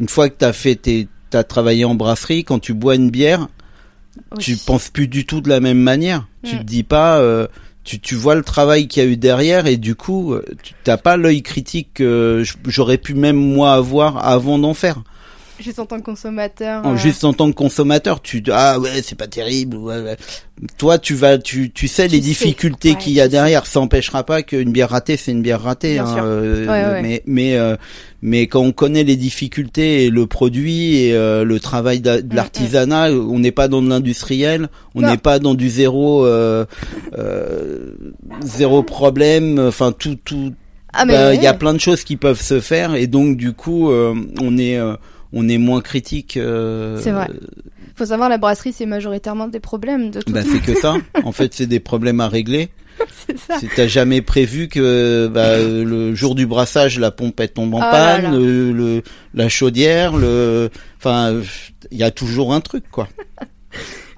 une 0.00 0.08
fois 0.08 0.30
que 0.30 0.34
t'as 0.38 0.54
fait 0.54 0.76
tes, 0.76 1.06
t'as 1.32 1.44
travaillé 1.44 1.84
en 1.84 1.94
brasserie, 1.94 2.44
quand 2.44 2.58
tu 2.58 2.74
bois 2.74 2.94
une 2.94 3.10
bière, 3.10 3.48
Oui. 4.36 4.38
tu 4.38 4.56
penses 4.56 4.88
plus 4.90 5.08
du 5.08 5.24
tout 5.26 5.40
de 5.40 5.48
la 5.48 5.60
même 5.60 5.78
manière. 5.80 6.26
Tu 6.44 6.56
Mm. 6.56 6.58
te 6.58 6.64
dis 6.64 6.82
pas, 6.82 7.18
euh, 7.18 7.46
tu, 7.84 7.98
tu 8.00 8.14
vois 8.14 8.34
le 8.34 8.42
travail 8.42 8.86
qu'il 8.86 9.02
y 9.02 9.06
a 9.06 9.08
eu 9.08 9.16
derrière 9.16 9.66
et 9.66 9.76
du 9.78 9.94
coup, 9.94 10.34
euh, 10.34 10.44
tu 10.62 10.74
t'as 10.84 10.98
pas 10.98 11.16
l'œil 11.16 11.42
critique 11.42 11.88
que 11.94 12.44
j'aurais 12.66 12.98
pu 12.98 13.14
même 13.14 13.36
moi 13.36 13.72
avoir 13.72 14.26
avant 14.26 14.58
d'en 14.58 14.74
faire. 14.74 14.96
Juste 15.62 15.78
en 15.78 15.86
tant 15.86 15.98
que 15.98 16.04
consommateur. 16.04 16.86
Euh, 16.86 16.96
Juste 16.96 17.24
en 17.24 17.32
tant 17.32 17.48
que 17.50 17.54
consommateur, 17.56 18.20
tu 18.20 18.42
ah 18.52 18.78
ouais 18.80 19.00
c'est 19.02 19.16
pas 19.16 19.26
terrible. 19.28 19.76
ouais, 19.76 20.00
ouais. 20.00 20.16
Toi 20.78 20.98
tu 20.98 21.14
vas 21.14 21.38
tu 21.38 21.70
tu 21.72 21.88
sais 21.88 22.06
Tu 22.06 22.12
les 22.16 22.18
sais, 22.18 22.28
difficultés 22.28 22.90
ouais, 22.90 22.98
qu'il 22.98 23.12
y 23.12 23.20
a 23.20 23.28
derrière. 23.28 23.66
Ça 23.66 23.80
empêchera 23.80 24.24
pas 24.24 24.42
qu'une 24.42 24.70
bière 24.72 24.90
ratée 24.90 25.16
c'est 25.16 25.32
une 25.32 25.42
bière 25.42 25.62
ratée. 25.62 25.94
Bien 25.94 26.04
hein, 26.06 26.14
sûr. 26.14 26.22
euh. 26.24 27.00
Mais 27.02 27.22
mais 27.26 27.56
euh, 27.56 27.76
mais 28.22 28.46
quand 28.46 28.60
on 28.60 28.72
connaît 28.72 29.02
les 29.04 29.16
difficultés 29.16 30.04
et 30.04 30.10
le 30.10 30.26
produit 30.26 30.96
et 30.96 31.14
euh, 31.14 31.44
le 31.44 31.58
travail 31.58 32.00
de 32.00 32.20
Mm, 32.22 32.34
l'artisanat, 32.34 33.10
on 33.12 33.38
n'est 33.38 33.50
pas 33.52 33.68
dans 33.68 33.82
de 33.82 33.88
l'industriel, 33.88 34.68
on 34.94 35.00
n'est 35.02 35.16
pas 35.16 35.38
dans 35.38 35.54
du 35.54 35.68
zéro 35.68 36.24
euh, 36.26 36.64
euh, 37.18 37.92
zéro 38.44 38.82
problème. 38.82 39.58
Enfin 39.58 39.92
tout 39.92 40.16
tout 40.24 40.52
Ah, 40.92 41.04
mais. 41.04 41.14
bah, 41.14 41.34
il 41.34 41.42
y 41.42 41.46
a 41.46 41.54
plein 41.54 41.72
de 41.74 41.80
choses 41.80 42.04
qui 42.04 42.16
peuvent 42.16 42.40
se 42.40 42.60
faire 42.60 42.94
et 42.94 43.06
donc 43.06 43.36
du 43.36 43.52
coup 43.52 43.90
on 43.90 44.58
est 44.58 44.76
euh, 44.78 44.94
on 45.32 45.48
est 45.48 45.58
moins 45.58 45.80
critique. 45.80 46.36
euh, 46.36 46.98
C'est 47.00 47.10
vrai. 47.12 47.28
Faut 47.94 48.06
savoir, 48.06 48.28
la 48.28 48.38
brasserie, 48.38 48.72
c'est 48.72 48.86
majoritairement 48.86 49.48
des 49.48 49.60
problèmes 49.60 50.10
de 50.10 50.20
tout. 50.22 50.32
Bah 50.32 50.40
c'est 50.42 50.60
que 50.60 50.74
ça. 50.78 50.94
En 51.24 51.32
fait 51.32 51.52
c'est 51.54 51.66
des 51.66 51.80
problèmes 51.80 52.20
à 52.20 52.28
régler. 52.28 52.70
c'est 53.26 53.38
ça. 53.38 53.54
T'as 53.76 53.86
jamais 53.86 54.22
prévu 54.22 54.68
que 54.68 55.26
bah, 55.32 55.58
le 55.58 56.14
jour 56.14 56.34
du 56.34 56.46
brassage 56.46 56.98
la 56.98 57.10
pompe 57.10 57.40
elle 57.40 57.50
tombe 57.52 57.74
en 57.74 57.78
Oh 57.78 57.90
panne, 57.90 58.22
là. 58.24 58.30
Le, 58.30 58.72
le- 58.72 59.02
la 59.34 59.48
chaudière, 59.48 60.16
le 60.16 60.70
enfin 60.98 61.40
il 61.90 61.98
y 61.98 62.02
a 62.02 62.10
toujours 62.10 62.52
un 62.54 62.60
truc 62.60 62.84
quoi. 62.90 63.08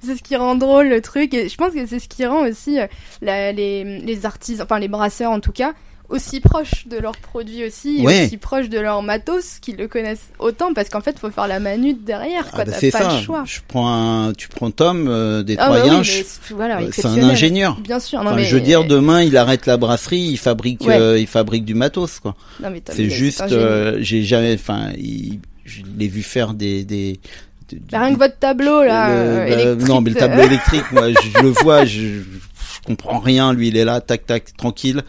C'est 0.03 0.15
ce 0.17 0.21
qui 0.21 0.35
rend 0.35 0.55
drôle 0.55 0.89
le 0.89 1.01
truc. 1.01 1.33
Et 1.33 1.49
je 1.49 1.57
pense 1.57 1.73
que 1.73 1.83
c'est 1.87 1.97
ce 1.99 2.07
qui 2.07 2.25
rend 2.27 2.45
aussi 2.47 2.79
euh, 2.79 2.85
la- 3.23 3.51
les, 3.51 3.99
les 4.01 4.25
artisans, 4.27 4.63
enfin 4.63 4.77
les 4.79 4.87
brasseurs 4.87 5.31
en 5.31 5.39
tout 5.39 5.51
cas, 5.53 5.73
aussi 6.09 6.39
proches 6.39 6.87
de 6.87 6.97
leurs 6.97 7.17
produits 7.17 7.65
aussi, 7.65 7.97
et 8.03 8.25
aussi 8.25 8.37
proches 8.37 8.69
de 8.69 8.79
leur 8.79 9.01
matos, 9.01 9.59
qu'ils 9.59 9.75
le 9.77 9.87
connaissent 9.87 10.29
autant, 10.39 10.73
parce 10.73 10.89
qu'en 10.89 11.01
fait, 11.01 11.17
faut 11.17 11.31
faire 11.31 11.47
la 11.47 11.59
manute 11.59 12.03
derrière, 12.03 12.43
Ah, 12.47 12.55
quoi. 12.55 12.63
bah, 12.65 12.71
T'as 12.73 12.77
c'est 12.79 12.91
pas 12.91 13.09
ça. 13.09 13.17
le 13.17 13.23
choix. 13.23 13.43
Je 13.45 13.59
prends 13.67 13.89
un, 14.27 14.33
tu 14.33 14.47
prends 14.47 14.69
Tom 14.71 15.07
euh, 15.07 15.43
des 15.43 15.55
Ah, 15.57 15.69
bah 15.69 15.83
oui, 15.99 16.05
c'est- 16.05 16.53
voilà, 16.53 16.81
euh, 16.81 16.89
c'est 16.91 17.05
un 17.05 17.17
ingénieur. 17.23 17.79
Bien 17.81 17.99
sûr. 17.99 18.19
Non, 18.23 18.27
Enfin, 18.31 18.35
mais... 18.37 18.45
je 18.45 18.55
veux 18.55 18.61
dire, 18.61 18.83
demain, 18.85 19.21
il 19.23 19.35
arrête 19.37 19.65
la 19.65 19.77
brasserie, 19.77 20.19
il 20.19 20.37
fabrique, 20.37 20.81
Ouais. 20.85 20.95
euh, 20.99 21.17
il 21.19 21.27
fabrique 21.27 21.65
du 21.65 21.73
matos, 21.73 22.19
quoi. 22.19 22.35
Non, 22.61 22.69
mais 22.71 22.81
t'as- 22.81 22.93
C'est 22.93 23.09
juste, 23.09 23.41
euh, 23.51 23.97
j'ai 24.01 24.23
jamais, 24.23 24.53
enfin, 24.53 24.89
il- 24.97 25.39
je 25.65 25.81
l'ai 25.97 26.07
vu 26.07 26.21
faire 26.21 26.53
des, 26.53 26.83
des, 26.83 27.19
Bah, 27.91 27.99
rien 28.03 28.13
que 28.13 28.19
votre 28.19 28.37
tableau, 28.37 28.83
là, 28.83 29.07
le- 29.09 29.15
euh, 29.15 29.37
bah, 29.37 29.47
électrique, 29.61 29.87
non, 29.89 30.01
mais 30.01 30.09
le 30.11 30.15
tableau 30.17 30.41
euh, 30.43 30.45
électrique, 30.45 30.91
moi, 30.91 31.09
je, 31.09 31.15
je 31.35 31.41
le 31.43 31.49
vois, 31.49 31.83
je 31.83 32.19
comprends 32.85 33.19
rien. 33.19 33.53
Lui, 33.53 33.69
il 33.69 33.77
est 33.77 33.85
là, 33.85 33.99
tac, 33.99 34.25
tac, 34.25 34.55
tranquille. 34.55 35.03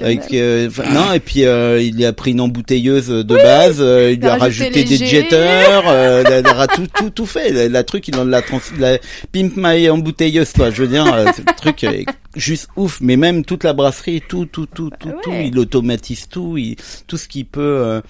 Avec, 0.00 0.32
euh, 0.32 0.68
non, 0.92 1.12
et 1.12 1.20
puis 1.20 1.44
euh, 1.44 1.80
il 1.80 2.04
a 2.04 2.12
pris 2.12 2.32
une 2.32 2.40
embouteilleuse 2.40 3.08
de 3.08 3.34
base, 3.36 3.76
euh, 3.80 4.12
il 4.12 4.20
lui 4.20 4.26
a 4.26 4.36
rajouté 4.36 4.84
des 4.84 4.96
jetters, 4.96 5.82
il 5.84 6.46
a 6.46 6.66
tout, 6.66 6.86
tout, 6.92 7.10
tout 7.10 7.26
fait. 7.26 7.68
La, 7.68 7.84
truc, 7.84 8.08
il 8.08 8.16
en 8.16 8.24
l'a 8.24 8.42
trans, 8.42 8.60
la 8.78 8.98
pimp 9.32 9.52
my 9.56 9.88
embouteilleuse, 9.90 10.52
toi. 10.52 10.70
Je 10.70 10.82
veux 10.82 10.88
dire, 10.88 11.04
le 11.04 11.54
truc 11.56 11.84
est 11.84 12.06
juste 12.34 12.68
ouf. 12.76 12.98
Mais 13.00 13.16
même 13.16 13.44
toute 13.44 13.64
la 13.64 13.72
brasserie, 13.72 14.22
tout, 14.26 14.46
tout, 14.46 14.66
tout, 14.66 14.90
tout, 14.98 15.12
tout, 15.22 15.32
il 15.32 15.58
automatise 15.58 16.28
tout, 16.28 16.56
il, 16.56 16.76
tout 17.06 17.16
ce 17.16 17.28
qui 17.28 17.44
peut 17.44 18.00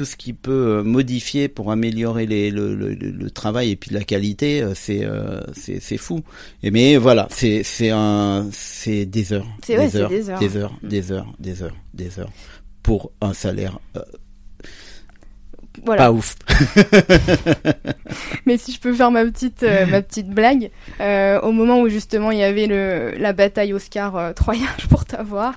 tout 0.00 0.06
ce 0.06 0.16
qui 0.16 0.32
peut 0.32 0.78
euh, 0.78 0.82
modifier 0.82 1.48
pour 1.48 1.70
améliorer 1.70 2.24
les, 2.24 2.50
le, 2.50 2.74
le, 2.74 2.94
le, 2.94 3.30
travail 3.30 3.72
et 3.72 3.76
puis 3.76 3.90
la 3.90 4.02
qualité, 4.02 4.62
euh, 4.62 4.72
c'est 4.74 5.04
euh, 5.04 5.42
c'est 5.52 5.78
c'est 5.78 5.98
fou. 5.98 6.20
Et 6.62 6.70
mais 6.70 6.96
voilà, 6.96 7.28
c'est 7.28 7.62
c'est 7.64 7.90
un 7.90 8.48
c'est 8.50 9.04
des 9.04 9.34
heures, 9.34 9.46
des, 9.68 9.76
heures, 9.76 10.08
des, 10.08 10.30
heures, 10.30 10.38
des 10.40 10.56
heures, 10.56 10.72
des 10.82 11.12
heures, 11.12 11.26
des 11.38 11.62
heures, 11.62 11.76
des 11.92 12.18
heures 12.18 12.30
pour 12.82 13.12
un 13.20 13.34
salaire. 13.34 13.78
voilà. 15.84 16.04
Pas 16.04 16.12
ouf. 16.12 16.34
mais 18.46 18.56
si 18.56 18.72
je 18.72 18.80
peux 18.80 18.94
faire 18.94 19.10
ma 19.10 19.26
petite 19.26 19.66
ma 19.90 20.00
petite 20.00 20.30
blague, 20.30 20.70
au 20.98 21.52
moment 21.52 21.82
où 21.82 21.90
justement 21.90 22.30
il 22.30 22.38
y 22.38 22.42
avait 22.42 22.68
le 22.68 23.12
la 23.18 23.34
bataille 23.34 23.74
Oscar 23.74 24.32
Troyen 24.34 24.68
pour 24.88 25.04
t'avoir. 25.04 25.56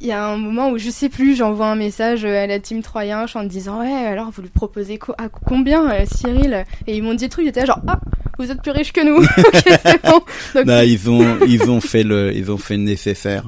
Euh, 0.00 0.04
il 0.04 0.08
y 0.08 0.12
a 0.12 0.26
un 0.26 0.36
moment 0.36 0.70
où 0.70 0.78
je 0.78 0.90
sais 0.90 1.08
plus, 1.08 1.36
j'envoie 1.36 1.68
un 1.68 1.76
message 1.76 2.24
à 2.24 2.46
la 2.46 2.58
team 2.58 2.82
Troyen 2.82 3.26
en 3.34 3.44
disant 3.44 3.80
ouais 3.80 3.92
alors 3.92 4.30
vous 4.30 4.42
lui 4.42 4.48
proposez 4.48 4.98
à 5.18 5.28
combien 5.28 5.90
euh, 5.90 6.04
Cyril? 6.06 6.64
Et 6.86 6.96
ils 6.96 7.02
m'ont 7.02 7.14
dit 7.14 7.24
le 7.24 7.30
truc, 7.30 7.44
j'étais 7.44 7.66
genre 7.66 7.80
ah 7.86 8.00
vous 8.38 8.50
êtes 8.50 8.62
plus 8.62 8.72
riche 8.72 8.92
que 8.92 9.04
nous. 9.04 9.20
bon. 10.04 10.22
Donc, 10.54 10.64
bah, 10.66 10.84
ils 10.84 11.10
ont 11.10 11.40
ils 11.46 11.70
ont 11.70 11.80
fait 11.80 12.02
le 12.02 12.34
ils 12.34 12.50
ont 12.50 12.58
fait 12.58 12.76
le 12.76 12.84
nécessaire. 12.84 13.44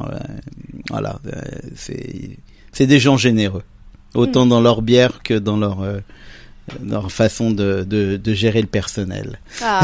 voilà 0.91 1.19
euh, 1.27 1.41
c'est 1.75 2.39
c'est 2.73 2.87
des 2.87 2.99
gens 2.99 3.17
généreux 3.17 3.63
autant 4.15 4.45
hmm. 4.45 4.51
dans 4.51 4.61
leur 4.61 4.83
bière 4.83 5.23
que 5.23 5.35
dans 5.35 5.57
leur 5.57 5.81
euh, 5.81 6.01
leur 6.85 7.11
façon 7.11 7.51
de, 7.51 7.83
de, 7.83 8.17
de, 8.17 8.35
gérer 8.35 8.61
le 8.61 8.69
personnel. 8.69 9.41
Ah. 9.63 9.83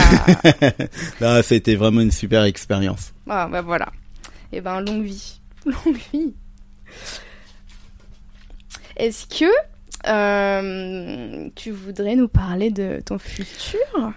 Là, 1.20 1.42
c'était 1.42 1.74
vraiment 1.74 2.00
une 2.00 2.12
super 2.12 2.44
expérience. 2.44 3.12
Ah 3.28 3.48
bah 3.50 3.62
voilà. 3.62 3.88
Et 4.52 4.58
eh 4.58 4.60
ben 4.60 4.80
longue 4.80 5.02
vie, 5.02 5.40
longue 5.66 5.98
vie. 6.12 6.32
Est-ce 8.96 9.26
que 9.26 9.46
euh, 10.06 11.48
tu 11.54 11.70
voudrais 11.70 12.16
nous 12.16 12.28
parler 12.28 12.70
de 12.70 13.00
ton 13.04 13.18
futur? 13.18 14.12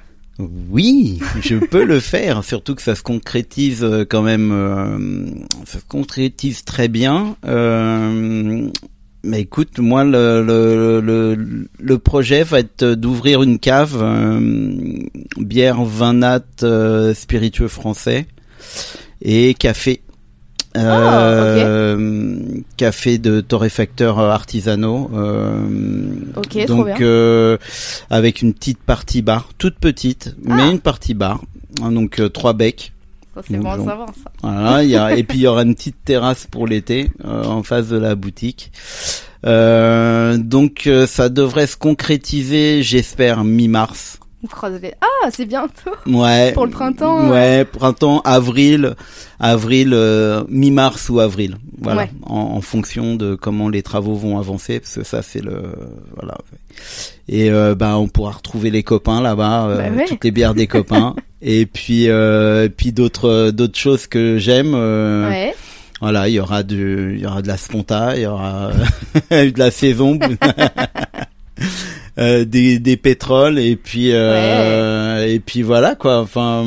Oui, 0.69 1.19
je 1.41 1.57
peux 1.57 1.83
le 1.83 1.99
faire, 1.99 2.43
surtout 2.43 2.73
que 2.73 2.81
ça 2.81 2.95
se 2.95 3.03
concrétise 3.03 3.83
euh, 3.83 4.05
quand 4.09 4.23
même, 4.23 4.51
euh, 4.51 5.29
ça 5.65 5.79
se 5.79 5.85
concrétise 5.85 6.63
très 6.63 6.87
bien. 6.87 7.35
mais 9.23 9.41
écoute, 9.41 9.77
moi, 9.77 10.03
le, 10.03 11.97
projet 11.97 12.43
va 12.43 12.59
être 12.59 12.85
d'ouvrir 12.95 13.43
une 13.43 13.59
cave, 13.59 14.03
bière, 15.37 15.83
vin 15.83 16.13
nat, 16.13 17.13
spiritueux 17.13 17.67
français 17.67 18.25
et 19.21 19.53
café 19.53 20.01
ah, 20.75 21.23
euh, 21.57 22.39
café 22.77 23.17
de 23.17 23.41
torréfacteurs 23.41 24.19
artisanaux. 24.19 25.09
Euh, 25.13 25.67
donc 26.33 26.65
trop 26.65 26.85
bien. 26.85 26.95
Euh, 27.01 27.57
avec 28.09 28.41
une 28.41 28.53
petite 28.53 28.79
partie 28.79 29.21
bar, 29.21 29.49
toute 29.57 29.75
petite, 29.75 30.35
mais 30.43 30.63
ah. 30.63 30.71
une 30.71 30.79
partie 30.79 31.13
bar. 31.13 31.41
Hein, 31.81 31.91
donc 31.91 32.19
euh, 32.19 32.29
trois 32.29 32.53
becs. 32.53 32.93
c'est 33.47 33.57
bon 33.57 33.69
à 33.69 33.77
savoir 33.77 34.09
ça. 34.09 34.31
Voilà, 34.41 34.83
y 34.83 34.95
a, 34.95 35.15
et 35.15 35.23
puis 35.23 35.39
il 35.39 35.41
y 35.41 35.47
aura 35.47 35.63
une 35.63 35.75
petite 35.75 36.03
terrasse 36.05 36.47
pour 36.49 36.67
l'été 36.67 37.11
en 37.23 37.63
face 37.63 37.89
de 37.89 37.97
la 37.97 38.15
boutique. 38.15 38.71
donc 39.43 40.89
ça 41.07 41.29
devrait 41.29 41.67
se 41.67 41.75
concrétiser, 41.75 42.81
j'espère, 42.81 43.43
mi-mars. 43.43 44.20
Ah, 45.23 45.29
c'est 45.29 45.45
bientôt. 45.45 45.91
Ouais. 46.07 46.51
Pour 46.53 46.65
le 46.65 46.71
printemps. 46.71 47.29
Ouais, 47.29 47.63
printemps, 47.63 48.21
avril, 48.21 48.95
avril, 49.39 49.91
euh, 49.93 50.43
mi-mars 50.49 51.09
ou 51.09 51.19
avril. 51.19 51.57
Voilà. 51.79 52.07
En, 52.23 52.61
fonction 52.61 53.15
de 53.15 53.35
comment 53.35 53.69
les 53.69 53.83
travaux 53.83 54.15
vont 54.15 54.39
avancer, 54.39 54.79
parce 54.79 54.95
que 54.95 55.03
ça 55.03 55.21
c'est 55.21 55.41
le 55.43 55.73
voilà. 56.15 56.37
Et 57.27 57.51
euh, 57.51 57.75
bah 57.75 57.97
on 57.97 58.07
pourra 58.07 58.31
retrouver 58.31 58.71
les 58.71 58.83
copains 58.83 59.21
là-bas, 59.21 59.67
euh, 59.67 59.89
bah 59.89 60.03
toutes 60.07 60.23
les 60.23 60.31
bières 60.31 60.53
des 60.53 60.67
copains. 60.67 61.15
Et 61.43 61.65
puis 61.65 62.07
euh, 62.07 62.69
puis 62.69 62.91
d'autres 62.91 63.51
d'autres 63.51 63.77
choses 63.77 64.07
que 64.07 64.37
j'aime. 64.37 64.73
ouais. 64.73 65.53
Voilà, 66.01 66.27
il 66.27 66.33
y 66.33 66.39
aura 66.39 66.63
du, 66.63 67.13
il 67.15 67.21
y 67.21 67.27
aura 67.27 67.43
de 67.43 67.47
la 67.47 67.57
sponta, 67.57 68.15
il 68.15 68.23
y 68.23 68.25
aura 68.25 68.71
de 69.29 69.59
la 69.59 69.69
saison. 69.69 70.17
Euh, 72.17 72.43
des, 72.43 72.79
des 72.79 72.97
pétroles 72.97 73.57
et 73.57 73.77
puis 73.77 74.11
euh, 74.11 75.25
et 75.25 75.39
puis 75.39 75.61
voilà 75.61 75.95
quoi. 75.95 76.19
Enfin 76.19 76.65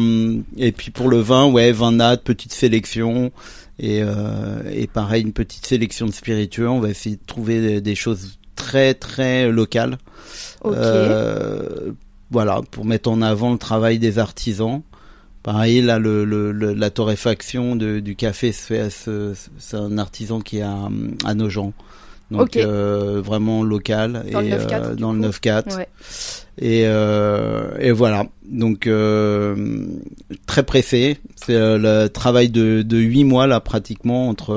et 0.56 0.72
puis 0.72 0.90
pour 0.90 1.08
le 1.08 1.18
vin 1.18 1.50
ouais 1.50 1.70
vin 1.70 1.92
nat 1.92 2.16
petite 2.16 2.52
sélection. 2.52 3.30
Et 3.78 4.02
euh, 4.02 4.62
et 4.72 4.86
pareil 4.86 5.22
une 5.22 5.32
petite 5.32 5.66
sélection 5.66 6.06
de 6.06 6.12
spiritueux. 6.12 6.68
On 6.68 6.80
va 6.80 6.88
essayer 6.88 7.16
de 7.16 7.26
trouver 7.26 7.80
des, 7.80 7.94
choses 7.94 8.38
très 8.56 8.94
très 8.94 9.50
locales. 9.50 9.98
Euh, 10.64 11.92
voilà 12.30 12.60
pour 12.70 12.86
mettre 12.86 13.10
en 13.10 13.20
avant 13.20 13.52
le 13.52 13.58
travail 13.58 13.98
des 13.98 14.18
artisans. 14.18 14.82
Pareil, 15.42 15.82
là, 15.82 15.98
le, 15.98 16.24
le, 16.24 16.52
la 16.52 16.88
torréfaction 16.88 17.76
de, 17.76 18.00
du 18.00 18.16
café, 18.16 18.50
c'est 18.50 18.80
un 19.74 19.98
artisan 19.98 20.40
qui 20.40 20.58
est 20.58 20.62
à, 20.62 20.88
à 21.22 21.34
Nogent 21.34 21.74
donc 22.34 22.56
euh, 22.56 23.20
vraiment 23.22 23.62
local 23.62 24.24
dans 24.30 24.40
et 24.40 24.50
le 24.50 24.56
9-4, 24.56 24.72
euh, 24.72 24.94
dans 24.94 25.12
le 25.12 25.28
9-4 25.28 25.76
ouais. 25.76 25.88
et 26.58 26.82
euh, 26.86 27.76
et 27.78 27.92
voilà. 27.92 28.26
Donc 28.44 28.88
très 30.46 30.62
pressé. 30.62 31.18
C'est 31.36 31.54
le 31.56 32.08
travail 32.08 32.48
de 32.48 32.82
de 32.82 32.98
huit 32.98 33.24
mois 33.24 33.46
là 33.46 33.60
pratiquement 33.60 34.28
entre 34.28 34.54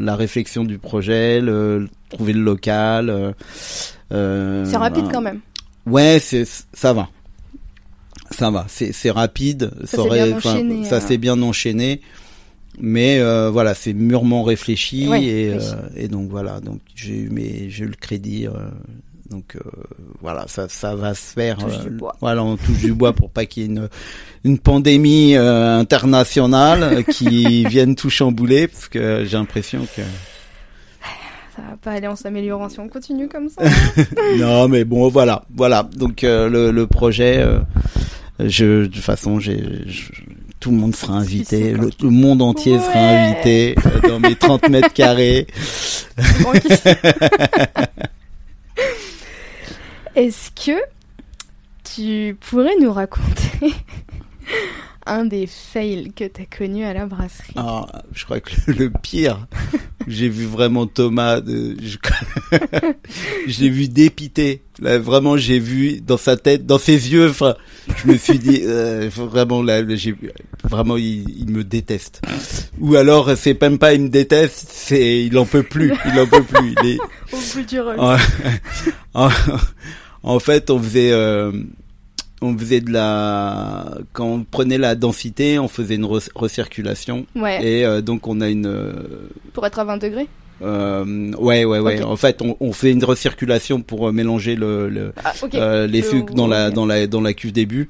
la 0.00 0.16
réflexion 0.16 0.64
du 0.64 0.78
projet 0.78 1.40
le, 1.40 1.88
trouver 2.08 2.32
le 2.32 2.40
local 2.40 3.34
c'est 4.10 4.76
rapide 4.76 5.06
quand 5.12 5.22
même. 5.22 5.40
Ouais 5.86 6.18
c'est 6.20 6.44
ça 6.72 6.92
va. 6.92 7.08
Ça 8.30 8.50
va. 8.50 8.64
C'est 8.68 8.92
c'est 8.92 9.10
rapide. 9.10 9.70
Ça, 9.84 9.96
ça, 9.96 10.02
aurait, 10.02 10.32
enchaîné, 10.32 10.84
ça 10.84 11.00
s'est 11.00 11.18
bien 11.18 11.40
enchaîné 11.42 12.00
mais 12.80 13.20
euh, 13.20 13.50
voilà 13.50 13.74
c'est 13.74 13.92
mûrement 13.92 14.42
réfléchi 14.42 15.04
et, 15.04 15.52
euh, 15.52 15.58
et 15.96 16.08
donc 16.08 16.30
voilà. 16.30 16.60
Donc 16.60 16.80
j'ai 16.94 17.14
eu 17.14 17.30
mes 17.30 17.68
j'ai 17.70 17.84
eu 17.84 17.88
le 17.88 17.94
crédit 17.94 18.46
euh, 18.46 18.68
donc 19.30 19.56
euh, 19.56 19.60
voilà 20.20 20.46
ça 20.48 20.68
ça 20.68 20.94
va 20.96 21.14
se 21.14 21.32
faire 21.34 21.58
voilà 22.20 22.42
on 22.42 22.56
touche 22.56 22.78
du 22.78 22.92
bois 22.92 23.12
pour 23.12 23.30
pas 23.30 23.46
qu'il 23.46 23.62
y 23.62 23.66
ait 23.66 23.68
une 23.68 23.88
une 24.44 24.58
pandémie 24.58 25.36
internationale 25.36 27.04
qui 27.04 27.64
vienne 27.68 27.94
tout 27.94 28.10
chambouler 28.10 28.66
parce 28.68 28.88
que 28.88 29.24
j'ai 29.24 29.36
l'impression 29.36 29.86
que 29.94 30.02
ça 31.54 31.62
va 31.62 31.76
pas 31.76 31.92
aller 31.92 32.06
en 32.06 32.16
s'améliorant 32.16 32.68
si 32.68 32.80
on 32.80 32.88
continue 32.88 33.28
comme 33.28 33.48
ça 33.48 33.62
non 34.38 34.68
mais 34.68 34.84
bon 34.84 35.08
voilà 35.08 35.44
voilà. 35.54 35.88
Donc 35.94 36.22
le, 36.22 36.70
le 36.70 36.86
projet 36.86 37.44
je 38.40 38.82
de 38.82 38.86
toute 38.86 39.02
façon 39.02 39.38
j'ai 39.38 39.62
tout 40.60 40.70
le 40.70 40.76
monde 40.76 40.94
sera 40.94 41.14
invité, 41.14 41.72
le, 41.72 41.90
monde 42.10 42.42
entier 42.42 42.78
sera 42.78 42.98
invité 42.98 43.74
euh, 43.86 44.08
dans 44.08 44.20
mes 44.20 44.36
30 44.36 44.68
mètres 44.68 44.92
carrés. 44.92 45.46
Est-ce 50.14 50.50
que 50.50 50.78
tu 51.82 52.36
pourrais 52.38 52.76
nous 52.78 52.92
raconter 52.92 53.72
un 55.10 55.24
des 55.24 55.46
fails 55.46 56.12
que 56.14 56.24
tu 56.24 56.42
as 56.42 56.56
connu 56.56 56.84
à 56.84 56.94
la 56.94 57.06
brasserie 57.06 57.54
ah, 57.56 57.86
Je 58.12 58.24
crois 58.24 58.40
que 58.40 58.52
le, 58.68 58.90
pire, 58.90 59.48
j'ai 60.06 60.28
vu 60.28 60.46
vraiment 60.46 60.86
Thomas, 60.86 61.40
de, 61.40 61.76
je, 61.82 61.98
je 63.48 63.60
l'ai 63.60 63.68
vu 63.68 63.88
dépité. 63.88 64.62
Là, 64.80 64.98
vraiment, 64.98 65.36
j'ai 65.36 65.58
vu 65.58 66.00
dans 66.00 66.16
sa 66.16 66.36
tête, 66.36 66.64
dans 66.64 66.78
ses 66.78 67.12
yeux, 67.12 67.28
enfin, 67.28 67.56
je 67.96 68.10
me 68.10 68.16
suis 68.16 68.38
dit, 68.38 68.62
euh, 68.64 69.10
vraiment, 69.14 69.62
là, 69.62 69.82
j'ai 69.96 70.14
vraiment, 70.62 70.96
il, 70.96 71.28
il, 71.28 71.50
me 71.50 71.64
déteste. 71.64 72.22
Ou 72.78 72.94
alors, 72.94 73.36
c'est 73.36 73.60
même 73.60 73.78
pas 73.78 73.92
il 73.92 74.02
me 74.02 74.08
déteste, 74.08 74.68
c'est 74.70 75.24
il 75.24 75.36
en 75.38 75.44
peut 75.44 75.64
plus, 75.64 75.92
il 76.06 76.20
en 76.20 76.26
peut 76.26 76.44
plus. 76.44 76.74
Il 76.82 76.88
est... 76.88 76.98
Au 77.32 77.36
bout 77.36 77.66
du 77.66 77.80
en, 79.14 79.28
en, 80.22 80.38
fait, 80.38 80.70
on 80.70 80.80
faisait... 80.80 81.10
Euh, 81.12 81.52
on 82.42 82.56
faisait 82.56 82.80
de 82.80 82.92
la 82.92 83.98
quand 84.12 84.26
on 84.26 84.44
prenait 84.44 84.78
la 84.78 84.94
densité, 84.94 85.58
on 85.58 85.68
faisait 85.68 85.96
une 85.96 86.06
recirculation. 86.34 87.26
Ouais. 87.34 87.64
Et 87.64 87.84
euh, 87.84 88.00
donc 88.00 88.26
on 88.26 88.40
a 88.40 88.48
une 88.48 88.66
euh, 88.66 88.92
pour 89.52 89.66
être 89.66 89.78
à 89.78 89.84
20 89.84 89.98
degrés? 89.98 90.28
Euh, 90.62 91.32
ouais, 91.38 91.64
ouais, 91.64 91.78
ouais. 91.78 92.02
En 92.02 92.16
fait, 92.16 92.42
on, 92.42 92.56
on, 92.60 92.72
fait 92.72 92.92
une 92.92 93.02
recirculation 93.02 93.80
pour 93.80 94.08
euh, 94.08 94.12
mélanger 94.12 94.56
le, 94.56 94.90
le 94.90 95.12
ah, 95.24 95.86
les 95.86 96.02
sucres 96.02 96.34
dans 96.34 96.46
la 96.46 96.70
dans 96.70 96.84
la 96.84 97.06
dans 97.06 97.22
la 97.22 97.32
cuve 97.32 97.52
début. 97.52 97.88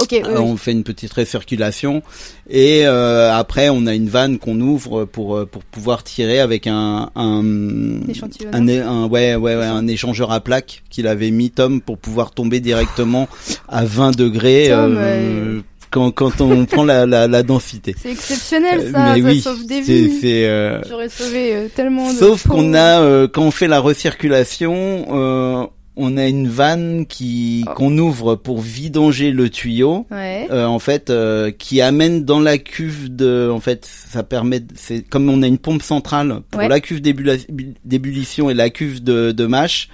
Ok. 0.00 0.12
Euh, 0.14 0.22
oui. 0.26 0.34
On 0.38 0.56
fait 0.56 0.72
une 0.72 0.84
petite 0.84 1.12
récirculation 1.12 2.02
et 2.48 2.86
euh, 2.86 3.32
après 3.34 3.68
on 3.68 3.86
a 3.86 3.94
une 3.94 4.08
vanne 4.08 4.38
qu'on 4.38 4.58
ouvre 4.60 5.04
pour 5.04 5.36
euh, 5.36 5.44
pour 5.46 5.62
pouvoir 5.64 6.02
tirer 6.02 6.40
avec 6.40 6.66
un 6.66 7.10
un 7.14 7.42
un, 7.44 9.06
ouais 9.06 9.34
ouais 9.34 9.56
ouais 9.56 9.64
un 9.64 9.86
échangeur 9.86 10.32
à 10.32 10.40
plaques 10.40 10.82
qu'il 10.90 11.06
avait 11.06 11.30
mis 11.30 11.50
Tom 11.50 11.80
pour 11.80 11.98
pouvoir 11.98 12.30
tomber 12.30 12.60
directement 12.60 13.28
à 13.68 13.84
20 13.84 14.16
degrés 14.16 14.68
Tom, 14.70 14.96
euh, 14.98 15.60
quand 15.90 16.10
quand 16.10 16.40
on 16.40 16.64
prend 16.72 16.84
la, 16.84 17.04
la 17.04 17.28
la 17.28 17.42
densité. 17.42 17.94
C'est 18.00 18.12
exceptionnel 18.12 18.80
Euh, 18.80 18.92
ça, 18.92 19.12
mais 19.14 19.20
ça 19.22 19.28
oui, 19.28 19.40
sauve 19.40 19.66
des 19.66 19.80
vies. 19.82 20.20
euh, 20.24 20.80
J'aurais 20.88 21.10
sauvé 21.10 21.54
euh, 21.54 21.68
tellement 21.74 22.10
de 22.10 22.16
Sauf 22.16 22.46
qu'on 22.48 22.72
a, 22.72 23.00
euh, 23.02 23.28
quand 23.28 23.42
on 23.42 23.50
fait 23.50 23.68
la 23.68 23.78
recirculation, 23.78 25.06
euh, 25.12 25.66
on 25.96 26.16
a 26.16 26.26
une 26.26 26.48
vanne 26.48 27.04
qui 27.06 27.64
Oh. 27.68 27.74
qu'on 27.74 27.98
ouvre 27.98 28.34
pour 28.34 28.60
vidanger 28.60 29.30
le 29.30 29.50
tuyau. 29.50 30.06
Ouais. 30.10 30.48
euh, 30.50 30.64
en 30.66 30.78
fait, 30.78 31.10
euh, 31.10 31.50
qui 31.50 31.80
amène 31.82 32.24
dans 32.24 32.40
la 32.40 32.56
cuve 32.58 33.14
de, 33.14 33.50
en 33.52 33.60
fait, 33.60 33.84
ça 33.84 34.22
permet, 34.22 34.62
c'est 34.74 35.02
comme 35.08 35.28
on 35.28 35.42
a 35.42 35.46
une 35.46 35.58
pompe 35.58 35.82
centrale 35.82 36.40
pour 36.50 36.60
Ouais. 36.62 36.68
la 36.68 36.80
cuve 36.80 37.00
d'ébullition 37.02 38.48
et 38.50 38.54
la 38.54 38.70
cuve 38.70 39.02
de, 39.02 39.32
de 39.32 39.46
mâche. 39.46 39.88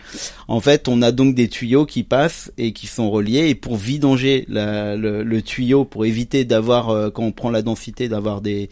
En 0.47 0.61
fait, 0.61 0.89
on 0.89 1.03
a 1.03 1.11
donc 1.13 1.35
des 1.35 1.49
tuyaux 1.49 1.85
qui 1.87 2.03
passent 2.05 2.53
et 2.59 2.73
qui 2.73 2.87
sont 2.87 3.11
reliés 3.11 3.49
et 3.49 3.55
pour 3.55 3.77
vidanger 3.77 4.45
la- 4.49 4.97
le, 4.97 5.23
le 5.23 5.43
tuyau, 5.43 5.85
pour 5.85 6.07
éviter 6.07 6.45
d'avoir, 6.45 6.91
euh, 6.91 7.11
quand 7.11 7.25
on 7.25 7.33
prend 7.33 7.51
la 7.51 7.63
densité, 7.63 8.09
d'avoir 8.09 8.41
des 8.41 8.71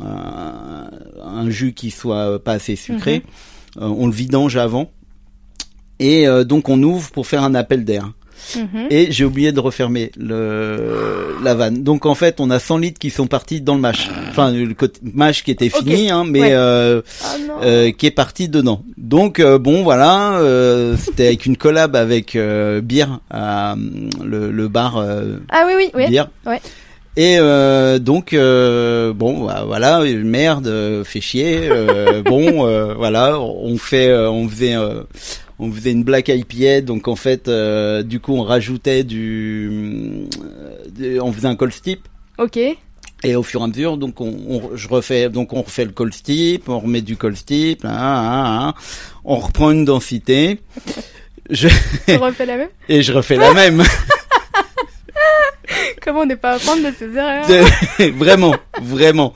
un 0.00 1.50
jus 1.50 1.74
qui 1.74 1.90
soit 1.90 2.42
pas 2.42 2.52
assez 2.52 2.76
sucré, 2.76 3.22
euh, 3.78 3.86
on 3.86 4.06
le 4.06 4.12
vidange 4.12 4.56
avant. 4.56 4.90
Et 5.98 6.26
euh, 6.26 6.44
donc 6.44 6.68
on 6.68 6.82
ouvre 6.82 7.10
pour 7.10 7.26
faire 7.26 7.42
un 7.44 7.54
appel 7.54 7.84
d'air 7.84 8.10
Mhm. 8.56 8.86
et 8.90 9.12
j'ai 9.12 9.24
oublié 9.24 9.52
de 9.52 9.60
refermer 9.60 10.10
le 10.16 11.36
la 11.44 11.54
vanne. 11.54 11.84
Donc 11.84 12.06
en 12.06 12.16
fait, 12.16 12.40
on 12.40 12.50
a 12.50 12.58
100 12.58 12.78
litres 12.78 12.98
qui 12.98 13.10
sont 13.10 13.28
partis 13.28 13.60
dans 13.60 13.74
le 13.76 13.80
mash. 13.80 14.10
Enfin, 14.30 14.50
le 14.50 14.74
côté 14.74 14.98
mash 15.14 15.44
qui 15.44 15.52
était 15.52 15.68
fini, 15.68 16.10
hein, 16.10 16.24
mais 16.26 16.40
Ouais. 16.40 16.52
euh, 16.52 17.02
Ah 17.22 17.36
euh, 17.64 17.92
qui 17.92 18.06
est 18.06 18.10
parti 18.10 18.48
dedans. 18.48 18.82
Donc 18.98 19.38
euh, 19.38 19.58
bon, 19.58 19.84
voilà, 19.84 20.38
euh, 20.40 20.96
c'était 20.96 21.28
avec 21.28 21.46
une 21.46 21.56
collab 21.56 21.94
avec 21.94 22.34
euh, 22.34 22.80
Beer, 22.80 23.06
à, 23.30 23.76
le, 24.24 24.50
le 24.50 24.68
bar 24.68 24.96
euh, 24.96 25.36
Ah 25.48 25.62
oui 25.68 25.74
oui 25.76 25.90
oui. 25.94 26.08
Beer. 26.08 26.24
Ouais. 26.44 26.60
Et 27.16 27.36
euh, 27.38 27.98
donc 27.98 28.32
euh, 28.32 29.12
bon 29.12 29.44
bah, 29.46 29.64
voilà 29.66 30.00
merde 30.02 30.66
euh, 30.66 31.04
fait 31.04 31.20
chier 31.20 31.58
euh, 31.70 32.22
bon 32.22 32.66
euh, 32.66 32.94
voilà 32.94 33.38
on 33.38 33.76
fait 33.76 34.10
on 34.14 34.48
faisait 34.48 34.74
euh, 34.74 35.02
on 35.58 35.70
faisait 35.72 35.92
une 35.92 36.04
black 36.04 36.28
IPA 36.28 36.80
donc 36.82 37.08
en 37.08 37.16
fait 37.16 37.48
euh, 37.48 38.02
du 38.02 38.20
coup 38.20 38.34
on 38.34 38.42
rajoutait 38.42 39.04
du 39.04 40.26
euh, 41.00 41.18
on 41.20 41.32
faisait 41.32 41.48
un 41.48 41.56
cold 41.56 41.72
steep 41.72 42.00
Ok. 42.38 42.56
et 42.56 43.36
au 43.36 43.42
fur 43.42 43.60
et 43.60 43.64
à 43.64 43.66
mesure 43.68 43.96
donc 43.96 44.20
on, 44.20 44.34
on- 44.48 44.76
je 44.76 44.88
refais 44.88 45.28
donc 45.28 45.52
on 45.52 45.62
refait 45.62 45.84
le 45.84 45.92
cold 45.92 46.12
steep 46.14 46.68
on 46.68 46.80
remet 46.80 47.02
du 47.02 47.16
cold 47.16 47.36
steep 47.36 47.84
hein, 47.84 47.90
hein, 47.92 48.68
hein. 48.68 48.74
on 49.24 49.36
reprend 49.36 49.70
une 49.70 49.84
densité 49.84 50.60
je, 51.50 51.68
Tu 52.06 52.16
refais 52.16 52.46
la 52.46 52.56
même. 52.56 52.68
et 52.88 53.02
je 53.02 53.12
refais 53.12 53.36
la 53.36 53.52
même 53.54 53.82
Comment 56.02 56.26
ne 56.26 56.34
pas 56.34 56.54
apprendre 56.54 56.90
de 56.90 56.94
ses 56.96 57.16
erreurs 57.16 57.46
vraiment, 58.16 58.54
vraiment. 58.82 59.32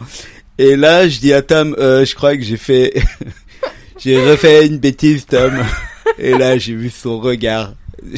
Et 0.59 0.77
là, 0.77 1.09
je 1.09 1.19
dis 1.21 1.33
à 1.33 1.43
Tom, 1.43 1.75
euh, 1.79 2.05
je 2.05 2.15
crois 2.15 2.37
que 2.37 2.43
j'ai 2.43 2.57
fait, 2.57 2.95
j'ai 3.99 4.17
refait 4.19 4.67
une 4.67 4.79
bêtise, 4.79 5.27
Tom. 5.27 5.53
Et 6.19 6.33
là, 6.37 6.57
j'ai 6.59 6.75
vu 6.75 6.91
son 6.91 7.19
regard. 7.21 7.75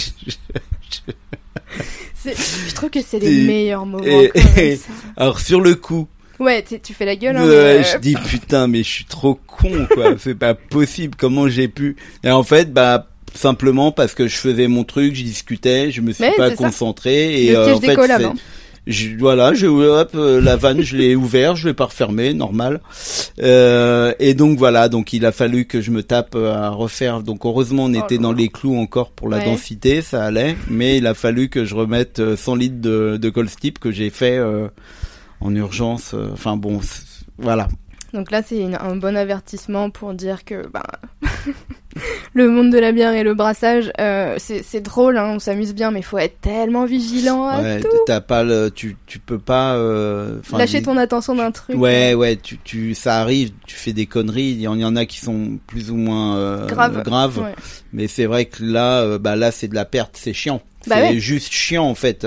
Je 2.25 2.75
trouve 2.75 2.91
que 2.91 3.01
c'est 3.03 3.19
les 3.19 3.43
meilleurs 3.47 3.87
moments. 3.87 4.05
et- 4.05 4.31
quand 4.35 4.41
même, 4.57 4.65
et- 4.65 4.77
ça. 4.77 4.89
Alors 5.17 5.41
sur 5.41 5.61
le 5.61 5.75
coup, 5.75 6.09
Ouais, 6.41 6.63
tu 6.63 6.95
fais 6.95 7.05
la 7.05 7.17
gueule. 7.17 7.37
Hein, 7.37 7.45
euh, 7.47 7.79
mais, 7.79 7.85
je 7.85 7.99
dis 7.99 8.15
putain, 8.15 8.69
mais 8.69 8.85
je 8.85 8.89
suis 8.89 9.05
trop 9.05 9.35
con, 9.35 9.89
quoi. 9.93 10.15
C'est 10.19 10.37
pas 10.37 10.55
possible. 10.55 11.17
Comment 11.19 11.49
j'ai 11.49 11.67
pu? 11.67 11.97
Et 12.23 12.31
en 12.31 12.45
fait, 12.45 12.73
bah 12.73 13.09
simplement 13.35 13.91
parce 13.93 14.15
que 14.15 14.29
je 14.29 14.37
faisais 14.37 14.69
mon 14.69 14.85
truc, 14.85 15.17
je 15.17 15.23
discutais, 15.25 15.91
je 15.91 16.01
me 16.01 16.13
suis 16.13 16.23
Mais 16.23 16.33
pas 16.37 16.51
c'est 16.51 16.57
ça. 16.57 16.65
concentré 16.65 17.45
et 17.45 17.57
euh, 17.57 17.75
en 17.75 17.81
fait, 17.81 17.97
voilà, 19.19 19.53
je, 19.55 19.67
hop, 19.67 20.11
euh, 20.15 20.41
la 20.41 20.57
vanne, 20.57 20.81
je 20.83 20.97
l'ai 20.97 21.15
ouvert, 21.15 21.57
je 21.57 21.69
l'ai 21.69 21.75
pas 21.75 21.85
refermé, 21.87 22.33
normal. 22.33 22.81
Euh, 23.43 24.13
et 24.19 24.35
donc 24.35 24.59
voilà, 24.59 24.89
donc 24.89 25.13
il 25.13 25.27
a 25.27 25.33
fallu 25.33 25.67
que 25.67 25.81
je 25.81 25.91
me 25.91 26.03
tape 26.03 26.35
euh, 26.35 26.55
à 26.55 26.71
refaire. 26.71 27.23
Donc 27.23 27.45
heureusement, 27.45 27.85
on 27.85 27.95
Oh 27.95 27.99
était 28.05 28.19
dans 28.19 28.33
les 28.33 28.49
clous 28.49 28.77
encore 28.79 29.11
pour 29.11 29.29
la 29.29 29.39
Ouais. 29.39 29.45
densité, 29.45 30.01
ça 30.03 30.25
allait. 30.25 30.57
Mais 30.71 30.97
il 30.99 31.07
a 31.07 31.15
fallu 31.15 31.49
que 31.49 31.65
je 31.65 31.75
remette 31.75 32.19
euh, 32.21 32.37
100 32.37 32.55
litres 32.55 32.81
de, 32.81 33.19
de 33.21 33.31
que 33.79 33.91
j'ai 33.91 34.11
fait 34.11 34.39
euh, 34.39 34.69
en 35.41 35.55
urgence. 35.55 36.13
euh, 36.15 36.29
Enfin 36.33 36.57
bon, 36.57 36.81
voilà. 37.39 37.69
Donc 38.15 38.31
là, 38.31 38.43
c'est 38.43 38.63
un 38.65 38.97
bon 38.97 39.17
avertissement 39.17 39.91
pour 39.91 40.15
dire 40.15 40.45
que 40.45 40.67
ben, 40.69 40.83
le 42.35 42.49
monde 42.49 42.71
de 42.73 42.79
la 42.79 42.93
bière 42.93 43.13
et 43.13 43.23
le 43.23 43.35
brassage, 43.35 43.91
euh, 44.01 44.37
c'est 44.39 44.81
drôle, 44.81 45.19
hein, 45.19 45.33
on 45.35 45.39
s'amuse 45.39 45.75
bien, 45.75 45.91
mais 45.91 46.01
il 46.01 46.05
faut 46.05 46.19
être 46.19 46.41
tellement 46.41 46.85
vigilant 46.87 47.47
à 47.47 47.61
Ouais, 47.61 47.81
tout. 47.81 47.89
t'as 48.07 48.21
pas 48.21 48.45
le, 48.45 48.71
tu, 48.71 48.97
tu 49.07 49.19
peux 49.19 49.39
pas. 49.39 49.75
euh, 49.75 50.39
Lâcher 50.57 50.81
ton 50.83 50.97
attention 50.97 51.35
d'un 51.35 51.51
truc. 51.51 51.77
Ouais, 51.77 52.13
euh, 52.13 52.17
ouais, 52.17 52.37
tu, 52.37 52.59
tu, 52.59 52.95
ça 52.95 53.21
arrive, 53.21 53.51
tu 53.67 53.77
fais 53.77 53.93
des 53.93 54.07
conneries. 54.07 54.51
Il 54.53 54.61
y 54.61 54.69
en, 54.69 54.75
il 54.75 54.81
y 54.81 54.85
en 54.87 54.97
a 54.97 55.05
qui 55.05 55.19
sont 55.19 55.59
plus 55.67 55.91
ou 55.91 55.97
moins 55.97 56.37
euh, 56.39 56.67
Grave. 56.67 57.03
graves. 57.03 57.39
ouais. 57.41 57.55
Mais 57.93 58.07
c'est 58.07 58.27
vrai 58.27 58.47
que 58.47 58.63
là, 58.65 59.01
euh, 59.03 59.19
bah 59.19 59.37
là, 59.37 59.51
c'est 59.51 59.69
de 59.69 59.75
la 59.75 59.85
perte, 59.85 60.17
c'est 60.19 60.33
chiant. 60.33 60.63
Bah 60.87 60.97
c'est 60.97 61.09
ouais. 61.15 61.19
juste 61.19 61.53
chiant 61.53 61.85
en 61.85 61.95
fait. 61.95 62.27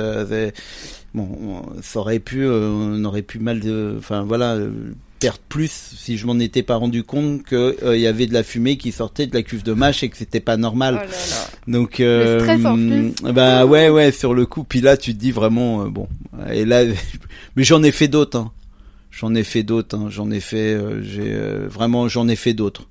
bon, 1.16 1.24
on- 1.24 1.82
ça 1.82 2.00
aurait 2.00 2.20
pu, 2.20 2.44
euh, 2.46 2.68
on 2.70 3.04
aurait 3.06 3.22
pu 3.24 3.40
mal 3.40 3.60
de, 3.62 3.96
enfin 3.98 4.22
voilà, 4.24 4.52
euh, 4.56 4.70
perdre 5.22 5.40
plus 5.48 5.72
si 5.72 6.18
je 6.18 6.26
m'en 6.26 6.38
étais 6.40 6.64
pas 6.64 6.76
rendu 6.76 7.04
compte 7.04 7.44
que 7.44 7.78
euh, 7.84 7.96
il 7.96 8.02
y 8.02 8.08
avait 8.08 8.26
de 8.26 8.34
la 8.34 8.44
fumée 8.44 8.76
qui 8.78 8.92
sortait 8.92 9.28
de 9.28 9.34
la 9.36 9.44
cuve 9.44 9.64
de 9.64 9.72
mâche 9.74 10.02
et 10.04 10.10
que 10.10 10.18
c'était 10.18 10.40
pas 10.42 10.56
Oh 10.56 10.58
normal. 10.58 10.96
là 10.96 11.02
là. 11.04 11.48
Donc, 11.68 12.00
euh, 12.00 12.40
stress 12.40 12.66
en 12.66 12.76
plus. 12.76 13.14
bah 13.32 13.66
ouais, 13.66 13.90
ouais, 13.90 14.12
sur 14.12 14.34
le 14.34 14.46
coup. 14.46 14.64
Puis 14.64 14.82
là, 14.82 14.98
tu 14.98 15.14
te 15.14 15.20
dis 15.20 15.32
vraiment, 15.32 15.84
euh, 15.84 15.90
bon, 15.90 16.08
et 16.52 16.66
là, 16.66 16.84
mais 17.56 17.64
j'en 17.64 17.84
ai 17.84 17.92
fait 17.92 18.08
d'autres. 18.08 18.38
Hein. 18.38 18.52
J'en 19.12 19.36
ai 19.36 19.44
fait 19.44 19.62
d'autres. 19.64 19.96
Hein. 19.96 20.08
J'en 20.10 20.32
ai 20.32 20.40
fait, 20.40 20.74
euh, 20.74 21.02
j'ai 21.04 21.34
euh, 21.34 21.68
vraiment, 21.70 22.08
j'en 22.08 22.28
ai 22.28 22.36
fait 22.36 22.54
d'autres. 22.54 22.88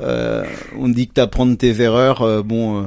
Euh, 0.00 0.44
on 0.78 0.88
dit 0.88 1.08
que 1.08 1.14
t'apprends 1.14 1.46
de 1.46 1.54
tes 1.54 1.80
erreurs, 1.80 2.22
euh, 2.22 2.42
bon, 2.42 2.82
euh, 2.82 2.84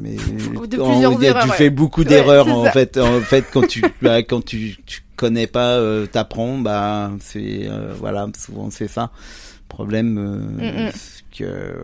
mais 0.00 0.16
de 0.68 0.80
en- 0.80 0.90
plusieurs 0.90 1.22
erreurs, 1.22 1.44
tu 1.44 1.50
ouais. 1.50 1.56
fais 1.56 1.70
beaucoup 1.70 2.04
d'erreurs 2.04 2.48
en 2.48 2.64
ça. 2.64 2.70
fait. 2.72 2.96
En 2.98 3.20
fait, 3.20 3.44
quand 3.52 3.66
tu, 3.66 3.82
bah, 4.02 4.22
quand 4.22 4.44
tu, 4.44 4.76
tu 4.86 5.02
connais 5.16 5.46
pas, 5.46 5.76
euh, 5.78 6.06
t'apprends, 6.06 6.58
bah, 6.58 7.10
c'est, 7.20 7.66
euh, 7.68 7.92
voilà, 7.98 8.26
souvent 8.38 8.70
c'est 8.70 8.88
ça. 8.88 9.10
Problème, 9.68 10.18
euh, 10.18 10.82
Mm, 10.82 10.86
mm. 10.88 10.90
c'est 10.94 11.22
que, 11.38 11.74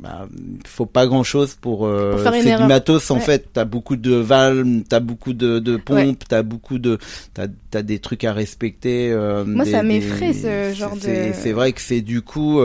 bah, 0.00 0.26
faut 0.66 0.86
pas 0.86 1.06
grand 1.06 1.22
chose 1.22 1.54
pour, 1.60 1.86
euh, 1.86 2.12
Pour 2.12 2.20
faire 2.20 2.34
c'est 2.42 2.56
du 2.56 2.64
matos 2.66 3.10
en 3.10 3.14
Ouais. 3.16 3.20
fait. 3.20 3.48
T'as 3.52 3.64
beaucoup 3.64 3.94
de 3.96 4.12
valves, 4.14 4.66
t'as 4.88 4.98
beaucoup 5.00 5.32
de, 5.32 5.60
de 5.60 5.76
pompes, 5.76 6.24
t'as 6.28 6.42
beaucoup 6.42 6.78
de, 6.78 6.98
t'as, 7.32 7.46
t'as 7.70 7.82
des 7.82 8.00
trucs 8.00 8.24
à 8.24 8.32
respecter. 8.32 9.10
euh, 9.12 9.44
Moi, 9.44 9.64
des- 9.64 9.70
ça 9.70 9.82
m'effraie, 9.84 10.32
ce 10.32 10.72
genre 10.76 10.96
de- 10.96 11.32
C'est 11.32 11.52
vrai 11.52 11.72
que 11.72 11.80
c'est 11.80 12.00
du 12.00 12.22
coup. 12.22 12.60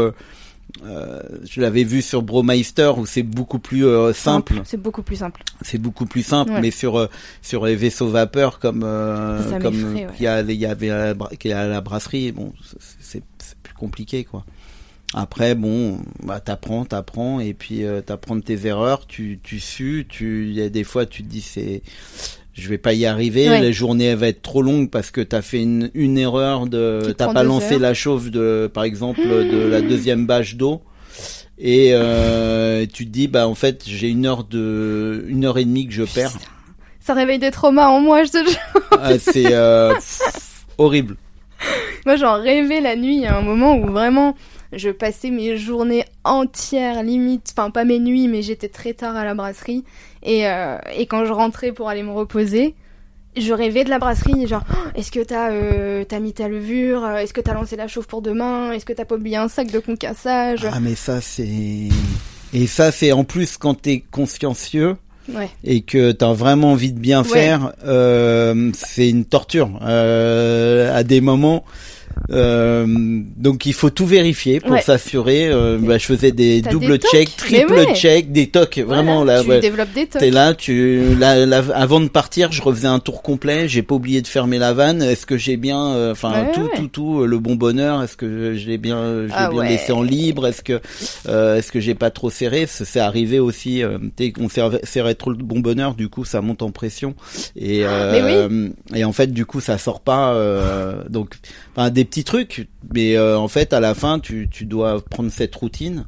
Euh, 0.84 1.22
je 1.50 1.62
l'avais 1.62 1.84
vu 1.84 2.02
sur 2.02 2.22
Bromeister 2.22 2.92
où 2.98 3.06
c'est 3.06 3.24
beaucoup 3.24 3.60
plus 3.60 3.86
euh, 3.86 4.12
simple, 4.14 4.62
C'est 4.66 4.76
beaucoup 4.82 5.04
plus 5.04 5.16
simple. 5.16 5.42
c'est 5.62 5.78
beaucoup 5.78 6.06
plus 6.06 6.24
simple, 6.24 6.52
Ouais. 6.52 6.62
mais 6.62 6.72
sur 6.72 6.98
euh, 7.00 7.08
sur 7.42 7.66
les 7.66 7.76
vaisseaux 7.76 8.10
vapeur 8.10 8.60
comme 8.60 8.84
euh, 8.84 9.60
comme 9.62 9.76
m'effraie, 9.76 10.06
ouais. 10.08 10.14
y, 10.20 10.28
a- 10.28 10.42
il 10.42 10.52
y 10.52 10.66
avait 10.66 10.90
à 10.90 11.14
la, 11.14 11.16
y 11.44 11.52
a 11.54 11.68
la 11.68 11.82
brasserie, 11.82 12.32
bon, 12.32 12.52
c'est- 13.00 13.24
plus 13.64 13.74
compliqué 13.74 14.24
quoi. 14.26 14.44
Après 15.14 15.56
bon, 15.56 16.00
bah 16.24 16.42
t'apprends, 16.42 16.84
t'apprends 16.84 17.40
et 17.40 17.54
puis 17.54 17.86
euh, 17.86 18.02
t'apprends 18.02 18.36
de 18.36 18.42
tes 18.42 18.66
erreurs, 18.68 19.08
tu 19.08 19.40
tu 19.42 19.60
sues, 19.62 20.06
tu 20.10 20.48
il 20.50 20.54
y 20.54 20.62
a 20.62 20.68
des 20.70 20.84
fois 20.84 21.06
tu 21.06 21.24
te 21.24 21.28
dis 21.30 21.42
c'est 21.42 21.84
je 22.56 22.68
vais 22.70 22.78
pas 22.80 22.94
y 22.94 23.06
arriver, 23.06 23.50
Ouais. 23.50 23.62
la 23.62 23.72
journée 23.72 24.06
elle 24.06 24.18
va 24.18 24.28
être 24.30 24.42
trop 24.42 24.62
longue 24.64 24.90
parce 24.90 25.12
que 25.12 25.22
t'as 25.22 25.42
fait 25.44 25.62
une, 25.62 25.92
une 25.94 26.18
erreur 26.18 26.66
de 26.68 27.14
t'as 27.18 27.32
pas 27.34 27.44
lancé 27.44 27.74
heures. 27.76 27.80
la 27.82 27.94
chauffe 27.94 28.32
de 28.32 28.70
par 28.74 28.84
exemple 28.86 29.22
de 29.22 29.68
la 29.68 29.82
deuxième 29.82 30.26
bâche 30.26 30.56
d'eau 30.56 30.82
et 31.60 31.90
euh, 31.94 32.86
tu 32.92 33.06
te 33.06 33.12
dis 33.12 33.28
bah 33.28 33.48
en 33.48 33.56
fait 33.56 33.84
j'ai 33.86 34.10
une 34.10 34.26
heure 34.26 34.44
de 34.46 35.26
une 35.28 35.46
heure 35.46 35.58
et 35.58 35.66
demie 35.66 35.86
que 35.88 35.94
je 35.94 36.04
perds. 36.04 36.34
Ça 37.02 37.14
réveille 37.14 37.38
des 37.40 37.52
traumas 37.52 37.88
en 37.90 38.00
moi, 38.02 38.24
je 38.24 38.32
te 38.32 38.38
jure. 38.50 38.58
Ah, 39.00 39.20
c'est 39.20 39.54
euh, 39.54 39.94
horrible 40.80 41.18
Moi, 42.08 42.16
j'en 42.16 42.42
rêvais 42.42 42.82
la 42.82 42.96
nuit. 42.96 43.18
Il 43.18 43.22
y 43.22 43.28
a 43.28 43.38
un 43.38 43.42
moment 43.44 43.76
où 43.78 43.86
vraiment, 43.92 44.36
je 44.74 44.90
passais 44.90 45.30
mes 45.30 45.58
journées 45.58 46.06
entières, 46.24 47.04
limite, 47.04 47.54
enfin 47.56 47.70
pas 47.72 47.86
mes 47.86 48.00
nuits, 48.00 48.28
mais 48.28 48.42
j'étais 48.42 48.70
très 48.70 48.94
tard 48.94 49.16
à 49.16 49.24
la 49.26 49.34
brasserie. 49.34 49.84
Et, 50.24 50.48
euh, 50.48 50.78
et 50.98 51.06
quand 51.06 51.26
je 51.26 51.32
rentrais 51.32 51.72
pour 51.72 51.88
aller 51.90 52.04
me 52.04 52.12
reposer, 52.12 52.76
je 53.38 53.52
rêvais 53.54 53.84
de 53.84 53.90
la 53.90 54.00
brasserie. 54.00 54.48
Genre, 54.48 54.64
Oh, 54.72 54.76
est-ce 54.96 55.12
que 55.12 55.20
t'as 55.20 55.52
euh, 55.52 56.04
t'as 56.08 56.20
mis 56.20 56.34
ta 56.34 56.48
levure? 56.48 57.06
Est-ce 57.18 57.34
que 57.34 57.42
t'as 57.42 57.54
lancé 57.54 57.76
la 57.76 57.88
chauffe 57.88 58.08
pour 58.08 58.22
demain? 58.22 58.72
Est-ce 58.72 58.86
que 58.86 58.94
t'as 58.94 59.06
pas 59.06 59.16
oublié 59.16 59.36
un 59.38 59.48
sac 59.50 59.72
de 59.72 59.80
concassage? 59.80 60.66
Ah 60.72 60.80
mais 60.80 60.96
ça 60.96 61.20
c'est 61.22 61.90
et 62.54 62.68
ça 62.68 62.92
c'est 62.92 63.12
en 63.12 63.24
plus 63.26 63.58
quand 63.58 63.74
t'es 63.82 64.04
consciencieux 64.12 64.96
Ouais. 65.34 65.50
et 65.64 65.82
que 65.82 66.12
tu 66.12 66.24
as 66.24 66.34
vraiment 66.34 66.74
envie 66.74 66.94
de 66.94 67.00
bien 67.00 67.24
Ouais. 67.24 67.28
faire, 67.30 67.74
euh, 67.84 68.70
c'est 68.76 69.10
une 69.10 69.26
torture 69.26 69.72
euh, 69.82 70.96
à 70.96 71.04
des 71.04 71.20
moments. 71.20 71.66
Euh, 72.32 72.86
donc 73.38 73.66
il 73.66 73.74
faut 73.74 73.90
tout 73.90 74.06
vérifier 74.06 74.60
pour 74.60 74.72
Ouais. 74.72 74.82
s'assurer. 74.82 75.48
Euh, 75.48 75.78
bah, 75.80 75.98
je 75.98 76.06
faisais 76.06 76.32
des 76.32 76.62
T'as 76.64 76.72
double 76.72 76.94
des 76.94 77.00
tocs, 77.00 77.12
checks, 77.12 77.36
triple 77.38 77.74
ouais. 77.74 77.96
checks, 77.96 78.32
des 78.32 78.48
tocs. 78.48 78.78
Vraiment 78.80 79.18
Voilà, 79.24 79.38
là, 79.38 79.44
tu 79.44 79.50
ouais. 79.50 79.60
développes 79.60 79.94
des 79.94 80.08
tocs. 80.08 80.20
T'es 80.22 80.32
là, 80.32 80.54
tu, 80.54 81.16
là, 81.16 81.46
là, 81.46 81.64
avant 81.74 82.00
de 82.02 82.08
partir, 82.08 82.52
je 82.52 82.62
refaisais 82.62 82.88
un 82.88 83.00
tour 83.00 83.22
complet. 83.22 83.68
J'ai 83.68 83.82
pas 83.84 83.96
oublié 83.96 84.22
de 84.22 84.28
fermer 84.28 84.58
la 84.58 84.74
vanne. 84.74 85.02
Est-ce 85.02 85.26
que 85.26 85.38
j'ai 85.38 85.58
bien, 85.58 85.88
euh, 85.94 86.12
enfin 86.12 86.32
Ouais, 86.46 86.52
tout, 86.54 86.70
tout, 86.76 86.88
tout, 86.88 87.22
euh, 87.22 87.26
le 87.28 87.40
bon 87.40 87.56
bonheur. 87.56 88.02
Est-ce 88.04 88.18
que 88.18 88.56
je 88.56 88.68
l'ai 88.68 88.78
bien, 88.78 89.28
je 89.28 89.34
Ah 89.36 89.50
bien 89.50 89.64
laissé 89.64 89.92
en 89.92 90.02
libre. 90.02 90.48
Est-ce 90.48 90.64
que, 90.64 90.82
euh, 91.28 91.58
est-ce 91.58 91.72
que 91.72 91.80
j'ai 91.80 91.96
pas 91.96 92.10
trop 92.10 92.30
serré? 92.30 92.66
C'est 92.68 93.00
arrivé 93.00 93.40
aussi. 93.40 93.84
Euh, 93.84 93.98
t'sais, 94.16 94.32
qu'on 94.32 94.50
serrait, 94.50 95.16
trop 95.16 95.30
le 95.32 95.38
bon 95.38 95.60
bonheur, 95.60 95.94
du 95.96 96.10
coup, 96.10 96.26
ça 96.26 96.42
monte 96.42 96.62
en 96.62 96.72
pression. 96.72 97.14
Et, 97.56 97.84
Ah, 97.86 97.90
euh, 97.90 98.70
et 98.94 99.04
en 99.06 99.14
fait, 99.14 99.32
du 99.32 99.46
coup, 99.46 99.60
ça 99.62 99.78
sort 99.78 100.00
pas. 100.02 100.34
Euh, 100.34 101.04
donc, 101.10 101.36
enfin, 101.76 101.90
des 102.06 102.10
petits 102.10 102.24
trucs. 102.24 102.68
Mais 102.94 103.18
euh, 103.18 103.38
en 103.38 103.48
fait, 103.48 103.74
à 103.74 103.80
la 103.80 103.94
fin, 103.96 104.20
tu, 104.20 104.48
tu 104.50 104.66
dois 104.66 105.04
prendre 105.04 105.32
cette 105.32 105.56
routine. 105.56 106.06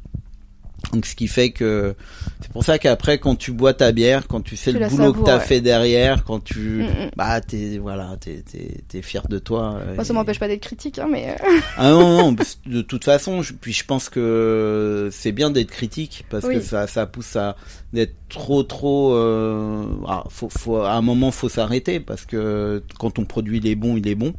Donc, 0.93 1.05
ce 1.07 1.15
qui 1.15 1.27
fait 1.27 1.49
que 1.49 1.95
c'est 2.39 2.51
pour 2.51 2.63
ça 2.63 2.77
qu'après, 2.77 3.17
quand 3.17 3.35
tu 3.35 3.51
bois 3.51 3.73
ta 3.73 3.91
bière, 3.91 4.27
quand 4.27 4.41
tu 4.41 4.55
sais 4.55 4.71
Tu 4.71 4.79
le 4.79 4.87
boulot 4.87 5.11
que 5.11 5.23
t'as 5.25 5.39
ouais. 5.39 5.43
fait 5.43 5.59
derrière, 5.59 6.23
quand 6.23 6.41
tu, 6.41 6.59
Mm, 6.83 6.85
mm. 6.85 7.09
bah, 7.17 7.41
t'es, 7.41 7.79
voilà, 7.79 8.15
t'es, 8.21 8.43
t'es, 8.49 8.83
t'es 8.87 9.01
fier 9.01 9.27
de 9.27 9.39
toi. 9.39 9.81
Moi, 9.95 10.03
ça 10.05 10.13
Et- 10.13 10.15
m'empêche 10.15 10.39
pas 10.39 10.47
d'être 10.47 10.61
critique, 10.61 10.99
hein, 10.99 11.07
mais 11.11 11.29
euh, 11.31 11.59
Ah 11.77 11.89
non, 11.89 12.31
non, 12.31 12.35
de 12.67 12.81
toute 12.83 13.03
façon, 13.03 13.41
je, 13.41 13.53
puis 13.53 13.73
je 13.73 13.83
pense 13.85 14.07
que 14.07 15.09
c'est 15.11 15.31
bien 15.31 15.49
d'être 15.49 15.71
critique 15.71 16.23
parce 16.29 16.45
Oui. 16.45 16.53
que 16.55 16.61
ça, 16.61 16.85
ça 16.87 17.05
pousse 17.07 17.35
à 17.35 17.57
d'être 17.91 18.13
trop, 18.29 18.61
trop. 18.63 19.13
Euh, 19.15 19.83
ah, 20.07 20.23
faut, 20.29 20.47
faut, 20.49 20.77
à 20.77 20.93
un 20.93 21.01
moment, 21.01 21.31
faut 21.31 21.49
s'arrêter 21.49 21.99
parce 21.99 22.25
que 22.25 22.81
quand 22.99 23.11
ton 23.11 23.25
produit 23.25 23.57
il 23.57 23.67
est 23.67 23.75
bon, 23.75 23.97
il 23.97 24.07
est 24.07 24.15
bon. 24.15 24.33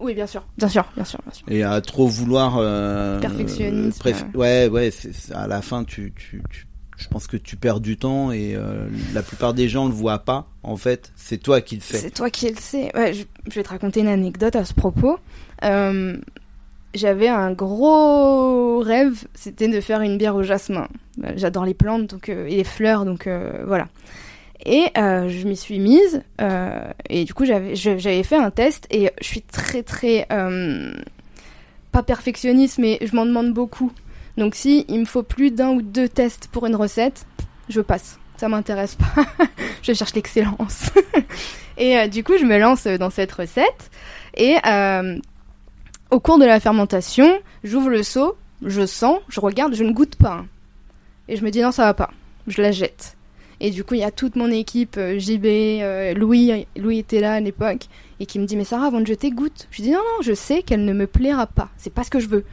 Oui, 0.00 0.14
bien 0.14 0.26
sûr, 0.26 0.44
bien 0.56 0.68
sûr, 0.68 0.84
bien 0.94 1.04
sûr, 1.04 1.18
bien 1.24 1.32
sûr. 1.34 1.46
Et 1.50 1.62
à 1.62 1.80
trop 1.80 2.06
vouloir. 2.06 2.56
Euh, 2.58 3.20
Perfectionnisme, 3.20 4.00
préf- 4.02 4.36
ouais, 4.36 4.68
ouais, 4.68 4.90
c'est, 4.90 5.32
à 5.34 5.46
la 5.46 5.60
fin, 5.62 5.84
tu, 5.84 6.12
tu, 6.16 6.42
tu, 6.50 6.66
je 6.96 7.08
pense 7.08 7.26
que 7.26 7.36
tu 7.36 7.56
perds 7.56 7.80
du 7.80 7.96
temps 7.96 8.32
et 8.32 8.54
euh, 8.56 8.88
la 9.14 9.22
plupart 9.22 9.54
des 9.54 9.68
gens 9.68 9.86
le 9.86 9.92
voient 9.92 10.18
pas. 10.20 10.46
En 10.62 10.76
fait, 10.76 11.12
c'est 11.16 11.38
toi 11.38 11.60
qui 11.60 11.76
le 11.76 11.80
fais. 11.80 11.98
C'est 11.98 12.10
toi 12.10 12.30
qui 12.30 12.48
le 12.48 12.56
sais. 12.56 12.90
Ouais, 12.96 13.12
je, 13.14 13.24
je 13.48 13.54
vais 13.54 13.62
te 13.62 13.68
raconter 13.70 14.00
une 14.00 14.08
anecdote 14.08 14.56
à 14.56 14.64
ce 14.64 14.74
propos. 14.74 15.18
Euh, 15.64 16.16
J'avais 16.94 17.28
un 17.28 17.52
gros 17.52 18.80
rêve, 18.80 19.24
c'était 19.34 19.68
de 19.68 19.80
faire 19.80 20.00
une 20.00 20.16
bière 20.18 20.34
au 20.36 20.42
jasmin. 20.42 20.88
J'adore 21.36 21.64
les 21.64 21.74
plantes 21.74 22.06
donc, 22.08 22.28
euh, 22.28 22.46
et 22.46 22.56
les 22.56 22.64
fleurs, 22.64 23.04
donc 23.04 23.26
euh, 23.26 23.62
voilà. 23.66 23.88
Et 24.64 24.86
euh, 24.96 25.28
je 25.28 25.46
m'y 25.46 25.56
suis 25.56 25.78
mise, 25.78 26.22
euh, 26.40 26.90
et 27.08 27.24
du 27.24 27.32
coup 27.32 27.44
j'avais 27.44 28.22
fait 28.22 28.36
un 28.36 28.50
test, 28.50 28.86
et 28.90 29.10
je 29.20 29.26
suis 29.26 29.42
très 29.42 29.82
très... 29.82 30.26
euh, 30.32 30.92
pas 31.92 32.02
perfectionniste, 32.02 32.78
mais 32.78 32.98
je 33.00 33.14
m'en 33.14 33.24
demande 33.24 33.52
beaucoup. 33.52 33.92
Donc 34.36 34.54
si 34.54 34.84
il 34.88 35.00
me 35.00 35.04
faut 35.04 35.22
plus 35.22 35.50
d'un 35.50 35.70
ou 35.70 35.82
deux 35.82 36.08
tests 36.08 36.48
pour 36.48 36.66
une 36.66 36.76
recette, 36.76 37.24
je 37.68 37.80
passe. 37.80 38.18
Ça 38.36 38.48
m'intéresse 38.48 38.96
pas. 38.96 39.24
je 39.82 39.92
cherche 39.92 40.14
l'excellence. 40.14 40.90
et 41.78 42.08
du 42.08 42.22
coup, 42.22 42.36
je 42.38 42.44
me 42.44 42.58
lance 42.58 42.86
dans 42.86 43.10
cette 43.10 43.32
recette. 43.32 43.90
Et 44.36 44.56
au 46.10 46.20
cours 46.20 46.38
de 46.38 46.44
la 46.44 46.60
fermentation, 46.60 47.40
j'ouvre 47.64 47.90
le 47.90 48.02
seau, 48.02 48.36
je 48.64 48.86
sens, 48.86 49.20
je 49.28 49.40
regarde, 49.40 49.74
je 49.74 49.82
ne 49.82 49.92
goûte 49.92 50.16
pas. 50.16 50.44
Et 51.28 51.36
je 51.36 51.44
me 51.44 51.50
dis 51.50 51.60
non, 51.60 51.72
ça 51.72 51.84
va 51.84 51.94
pas. 51.94 52.10
Je 52.46 52.62
la 52.62 52.70
jette. 52.70 53.17
Et 53.60 53.70
du 53.70 53.84
coup, 53.84 53.94
il 53.94 54.00
y 54.00 54.04
a 54.04 54.10
toute 54.10 54.36
mon 54.36 54.50
équipe, 54.50 54.96
euh, 54.98 55.18
JB, 55.18 55.44
euh, 55.46 56.14
Louis, 56.14 56.66
Louis 56.76 56.98
était 56.98 57.20
là 57.20 57.34
à 57.34 57.40
l'époque, 57.40 57.86
et 58.20 58.26
qui 58.26 58.38
me 58.38 58.46
dit 58.46 58.56
mais 58.56 58.64
Sarah, 58.64 58.86
avant 58.86 59.00
de 59.00 59.06
jeter, 59.06 59.30
goûte. 59.30 59.66
Je 59.70 59.82
dis 59.82 59.90
non, 59.90 59.98
non, 59.98 60.22
je 60.22 60.32
sais 60.32 60.62
qu'elle 60.62 60.84
ne 60.84 60.92
me 60.92 61.06
plaira 61.06 61.46
pas. 61.46 61.68
C'est 61.76 61.92
pas 61.92 62.04
ce 62.04 62.10
que 62.10 62.20
je 62.20 62.28
veux. 62.28 62.44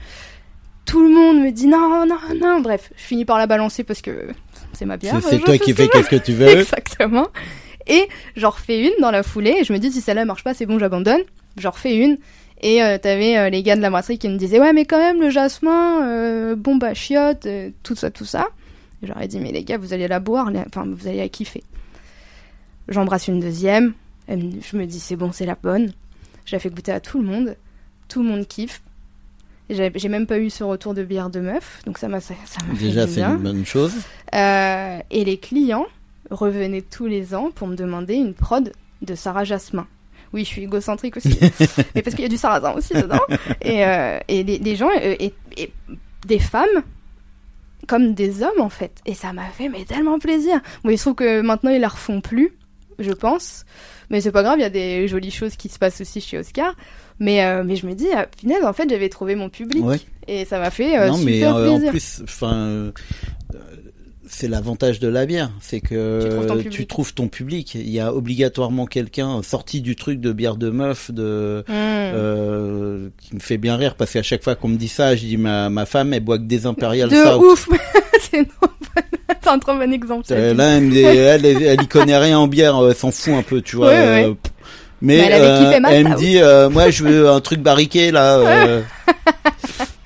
Tout 0.85 1.01
le 1.01 1.13
monde 1.13 1.41
me 1.41 1.51
dit 1.51 1.67
non, 1.67 2.05
non, 2.05 2.17
non. 2.39 2.59
Bref, 2.61 2.91
je 2.95 3.03
finis 3.03 3.25
par 3.25 3.37
la 3.37 3.47
balancer 3.47 3.83
parce 3.83 4.01
que 4.01 4.29
c'est 4.73 4.85
ma 4.85 4.97
bière. 4.97 5.19
C'est, 5.21 5.39
toi 5.39 5.57
qui 5.57 5.71
ce 5.71 5.75
que 5.75 5.83
fais 5.83 5.89
qu'est-ce 5.89 6.09
que 6.09 6.15
tu 6.15 6.33
veux. 6.33 6.47
Exactement. 6.59 7.27
Et 7.87 8.07
j'en 8.35 8.49
refais 8.49 8.81
une 8.81 8.93
dans 8.99 9.11
la 9.11 9.23
foulée. 9.23 9.57
Et 9.61 9.63
je 9.63 9.73
me 9.73 9.77
dis, 9.77 9.91
si 9.91 10.01
celle-là 10.01 10.25
marche 10.25 10.43
pas, 10.43 10.53
c'est 10.53 10.65
bon, 10.65 10.79
j'abandonne. 10.79 11.21
J'en 11.57 11.71
refais 11.71 11.95
une. 11.95 12.17
Et 12.61 12.81
euh, 12.81 12.97
t'avais 12.97 13.37
euh, 13.37 13.49
les 13.49 13.63
gars 13.63 13.75
de 13.75 13.81
la 13.81 13.89
brasserie 13.89 14.17
qui 14.17 14.29
me 14.29 14.37
disaient, 14.37 14.59
ouais, 14.59 14.73
mais 14.73 14.85
quand 14.85 14.97
même, 14.97 15.21
le 15.21 15.29
jasmin, 15.29 16.07
euh, 16.07 16.55
bon, 16.55 16.77
bah, 16.77 16.93
chiotte, 16.93 17.45
euh, 17.45 17.69
tout 17.83 17.95
ça, 17.95 18.11
tout 18.11 18.25
ça. 18.25 18.47
J'aurais 19.03 19.27
dit, 19.27 19.39
mais 19.39 19.51
les 19.51 19.63
gars, 19.63 19.77
vous 19.77 19.93
allez 19.93 20.07
la 20.07 20.19
boire, 20.19 20.51
la- 20.51 20.65
enfin, 20.67 20.85
vous 20.87 21.07
allez 21.07 21.17
la 21.17 21.29
kiffer. 21.29 21.63
J'embrasse 22.87 23.27
une 23.27 23.39
deuxième. 23.39 23.93
Je 24.29 24.77
me 24.77 24.85
dis, 24.85 24.99
c'est 24.99 25.15
bon, 25.15 25.31
c'est 25.31 25.45
la 25.45 25.55
bonne. 25.61 25.93
Je 26.45 26.55
la 26.55 26.59
fais 26.59 26.69
goûter 26.69 26.91
à 26.91 26.99
tout 26.99 27.19
le 27.19 27.25
monde. 27.27 27.55
Tout 28.07 28.21
le 28.23 28.29
monde 28.29 28.47
kiffe. 28.47 28.81
J'ai 29.69 30.09
même 30.09 30.27
pas 30.27 30.37
eu 30.37 30.51
ce 30.51 30.63
retour 30.63 30.93
de 30.93 31.03
bière 31.03 31.31
de 31.31 31.39
meuf, 31.39 31.81
donc 31.87 31.97
ça 31.97 32.07
m'a 32.07 32.19
ça, 32.21 32.35
fait 32.35 32.77
Déjà, 32.77 33.07
bien. 33.07 33.31
une 33.35 33.41
bonne 33.41 33.65
chose. 33.65 33.93
Euh, 34.35 34.99
et 35.09 35.25
les 35.25 35.37
clients 35.39 35.87
revenaient 36.29 36.83
tous 36.83 37.07
les 37.07 37.33
ans 37.33 37.49
pour 37.49 37.67
me 37.67 37.75
demander 37.75 38.13
une 38.13 38.35
prod 38.35 38.71
de 39.01 39.15
Sarah 39.15 39.43
Jasmin. 39.43 39.87
Oui, 40.33 40.41
je 40.43 40.49
suis 40.49 40.61
égocentrique 40.63 41.17
aussi, 41.17 41.39
mais 41.95 42.03
parce 42.03 42.15
qu'il 42.15 42.21
y 42.23 42.27
a 42.27 42.29
du 42.29 42.37
sarrasin 42.37 42.73
aussi 42.73 42.93
dedans. 42.93 43.19
Et, 43.61 43.83
euh, 43.85 44.19
et 44.27 44.43
les, 44.43 44.59
les 44.59 44.75
gens, 44.75 44.89
euh, 44.89 45.15
et, 45.19 45.33
et 45.57 45.71
des 46.27 46.39
femmes 46.39 46.83
comme 47.87 48.13
des 48.13 48.43
hommes 48.43 48.59
en 48.59 48.69
fait. 48.69 48.99
Et 49.05 49.13
ça 49.13 49.33
m'a 49.33 49.45
fait 49.45 49.69
mais 49.69 49.85
tellement 49.85 50.19
plaisir. 50.19 50.61
Bon, 50.83 50.89
il 50.89 50.97
se 50.97 51.03
trouve 51.03 51.15
que 51.15 51.41
maintenant 51.41 51.71
ils 51.71 51.81
la 51.81 51.87
refont 51.87 52.21
plus, 52.21 52.57
je 52.99 53.11
pense. 53.11 53.65
Mais 54.09 54.21
c'est 54.21 54.31
pas 54.31 54.43
grave, 54.43 54.57
il 54.59 54.61
y 54.61 54.65
a 54.65 54.69
des 54.69 55.07
jolies 55.07 55.31
choses 55.31 55.55
qui 55.55 55.69
se 55.69 55.79
passent 55.79 56.01
aussi 56.01 56.21
chez 56.21 56.37
Oscar. 56.37 56.75
Mais, 57.19 57.43
euh, 57.43 57.63
mais 57.63 57.75
je 57.75 57.87
me 57.87 57.93
dis, 57.93 58.07
ah, 58.13 58.27
punaise, 58.27 58.63
en 58.63 58.73
fait, 58.73 58.89
j'avais 58.89 59.09
trouvé 59.09 59.35
mon 59.35 59.49
public. 59.49 59.83
Ouais. 59.83 59.99
Et 60.27 60.45
ça 60.45 60.59
m'a 60.59 60.69
fait 60.69 60.97
euh, 60.97 61.07
non, 61.09 61.17
mais 61.19 61.33
super 61.33 61.55
euh, 61.55 61.69
en 61.69 61.75
plaisir. 61.75 61.91
plus, 61.91 62.21
enfin, 62.23 62.53
euh, 62.53 62.91
c'est 64.35 64.47
l'avantage 64.47 64.99
de 64.99 65.07
la 65.07 65.25
bière, 65.25 65.49
c'est 65.61 65.79
que 65.79 66.19
Tu 66.23 66.29
trouves 66.29 66.45
ton 66.47 66.57
tu 66.57 66.63
public. 66.69 66.87
trouves 66.87 67.13
ton 67.13 67.27
public. 67.27 67.75
Il 67.75 67.89
y 67.89 67.99
a 67.99 68.13
obligatoirement 68.13 68.85
quelqu'un 68.85 69.41
sorti 69.43 69.81
du 69.81 69.95
truc 69.95 70.19
de 70.19 70.31
bière 70.33 70.55
de 70.57 70.69
meuf, 70.69 71.09
de 71.11 71.63
Mmh. 71.67 71.71
euh, 71.71 73.09
qui 73.21 73.35
me 73.35 73.39
fait 73.39 73.57
bien 73.57 73.75
rire 73.77 73.95
parce 73.95 74.11
qu'à 74.11 74.23
chaque 74.23 74.43
fois 74.43 74.55
qu'on 74.55 74.67
me 74.67 74.77
dit 74.77 74.87
ça, 74.87 75.15
je 75.15 75.25
dis 75.25 75.37
ma 75.37 75.69
ma 75.69 75.85
femme 75.85 76.13
elle 76.13 76.19
boit 76.23 76.37
que 76.37 76.43
des 76.43 76.65
impériales 76.65 77.09
De 77.09 77.15
stout. 77.15 77.43
ouf 77.45 77.69
C'est 78.21 79.49
un 79.49 79.59
trop 79.59 79.75
bon 79.75 79.93
exemple. 79.93 80.25
ça. 80.25 80.35
Euh, 80.35 80.53
là, 80.53 80.77
elle, 80.77 80.95
elle, 80.97 81.45
elle, 81.45 81.61
elle 81.63 81.81
y 81.81 81.87
connaît 81.87 82.17
rien 82.17 82.37
en 82.39 82.47
bière, 82.47 82.75
elle 82.87 82.95
s'en 82.95 83.11
fout 83.11 83.33
un 83.33 83.41
peu, 83.43 83.61
tu 83.61 83.75
vois. 83.75 83.89
Euh. 83.89 84.33
Mais 85.01 85.17
Mais 85.17 85.23
elle 85.25 85.33
avait 85.33 85.45
euh, 85.47 85.65
kiffé 85.67 85.79
ma 85.79 85.91
elle 85.93 86.09
me 86.09 86.15
dit, 86.15 86.37
euh, 86.39 86.69
moi, 86.69 86.89
je 86.89 87.03
veux 87.03 87.29
un 87.29 87.39
truc 87.41 87.59
barriqué 87.61 88.11
là. 88.11 88.39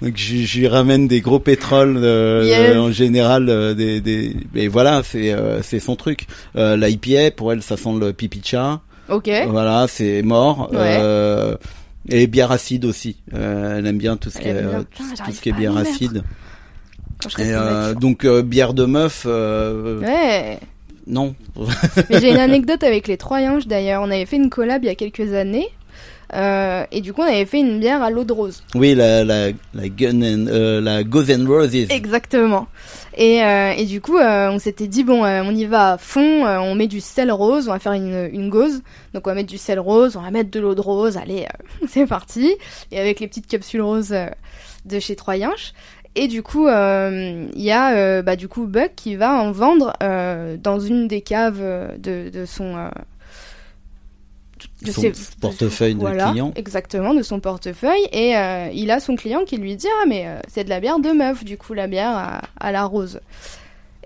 Donc, 0.02 0.14
je 0.16 0.38
je 0.38 0.60
lui 0.60 0.68
ramène 0.68 1.08
des 1.08 1.20
gros 1.22 1.40
pétroles 1.40 1.98
euh, 1.98 2.46
Yes. 2.46 2.78
en 2.78 2.92
général, 2.92 3.50
euh, 3.50 3.74
des, 3.74 4.00
des. 4.00 4.36
Mais 4.54 4.68
voilà, 4.68 5.02
c'est 5.04 5.34
euh, 5.34 5.62
c'est 5.62 5.80
son 5.80 5.96
truc. 5.98 6.26
Euh, 6.56 6.78
la 6.78 6.88
IPA, 6.90 7.32
pour 7.36 7.52
elle, 7.52 7.62
ça 7.62 7.76
sent 7.78 7.90
le 8.00 8.14
pipi 8.14 8.40
de 8.40 8.46
chat. 8.46 8.80
Ok. 9.10 9.30
Voilà, 9.50 9.88
c'est 9.90 10.22
mort. 10.22 10.70
Ouais. 10.72 10.78
Euh, 11.02 11.56
et 12.08 12.28
bière 12.28 12.52
acide 12.52 12.86
aussi. 12.86 13.18
Euh, 13.34 13.78
elle 13.80 13.88
aime 13.88 13.98
bien 13.98 14.16
tout 14.18 14.30
ce 14.30 14.40
qui 14.40 14.48
est 14.48 14.54
bien. 14.54 14.70
euh, 14.80 14.84
tout, 14.96 15.04
ce 15.34 15.42
qui 15.42 15.50
est 15.50 15.54
bière 15.54 15.76
acide. 15.78 16.24
Et 17.38 17.42
euh, 17.54 17.94
donc 17.94 18.24
euh, 18.24 18.42
bière 18.42 18.74
de 18.74 18.86
meuf, 18.86 19.24
euh, 19.28 20.00
Ouais. 20.00 20.60
non. 21.08 21.36
Mais 22.10 22.22
j'ai 22.22 22.30
une 22.32 22.38
anecdote 22.38 22.84
avec 22.84 23.08
les 23.10 23.18
Troyenches 23.18 23.68
d'ailleurs. 23.68 24.02
On 24.02 24.10
avait 24.10 24.26
fait 24.26 24.38
une 24.38 24.50
collab 24.50 24.84
il 24.84 24.88
y 24.88 24.90
a 24.90 24.96
quelques 24.96 25.34
années. 25.34 25.68
Euh, 26.36 26.86
et 26.92 27.02
du 27.02 27.14
coup, 27.14 27.22
on 27.22 27.26
avait 27.26 27.46
fait 27.46 27.60
une 27.60 27.80
bière 27.80 28.04
à 28.04 28.10
l'eau 28.10 28.24
de 28.24 28.34
rose. 28.34 28.64
Oui, 28.76 28.94
la 28.96 29.24
la 29.24 29.50
la 29.74 29.90
gun 29.90 30.22
and, 30.22 30.48
euh, 30.48 30.82
la 30.82 31.02
Roses. 31.48 31.76
Exactement. 31.90 32.68
Et, 33.16 33.44
euh, 33.44 33.72
et 33.72 33.86
du 33.86 34.00
coup, 34.00 34.18
euh, 34.18 34.50
on 34.50 34.60
s'était 34.60 34.88
dit, 34.88 35.04
bon, 35.04 35.26
euh, 35.26 35.42
on 35.44 35.54
y 35.54 35.66
va 35.66 35.94
à 35.94 35.98
fond, 35.98 36.46
euh, 36.46 36.58
on 36.60 36.76
met 36.76 36.88
du 36.88 37.02
sel 37.02 37.32
rose, 37.32 37.68
on 37.68 37.72
va 37.72 37.80
faire 37.80 37.94
une, 37.94 38.30
une 38.32 38.50
gauze. 38.50 38.82
Donc 39.14 39.28
on 39.28 39.32
va 39.32 39.36
mettre 39.36 39.50
du 39.50 39.58
sel 39.58 39.80
rose, 39.80 40.16
on 40.16 40.22
va 40.22 40.32
mettre 40.32 40.52
de 40.52 40.60
l'eau 40.60 40.76
de 40.76 40.82
rose, 40.82 41.18
allez, 41.18 41.46
euh, 41.46 41.86
c'est 41.88 42.06
parti. 42.06 42.56
Et 42.92 43.00
avec 43.00 43.20
les 43.20 43.28
petites 43.28 43.48
capsules 43.48 43.82
roses 43.82 44.16
de 44.86 45.00
chez 45.00 45.16
Troyenche. 45.16 45.74
Et 46.16 46.28
du 46.28 46.44
coup, 46.44 46.68
euh, 46.68 47.48
il 47.54 47.62
y 47.62 47.72
a 47.72 47.96
euh, 47.96 48.22
bah, 48.22 48.36
du 48.36 48.48
coup 48.48 48.66
Buck 48.66 48.92
qui 48.96 49.16
va 49.16 49.34
en 49.42 49.52
vendre 49.52 49.94
euh, 50.02 50.58
dans 50.58 50.80
une 50.80 51.08
des 51.08 51.22
caves 51.22 51.62
de, 51.98 52.30
de 52.30 52.46
son... 52.46 52.90
de 54.82 54.92
Son 54.92 55.02
ses- 55.02 55.14
portefeuille 55.42 55.96
de 55.96 56.00
voilà, 56.00 56.30
clients. 56.32 56.54
Exactement, 56.56 57.14
de 57.14 57.22
son 57.22 57.40
portefeuille. 57.40 58.08
Et 58.14 58.38
euh, 58.38 58.70
il 58.74 58.92
a 58.92 59.00
son 59.00 59.16
client 59.16 59.44
qui 59.46 59.58
lui 59.58 59.76
dit 59.76 59.88
Ah, 60.02 60.06
mais 60.08 60.26
euh, 60.28 60.40
c'est 60.48 60.64
de 60.64 60.70
la 60.70 60.80
bière 60.80 61.00
de 61.00 61.10
meuf, 61.10 61.44
du 61.44 61.58
coup, 61.58 61.74
la 61.74 61.88
bière 61.88 62.12
à, 62.12 62.42
à 62.60 62.72
la 62.72 62.86
rose. 62.86 63.20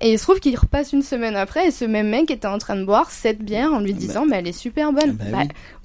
Et 0.02 0.12
il 0.14 0.18
se 0.20 0.24
trouve 0.24 0.40
qu'il 0.40 0.58
repasse 0.58 0.92
une 0.92 1.04
semaine 1.04 1.36
après 1.36 1.68
et 1.68 1.72
ce 1.72 1.86
même 1.86 2.10
mec 2.10 2.30
était 2.32 2.48
en 2.48 2.58
train 2.58 2.76
de 2.76 2.84
boire 2.84 3.10
cette 3.12 3.40
bière 3.44 3.72
en 3.74 3.80
lui 3.80 3.94
disant 3.94 4.26
mais 4.28 4.38
elle 4.38 4.48
est 4.48 4.52
super 4.52 4.92
bonne. 4.92 5.12
Bah 5.14 5.26
Bah, 5.32 5.38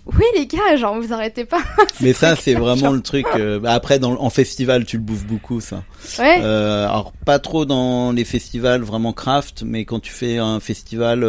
oui. 0.06 0.14
oui. 0.18 0.24
les 0.36 0.46
gars, 0.46 0.76
genre 0.76 0.98
vous 0.98 1.12
arrêtez 1.12 1.44
pas. 1.44 1.60
Mais 2.00 2.14
ça, 2.14 2.34
c'est 2.34 2.54
vraiment 2.54 2.76
genre. 2.76 2.92
le 2.94 3.02
truc. 3.02 3.26
euh, 3.36 3.60
bah, 3.60 3.74
après, 3.74 3.98
dans, 3.98 4.18
en 4.20 4.30
festival, 4.30 4.86
tu 4.86 4.96
le 4.96 5.02
bouffes 5.02 5.26
beaucoup, 5.26 5.60
ça. 5.60 5.84
Ouais. 6.18 6.40
Alors, 6.42 7.12
pas 7.26 7.38
trop 7.38 7.66
dans 7.66 8.10
les 8.10 8.24
festivals 8.24 8.80
vraiment 8.82 9.12
craft, 9.12 9.62
mais 9.64 9.84
quand 9.84 10.00
tu 10.00 10.10
fais 10.12 10.38
un 10.38 10.58
festival 10.58 11.22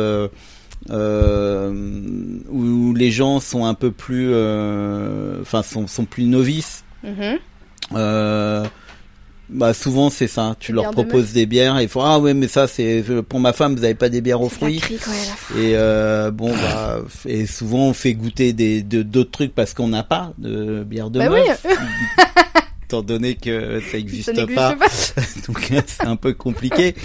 où 2.50 2.94
les 2.94 3.12
gens 3.12 3.40
sont 3.40 3.66
un 3.66 3.74
peu 3.74 3.92
plus, 3.92 4.30
euh, 4.32 5.42
enfin, 5.42 5.64
sont, 5.64 5.88
sont 5.88 6.06
plus 6.06 6.24
novices. 6.24 6.84
Mhm. 7.04 7.38
Euh, 7.96 8.66
bah 9.52 9.74
souvent 9.74 10.12
c'est 10.12 10.28
ça, 10.28 10.56
tu 10.60 10.74
leur 10.74 10.90
de 10.90 10.92
proposes 10.94 11.34
des 11.34 11.48
bières 11.48 11.80
et 11.80 11.84
ils 11.84 11.90
font 11.90 12.04
ah 12.04 12.20
ouais 12.20 12.36
mais 12.36 12.48
ça 12.48 12.68
c'est 12.68 13.04
pour 13.28 13.40
ma 13.40 13.52
femme 13.52 13.76
vous 13.76 13.84
avez 13.84 13.96
pas 13.96 14.10
des 14.10 14.22
bières 14.22 14.42
aux 14.42 14.50
fruits. 14.50 14.80
et 15.58 15.72
euh, 15.76 16.30
bon 16.30 16.52
bah 16.52 17.00
et 17.26 17.48
souvent 17.48 17.88
on 17.88 17.94
fait 17.94 18.14
goûter 18.14 18.54
des 18.54 18.84
de- 18.84 19.02
d'autres 19.02 19.32
trucs 19.32 19.56
parce 19.56 19.74
qu'on 19.74 19.88
n'a 19.88 20.04
pas 20.04 20.34
de 20.38 20.84
bière 20.84 21.10
de 21.10 21.18
Bah 21.18 21.30
meuf. 21.30 21.66
oui, 21.66 21.72
étant 22.90 23.04
donné 23.04 23.36
que 23.36 23.80
ça 23.92 23.98
n'existe 23.98 24.34
pas 24.56 24.74
pas. 24.76 24.86
donc 25.48 25.72
c'est 25.86 26.06
un 26.08 26.16
peu 26.16 26.34
compliqué 26.34 26.96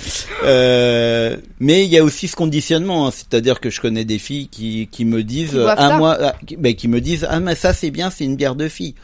euh, 0.44 1.36
mais 1.60 1.84
il 1.84 1.90
y 1.90 1.98
a 1.98 2.04
aussi 2.04 2.26
ce 2.26 2.34
conditionnement 2.36 3.06
hein, 3.06 3.10
c'est-à-dire 3.10 3.60
que 3.60 3.68
je 3.68 3.82
connais 3.82 4.06
des 4.06 4.18
filles 4.18 4.48
qui 4.48 4.88
qui 4.90 5.04
me 5.04 5.22
disent 5.22 5.58
ah 5.76 5.98
moi 5.98 6.16
ah, 6.18 6.34
qui, 6.46 6.56
bah, 6.56 6.72
qui 6.72 6.88
me 6.88 7.02
disent 7.02 7.26
ah 7.28 7.38
mais 7.38 7.54
ça 7.54 7.74
c'est 7.74 7.90
bien 7.90 8.08
c'est 8.10 8.24
une 8.24 8.36
bière 8.36 8.54
de 8.54 8.66
fille 8.68 8.94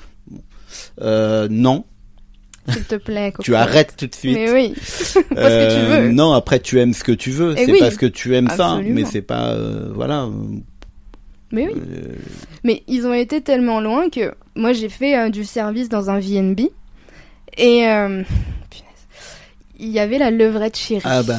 euh, 1.03 1.49
non 1.51 1.85
S'il 2.69 2.85
te 2.85 2.95
plaît, 2.95 3.33
tu 3.43 3.55
arrêtes 3.55 3.95
tout 3.99 4.07
de 4.07 4.15
suite 4.15 4.35
Mais 4.37 4.51
oui. 4.51 4.73
Parce 4.79 5.15
que 5.15 5.25
tu 5.27 5.37
Euh, 5.39 6.01
veux. 6.03 6.13
Non, 6.13 6.33
après 6.33 6.61
tu 6.61 6.79
aimes 6.81 6.95
ce 6.95 7.05
que 7.05 7.13
tu 7.13 7.31
veux. 7.31 7.59
Et 7.59 7.65
C'est 7.67 7.73
oui, 7.73 7.79
parce 7.81 7.97
que 7.97 8.07
tu 8.07 8.35
aimes 8.37 8.49
ça, 8.57 8.79
mais 8.83 9.05
c'est 9.05 9.23
pas 9.23 9.49
euh, 9.51 9.91
voilà. 9.95 10.29
Mais 11.53 11.67
oui. 11.69 11.75
Mais 12.63 12.83
ils 12.87 13.07
ont 13.07 13.13
été 13.15 13.41
tellement 13.41 13.81
loin 13.81 14.09
que 14.09 14.33
moi 14.61 14.73
j'ai 14.73 14.89
fait 14.89 15.17
euh, 15.17 15.31
du 15.31 15.45
service 15.45 15.89
dans 15.89 16.11
un 16.11 16.21
VNB 16.21 16.61
et 17.57 17.89
euh, 17.89 18.23
il 19.79 19.89
y 19.89 19.99
avait 19.99 20.19
la 20.19 20.31
levrette 20.31 20.77
chérie. 20.77 21.03
ah 21.05 21.23
bah 21.23 21.39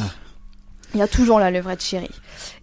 Il 0.94 1.00
y 1.00 1.04
a 1.04 1.08
toujours 1.08 1.40
la 1.40 1.52
levrette 1.52 1.84
chérie. 1.84 2.10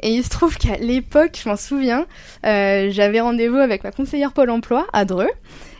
Et 0.00 0.10
il 0.10 0.24
se 0.24 0.28
trouve 0.28 0.56
qu'à 0.58 0.76
l'époque, 0.76 1.38
je 1.42 1.48
m'en 1.48 1.56
souviens, 1.56 2.06
euh, 2.44 2.88
j'avais 2.90 3.20
rendez-vous 3.20 3.56
avec 3.56 3.84
ma 3.84 3.92
conseillère 3.92 4.32
Pôle 4.32 4.50
Emploi 4.50 4.86
à 4.92 5.04
Dreux. 5.04 5.30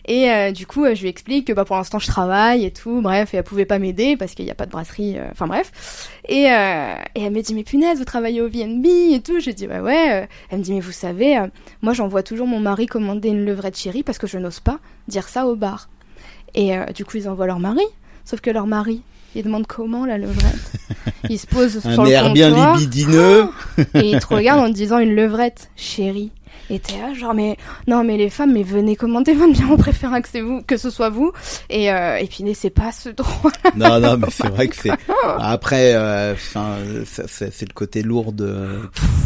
Et 0.09 0.31
euh, 0.31 0.53
du 0.53 0.67
coup, 0.67 0.87
euh, 0.87 0.95
je 0.95 1.03
lui 1.03 1.11
explique 1.11 1.49
que 1.49 1.53
bah, 1.53 1.67
pour 1.67 1.77
l'instant 1.77 1.99
je 1.99 2.07
travaille 2.07 2.65
et 2.65 2.71
tout, 2.71 3.03
bref, 3.03 3.35
et 3.35 3.37
elle 3.37 3.45
pouvait 3.45 3.67
pas 3.67 3.79
m'aider 3.79 4.17
parce 4.17 4.35
qu'il 4.35 4.47
n'y 4.47 4.51
a 4.51 4.55
pas 4.55 4.65
de 4.65 4.71
brasserie, 4.71 5.19
euh, 5.19 5.29
enfin 5.31 5.47
bref. 5.47 6.09
Et, 6.27 6.51
euh, 6.51 6.95
et 7.15 7.25
elle 7.25 7.33
me 7.33 7.43
dit, 7.43 7.55
mais 7.55 7.63
punaise, 7.63 7.99
vous 7.99 8.07
travaillez 8.07 8.41
au 8.41 8.49
VNB 8.49 8.87
et 8.87 9.21
tout. 9.21 9.39
J'ai 9.39 9.53
dit, 9.53 9.67
bah 9.67 9.83
ouais. 9.83 10.27
Elle 10.49 10.59
me 10.59 10.65
dit, 10.65 10.73
mais 10.73 10.81
vous 10.81 10.93
savez, 10.93 11.39
moi 11.83 11.93
j'envoie 11.93 12.23
toujours 12.23 12.47
mon 12.47 12.59
mari 12.59 12.87
commander 12.87 13.29
une 13.29 13.45
levrette 13.45 13.77
chérie 13.77 14.03
parce 14.03 14.17
que 14.17 14.27
je 14.27 14.39
n'ose 14.39 14.61
pas 14.61 14.79
dire 15.09 15.29
ça 15.29 15.47
au 15.47 15.57
bar. 15.57 15.91
Et 16.55 16.73
du 16.95 17.05
coup, 17.05 17.19
ils 17.19 17.29
envoient 17.29 17.47
leur 17.47 17.61
mari. 17.61 17.85
Sauf 18.25 18.41
que 18.41 18.51
leur 18.51 18.67
mari, 18.67 19.03
il 19.35 19.45
demande 19.45 19.67
comment 19.67 20.07
la 20.07 20.17
levrette? 20.17 20.73
Il 21.29 21.39
se 21.39 21.47
pose 21.47 21.77
un 21.87 21.93
sur 21.93 22.05
le 22.05 22.11
air 22.11 22.33
bien 22.33 22.51
comptoir 22.51 22.77
libidineux. 22.77 23.49
et 23.95 24.11
il 24.13 24.19
te 24.19 24.27
regarde 24.27 24.61
en 24.61 24.69
te 24.69 24.75
disant 24.75 24.99
une 24.99 25.15
levrette, 25.15 25.71
chérie. 25.77 26.31
Et 26.71 26.79
t'es 26.79 26.99
là, 26.99 27.15
genre, 27.15 27.33
mais 27.35 27.57
non, 27.87 28.05
mais 28.05 28.17
les 28.19 28.29
femmes, 28.31 28.53
mais 28.53 28.63
venez 28.63 28.95
commander 28.95 29.33
votre 29.35 29.53
bien, 29.53 29.69
on 29.71 29.77
préfère 29.77 30.11
que, 30.21 30.29
c'est 30.31 30.41
vous, 30.43 30.61
que 30.63 30.77
ce 30.77 30.91
soit 30.91 31.09
vous. 31.09 31.33
Et, 31.71 31.91
euh, 31.91 32.17
et 32.19 32.27
puis, 32.27 32.45
laissez 32.45 32.71
pas 32.71 32.93
ce 32.93 33.09
droit. 33.09 33.51
non 33.77 33.99
non, 34.01 34.17
mais 34.19 34.29
c'est 34.31 34.49
vrai 34.49 34.69
que 34.69 34.77
c'est 34.77 34.91
après. 35.39 35.95
euh, 35.95 36.35
Enfin, 36.35 36.77
ça, 37.07 37.23
c'est 37.27 37.69
le 37.69 37.73
côté 37.75 38.03
lourd 38.03 38.33
de 38.33 38.67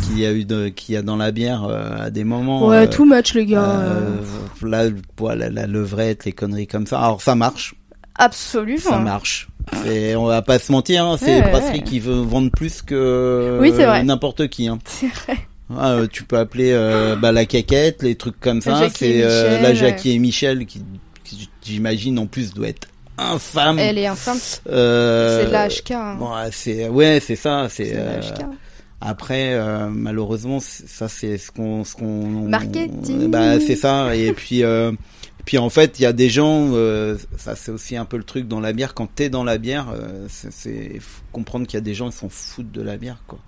qu'il 0.05 0.19
y 0.21 0.27
a 0.27 0.33
eu 0.33 0.45
de 0.45 0.69
qu'il 0.69 0.95
y 0.95 0.99
a 0.99 1.03
dans 1.03 1.17
la 1.17 1.31
bière 1.33 1.65
euh, 1.65 2.07
à 2.07 2.11
des 2.11 2.25
moments. 2.25 2.69
Ouais, 2.69 2.77
euh, 2.77 2.87
too 2.87 3.05
much, 3.05 3.35
les 3.35 3.47
gars. 3.47 3.63
euh, 3.65 4.17
là, 4.63 4.85
voilà, 5.19 5.51
la 5.51 5.67
levrette, 5.67 6.25
les 6.25 6.33
conneries 6.33 6.67
comme 6.69 6.87
ça. 6.87 7.01
Alors 7.01 7.21
ça 7.23 7.35
marche, 7.35 7.75
Absolument. 8.19 8.79
ça 8.81 8.99
marche. 8.99 9.49
Et 9.87 10.15
on 10.17 10.25
va 10.27 10.43
pas 10.43 10.59
se 10.59 10.71
mentir, 10.73 11.05
hein, 11.05 11.17
c'est 11.19 11.27
Ouais, 11.41 11.45
les 11.45 11.51
brasseries 11.51 11.79
ouais. 11.79 11.83
qui 11.85 12.01
veulent 12.01 12.27
vendre 12.27 12.51
plus 12.51 12.83
que 12.83 13.59
Oui, 13.61 13.73
c'est 13.77 13.87
vrai. 13.87 14.03
n'importe 14.05 14.49
qui. 14.49 14.69
Hein. 14.69 14.79
C'est 14.85 15.07
vrai. 15.09 15.39
Ah, 15.79 15.93
euh, 15.93 16.07
tu 16.11 16.25
peux 16.25 16.39
appeler 16.39 16.73
euh, 16.73 17.17
bah, 17.17 17.33
la 17.33 17.45
caquette, 17.47 18.03
les 18.03 18.15
trucs 18.15 18.39
comme 18.41 18.61
ça. 18.61 18.89
C'est 18.97 19.23
euh, 19.23 19.61
la 19.61 19.75
Jackie 19.75 20.13
et 20.13 20.19
Michel 20.19 20.67
qui, 20.67 20.83
qui, 21.25 21.49
j'imagine 21.65 22.19
en 22.19 22.27
plus 22.27 22.53
doit 22.55 22.69
être 22.69 22.89
infâme. 23.19 23.79
Elle 23.79 23.99
est 23.99 24.07
infâme. 24.07 24.39
Euh, 24.69 25.41
C'est 25.41 25.47
de 25.49 25.53
la 25.53 25.69
HK. 25.69 25.91
hein. 25.93 26.17
Bon, 26.19 26.31
c'est 26.51 26.89
ouais, 26.89 27.21
c'est 27.25 27.37
ça. 27.37 27.69
C'est 27.71 27.95
après 29.05 29.55
euh, 29.55 29.89
malheureusement 29.89 30.59
ça 30.61 31.09
c'est 31.09 31.37
ce 31.37 31.51
qu'on 31.51 31.85
ce 31.85 31.97
qu'on 31.97 32.47
Marketing. 32.49 33.31
Bah 33.31 33.59
c'est 33.59 33.75
ça. 33.77 34.15
Et 34.15 34.33
puis 34.33 34.63
euh, 34.63 34.93
puis 35.45 35.59
en 35.59 35.71
fait 35.71 35.99
il 35.99 36.03
y 36.03 36.07
a 36.07 36.13
des 36.13 36.29
gens. 36.31 36.69
euh, 36.73 37.17
ça 37.37 37.57
c'est 37.57 37.73
aussi 37.73 37.97
un 37.97 38.05
peu 38.05 38.17
le 38.17 38.23
truc 38.23 38.47
dans 38.47 38.61
la 38.61 38.73
bière. 38.73 38.95
Quand 38.95 39.09
t'es 39.13 39.29
dans 39.29 39.43
la 39.43 39.59
bière, 39.59 39.87
c'est 40.29 41.01
comprendre 41.33 41.67
qu'il 41.67 41.77
y 41.77 41.79
a 41.79 41.85
des 41.85 41.95
gens 41.95 42.11
qui 42.11 42.17
s'en 42.17 42.29
foutent 42.29 42.71
de 42.71 42.83
la 42.83 42.97
bière 42.97 43.23
quoi. 43.27 43.41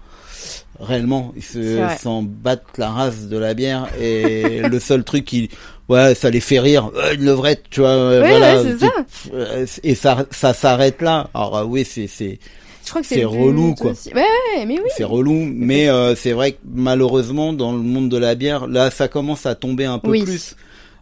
Réellement, 0.80 1.32
ils 1.36 1.42
se 1.42 1.78
s'en 2.01 2.22
battent 2.22 2.78
la 2.78 2.90
race 2.90 3.28
de 3.28 3.38
la 3.38 3.55
bière 3.55 3.86
et 4.01 4.61
le 4.68 4.80
seul 4.80 5.05
truc 5.05 5.24
qui 5.24 5.49
ouais 5.88 6.14
ça 6.16 6.30
les 6.30 6.40
fait 6.40 6.59
rire 6.59 6.90
Euh, 6.97 7.14
une 7.14 7.24
levrette 7.24 7.64
tu 7.70 7.80
vois 7.80 7.90
euh, 7.90 8.22
Oui, 8.22 8.28
voilà 8.28 8.62
ouais, 8.62 8.76
ça. 8.78 8.90
Euh, 9.32 9.66
et 9.84 9.95
ça 9.95 10.26
ça 10.32 10.53
s'arrête 10.53 11.01
là 11.01 11.28
alors 11.32 11.57
euh, 11.59 11.64
oui 11.64 11.84
c'est 11.84 12.09
c'est 12.09 12.38
Je 12.84 12.90
crois 12.90 13.03
que 13.03 13.07
c'est 13.07 13.24
relou, 13.24 13.74
quoi. 13.76 13.92
Ouais, 14.14 14.22
ouais, 14.57 14.66
mais 14.66 14.78
oui. 14.80 14.90
c'est 14.97 15.05
relou 15.05 15.47
mais 15.47 15.88
euh, 15.88 16.16
c'est 16.16 16.32
vrai 16.32 16.53
que 16.53 16.59
malheureusement 16.74 17.53
dans 17.53 17.70
le 17.72 17.78
monde 17.78 18.09
de 18.09 18.16
la 18.18 18.34
bière 18.34 18.66
là 18.66 18.90
ça 18.90 19.07
commence 19.09 19.47
à 19.47 19.55
tomber 19.55 19.84
un 19.84 19.99
peu 20.01 20.11
Oui. 20.11 20.24
plus 20.24 20.57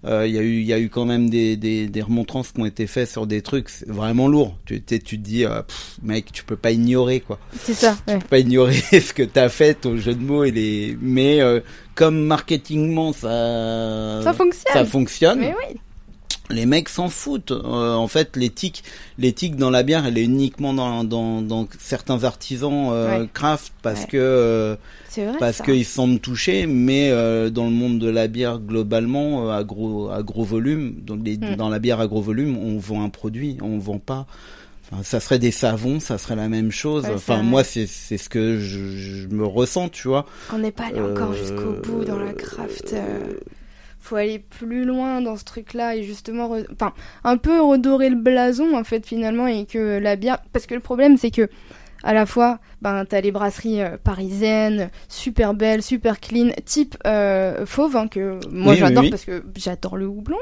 Euh, 0.04 0.26
il 0.26 0.34
y 0.34 0.38
a 0.38 0.42
eu 0.42 0.58
il 0.58 0.66
y 0.66 0.72
a 0.72 0.80
eu 0.80 0.88
quand 0.88 1.04
même 1.04 1.30
des, 1.30 1.56
des 1.56 1.86
des 1.86 2.02
remontrances 2.02 2.50
qui 2.50 2.60
ont 2.60 2.66
été 2.66 2.88
faites 2.88 3.08
sur 3.08 3.28
des 3.28 3.40
trucs 3.40 3.68
vraiment 3.86 4.26
lourd 4.26 4.56
tu 4.66 4.82
tu 4.82 4.98
tu 4.98 5.16
te 5.16 5.22
dis 5.22 5.44
euh, 5.44 5.62
pff, 5.62 5.98
mec 6.02 6.32
tu 6.32 6.42
peux 6.42 6.56
pas 6.56 6.72
ignorer 6.72 7.20
quoi 7.20 7.38
C'est 7.60 7.74
ça. 7.74 7.96
Ouais. 8.08 8.14
tu 8.14 8.18
peux 8.22 8.26
pas 8.28 8.38
ignorer 8.40 8.74
ce 8.90 9.12
que 9.12 9.22
t'as 9.22 9.48
fait 9.48 9.74
ton 9.74 9.96
jeu 9.96 10.14
de 10.14 10.20
mots 10.22 10.42
et 10.42 10.50
les 10.50 10.98
mais 11.00 11.40
euh, 11.40 11.60
comme 11.94 12.18
marketingement 12.24 13.12
ça 13.12 14.22
Ça 14.24 14.32
fonctionne. 14.32 14.72
ça 14.72 14.84
fonctionne 14.84 15.38
Mais 15.38 15.54
oui. 15.68 15.76
Les 16.50 16.66
mecs 16.66 16.88
s'en 16.88 17.08
foutent. 17.08 17.52
Euh, 17.52 17.94
en 17.94 18.08
fait, 18.08 18.36
l'éthique, 18.36 18.84
l'éthique 19.18 19.56
dans 19.56 19.70
la 19.70 19.82
bière, 19.82 20.04
elle 20.06 20.18
est 20.18 20.24
uniquement 20.24 20.74
dans, 20.74 21.02
dans, 21.04 21.40
dans 21.40 21.66
certains 21.78 22.24
artisans 22.24 22.88
euh, 22.92 23.20
Ouais. 23.22 23.28
craft 23.32 23.72
parce 23.82 24.00
Ouais. 24.02 24.06
que 24.08 24.16
euh, 24.18 24.76
vrai. 25.16 25.32
parce 25.38 25.62
qu'ils 25.62 25.84
se 25.84 25.94
sentent 25.94 26.20
touchés, 26.20 26.66
mais 26.66 27.10
euh, 27.10 27.48
dans 27.50 27.64
le 27.64 27.70
monde 27.70 27.98
de 27.98 28.10
la 28.10 28.26
bière 28.28 28.58
globalement 28.58 29.48
euh, 29.48 29.52
à 29.58 29.64
gros 29.64 30.10
à 30.10 30.22
gros 30.22 30.44
volume, 30.44 30.94
donc 31.00 31.20
les- 31.24 31.38
Mm. 31.38 31.56
dans 31.56 31.68
la 31.70 31.78
bière 31.78 32.00
à 32.00 32.06
gros 32.06 32.20
volume, 32.22 32.56
on 32.58 32.78
vend 32.78 33.02
un 33.02 33.08
produit, 33.08 33.56
on 33.62 33.78
vend 33.78 33.98
pas. 33.98 34.26
Enfin, 34.90 35.02
ça 35.04 35.20
serait 35.20 35.38
des 35.38 35.52
savons, 35.52 36.00
ça 36.00 36.18
serait 36.18 36.36
la 36.36 36.48
même 36.50 36.70
chose. 36.70 37.04
Ouais, 37.04 37.14
enfin, 37.14 37.42
moi, 37.42 37.64
c'est 37.64 37.86
c'est 37.86 38.18
ce 38.18 38.28
que 38.28 38.58
je, 38.58 38.88
je 38.96 39.28
me 39.28 39.46
ressens, 39.46 39.88
tu 39.88 40.08
vois. 40.08 40.26
On 40.52 40.58
n'est 40.58 40.70
pas 40.72 40.84
allé 40.88 41.00
encore 41.00 41.30
Euh, 41.30 41.36
jusqu'au 41.36 41.72
bout 41.82 42.04
dans 42.04 42.18
la 42.18 42.32
craft. 42.34 42.94
Faut 44.02 44.16
aller 44.16 44.40
plus 44.40 44.84
loin 44.84 45.20
dans 45.20 45.36
ce 45.36 45.44
truc-là 45.44 45.94
et 45.96 46.02
justement, 46.02 46.48
re- 46.54 46.66
enfin, 46.72 46.92
un 47.24 47.36
peu 47.36 47.60
redorer 47.62 48.10
le 48.10 48.16
blason 48.16 48.76
en 48.76 48.82
fait 48.84 49.06
finalement 49.06 49.46
et 49.46 49.64
que 49.64 49.98
la 49.98 50.16
bière, 50.16 50.38
parce 50.52 50.66
que 50.66 50.74
le 50.74 50.80
problème 50.80 51.16
c'est 51.16 51.30
que 51.30 51.48
à 52.04 52.12
la 52.12 52.26
fois, 52.26 52.58
ben 52.82 53.04
t'as 53.04 53.20
les 53.20 53.30
brasseries 53.30 53.80
euh, 53.80 53.96
parisiennes, 54.02 54.90
super 55.08 55.54
belles, 55.54 55.82
super 55.84 56.18
clean, 56.18 56.48
type 56.64 56.96
euh, 57.06 57.64
fauve 57.64 57.96
hein, 57.96 58.08
que 58.08 58.40
moi 58.50 58.72
Oui, 58.72 58.72
oui, 58.72 58.76
j'adore 58.78 59.04
oui. 59.04 59.10
parce 59.10 59.24
que 59.24 59.44
j'adore 59.56 59.96
le 59.96 60.06
houblon. 60.08 60.36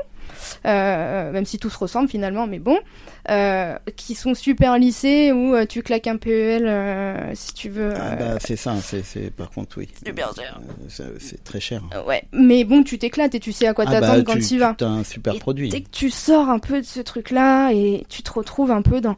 Euh, 0.67 1.33
même 1.33 1.45
si 1.45 1.59
tout 1.59 1.71
se 1.71 1.79
ressemble 1.79 2.09
finalement, 2.09 2.47
mais 2.47 2.59
bon, 2.59 2.79
euh, 3.29 3.77
qui 3.97 4.15
sont 4.15 4.35
super 4.35 4.79
lissés 4.79 5.33
où 5.33 5.55
euh, 5.55 5.67
tu 5.67 5.83
claques 5.83 6.07
un 6.07 6.17
PEL 6.17 6.67
euh, 6.67 7.33
si 7.35 7.55
tu 7.55 7.69
veux. 7.69 7.95
Ah, 7.97 8.17
bah, 8.17 8.39
c'est 8.41 8.57
ça, 8.57 8.77
c'est 8.83 9.05
c'est 9.05 9.31
par 9.31 9.51
contre 9.51 9.79
oui. 9.79 9.89
c'est 11.19 11.45
très 11.45 11.61
cher. 11.61 11.83
Ouais, 12.07 12.25
mais 12.33 12.65
bon, 12.65 12.83
tu 12.83 12.99
t'éclates 12.99 13.35
et 13.35 13.41
tu 13.41 13.53
sais 13.53 13.67
à 13.67 13.75
quoi 13.75 13.85
Ah 13.87 13.93
bah, 13.93 14.01
t'attendre 14.01 14.25
quand 14.25 14.39
tu, 14.39 14.55
y 14.55 14.59
vas. 14.59 14.77
as 14.81 14.85
un 14.85 15.05
super 15.05 15.35
Et 15.35 15.39
produit. 15.39 15.69
Dès 15.69 15.83
que 15.83 15.91
tu 15.91 16.11
sors 16.11 16.49
un 16.49 16.59
peu 16.59 16.81
de 16.81 16.87
ce 16.87 17.01
truc-là 17.01 17.71
et 17.73 18.05
tu 18.09 18.23
te 18.23 18.33
retrouves 18.33 18.71
un 18.71 18.83
peu 18.83 19.01
dans 19.01 19.17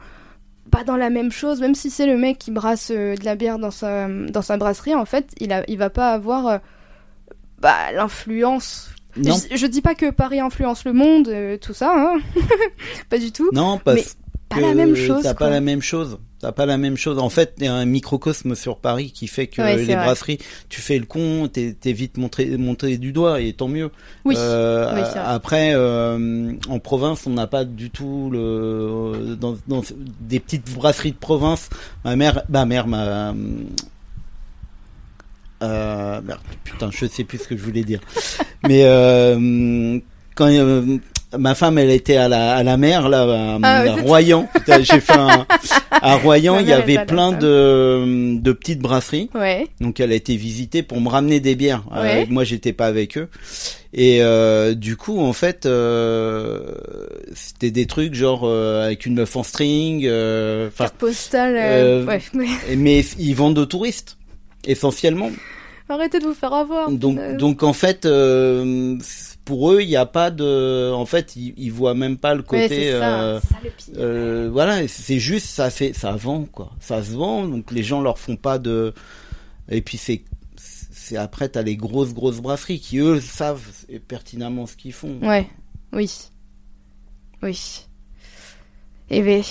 pas 0.72 0.84
dans 0.84 0.96
la 0.96 1.10
même 1.10 1.30
chose, 1.30 1.60
même 1.60 1.74
si 1.74 1.90
c'est 1.90 2.06
le 2.06 2.16
mec 2.16 2.38
qui 2.38 2.50
brasse 2.50 2.90
euh, 2.90 3.14
de 3.14 3.24
la 3.24 3.36
bière 3.36 3.58
dans 3.58 3.70
sa 3.70 4.08
dans 4.08 4.42
sa 4.42 4.56
brasserie, 4.56 4.94
en 4.94 5.04
fait, 5.04 5.30
il 5.38 5.52
a 5.52 5.62
il 5.68 5.78
va 5.78 5.90
pas 5.90 6.12
avoir 6.12 6.46
euh, 6.46 6.58
bah, 7.58 7.92
l'influence. 7.92 8.90
Non, 9.16 9.36
Je, 9.50 9.56
je 9.56 9.66
dis 9.66 9.82
pas 9.82 9.94
que 9.94 10.10
Paris 10.10 10.40
influence 10.40 10.84
le 10.84 10.92
monde, 10.92 11.28
euh, 11.28 11.58
tout 11.58 11.74
ça, 11.74 11.92
hein. 11.96 12.20
pas 13.10 13.18
du 13.18 13.30
tout. 13.32 13.50
non, 13.52 13.78
parce, 13.82 13.96
Mais- 13.96 14.04
pas 14.48 14.60
la 14.60 14.74
même 14.74 14.94
chose. 14.96 15.22
T'as 15.22 15.34
pas 15.34 15.50
la 15.50 15.60
même 15.60 15.82
chose. 15.82 16.18
T'as 16.40 16.52
pas 16.52 16.66
la 16.66 16.76
même 16.76 16.96
chose. 16.96 17.18
En 17.20 17.28
fait, 17.30 17.54
il 17.58 17.64
y 17.64 17.68
a 17.68 17.74
un 17.74 17.84
microcosme 17.84 18.54
sur 18.56 18.76
Paris 18.78 19.12
qui 19.12 19.28
fait 19.28 19.46
que 19.46 19.62
Ouais, 19.62 19.76
les 19.76 19.84
vrai. 19.84 19.94
brasseries, 19.96 20.38
tu 20.68 20.80
fais 20.80 20.98
le 20.98 21.06
con, 21.06 21.48
t'es 21.50 21.72
t'es 21.80 21.92
vite 21.92 22.16
montré, 22.16 22.56
monté 22.58 22.98
du 22.98 23.12
doigt 23.12 23.40
et 23.40 23.52
tant 23.52 23.68
mieux. 23.68 23.90
Oui. 24.24 24.34
Euh, 24.36 24.92
Oui, 24.94 25.08
après, 25.24 25.72
euh, 25.74 26.52
en 26.68 26.78
province, 26.80 27.26
on 27.28 27.30
n'a 27.30 27.46
pas 27.46 27.64
du 27.64 27.90
tout 27.90 28.28
le 28.32 29.36
dans, 29.40 29.56
dans 29.68 29.82
des 30.20 30.40
petites 30.40 30.74
brasseries 30.74 31.12
de 31.12 31.16
province. 31.16 31.70
Ma 32.04 32.16
mère, 32.16 32.42
ma 32.48 32.64
mère, 32.66 32.88
ma 32.88 33.34
euh, 35.62 36.20
merde, 36.22 36.40
putain, 36.64 36.90
je 36.92 37.06
sais 37.06 37.24
plus 37.24 37.38
ce 37.38 37.48
que 37.48 37.56
je 37.56 37.62
voulais 37.62 37.82
dire. 37.84 38.00
Mais 38.68 38.82
euh, 38.84 39.98
quand 40.34 40.48
euh, 40.48 40.98
ma 41.38 41.54
femme, 41.54 41.78
elle 41.78 41.90
était 41.90 42.16
à 42.16 42.28
la 42.28 42.54
à 42.56 42.62
la 42.62 42.76
mer 42.76 43.08
là, 43.08 43.22
à, 43.22 43.58
Ah, 43.62 43.80
à 43.80 43.92
Royan. 44.02 44.48
J'ai 44.80 45.00
fait 45.00 45.12
un, 45.16 45.46
à 45.90 46.16
Royan, 46.16 46.58
il 46.60 46.68
y 46.68 46.72
avait 46.72 47.04
plein 47.06 47.32
de 47.32 48.36
de 48.38 48.52
petites 48.52 48.80
brasseries. 48.80 49.30
Ouais. 49.34 49.66
Donc 49.80 50.00
elle 50.00 50.12
a 50.12 50.14
été 50.14 50.36
visitée 50.36 50.82
pour 50.82 51.00
me 51.00 51.08
ramener 51.08 51.40
des 51.40 51.54
bières. 51.54 51.84
Euh, 51.94 52.02
Ouais. 52.02 52.26
moi 52.30 52.44
j'étais 52.44 52.72
pas 52.72 52.86
avec 52.86 53.16
eux. 53.18 53.28
Et 53.94 54.22
euh, 54.22 54.72
du 54.74 54.96
coup 54.96 55.20
en 55.20 55.34
fait 55.34 55.66
euh, 55.66 56.74
c'était 57.34 57.70
des 57.70 57.86
trucs 57.86 58.14
genre 58.14 58.42
euh, 58.44 58.86
avec 58.86 59.04
une 59.06 59.14
meuf 59.14 59.36
en 59.36 59.42
string. 59.42 60.04
euh, 60.06 60.68
Enfin, 60.68 60.88
postale. 60.98 61.56
euh, 61.56 62.02
euh, 62.02 62.06
ouais. 62.06 62.20
ouais. 62.34 62.76
mais 62.76 63.00
ils 63.18 63.34
vendent 63.34 63.58
aux 63.58 63.66
touristes 63.66 64.16
essentiellement. 64.64 65.30
Arrêtez 65.88 66.20
de 66.20 66.24
vous 66.26 66.34
faire 66.34 66.52
avoir. 66.54 66.90
Donc 66.90 67.18
Euh, 67.18 67.36
donc 67.36 67.62
en 67.62 67.72
fait 67.72 68.06
euh, 68.06 68.96
pour 69.44 69.72
eux 69.72 69.82
il 69.82 69.88
n'y 69.88 69.96
a 69.96 70.06
pas 70.06 70.30
de. 70.30 70.90
En 70.92 71.04
fait 71.06 71.36
ils, 71.36 71.52
ils 71.58 71.72
voient 71.72 71.94
même 71.94 72.16
pas 72.16 72.34
le 72.34 72.40
ouais, 72.40 72.46
côté. 72.46 72.68
c'est 72.68 72.92
ça, 72.98 73.20
euh, 73.22 73.40
ça 73.40 73.56
le 73.62 73.70
pire. 73.70 73.94
euh, 73.98 74.48
voilà, 74.50 74.88
c'est 74.88 75.18
juste 75.18 75.46
ça 75.48 75.68
fait 75.70 75.92
ça 75.92 76.12
vend 76.12 76.44
quoi. 76.50 76.70
Ça 76.80 77.02
se 77.02 77.10
vend 77.12 77.46
donc 77.46 77.70
les 77.72 77.82
gens 77.82 78.00
leur 78.00 78.18
font 78.18 78.36
pas 78.36 78.58
de 78.58 78.94
et 79.68 79.82
puis 79.82 79.98
c'est 79.98 80.22
c'est 80.56 81.16
après 81.16 81.48
t'as 81.48 81.62
les 81.62 81.76
grosses 81.76 82.14
grosses 82.14 82.40
brasseries 82.40 82.80
qui 82.80 82.98
eux 82.98 83.20
savent 83.20 83.66
pertinemment 84.08 84.66
ce 84.66 84.76
qu'ils 84.76 84.92
font. 84.94 85.18
Ouais. 85.20 85.46
Oui. 85.92 86.10
Oui. 87.42 87.58
Eh 89.10 89.20
ben, 89.20 89.42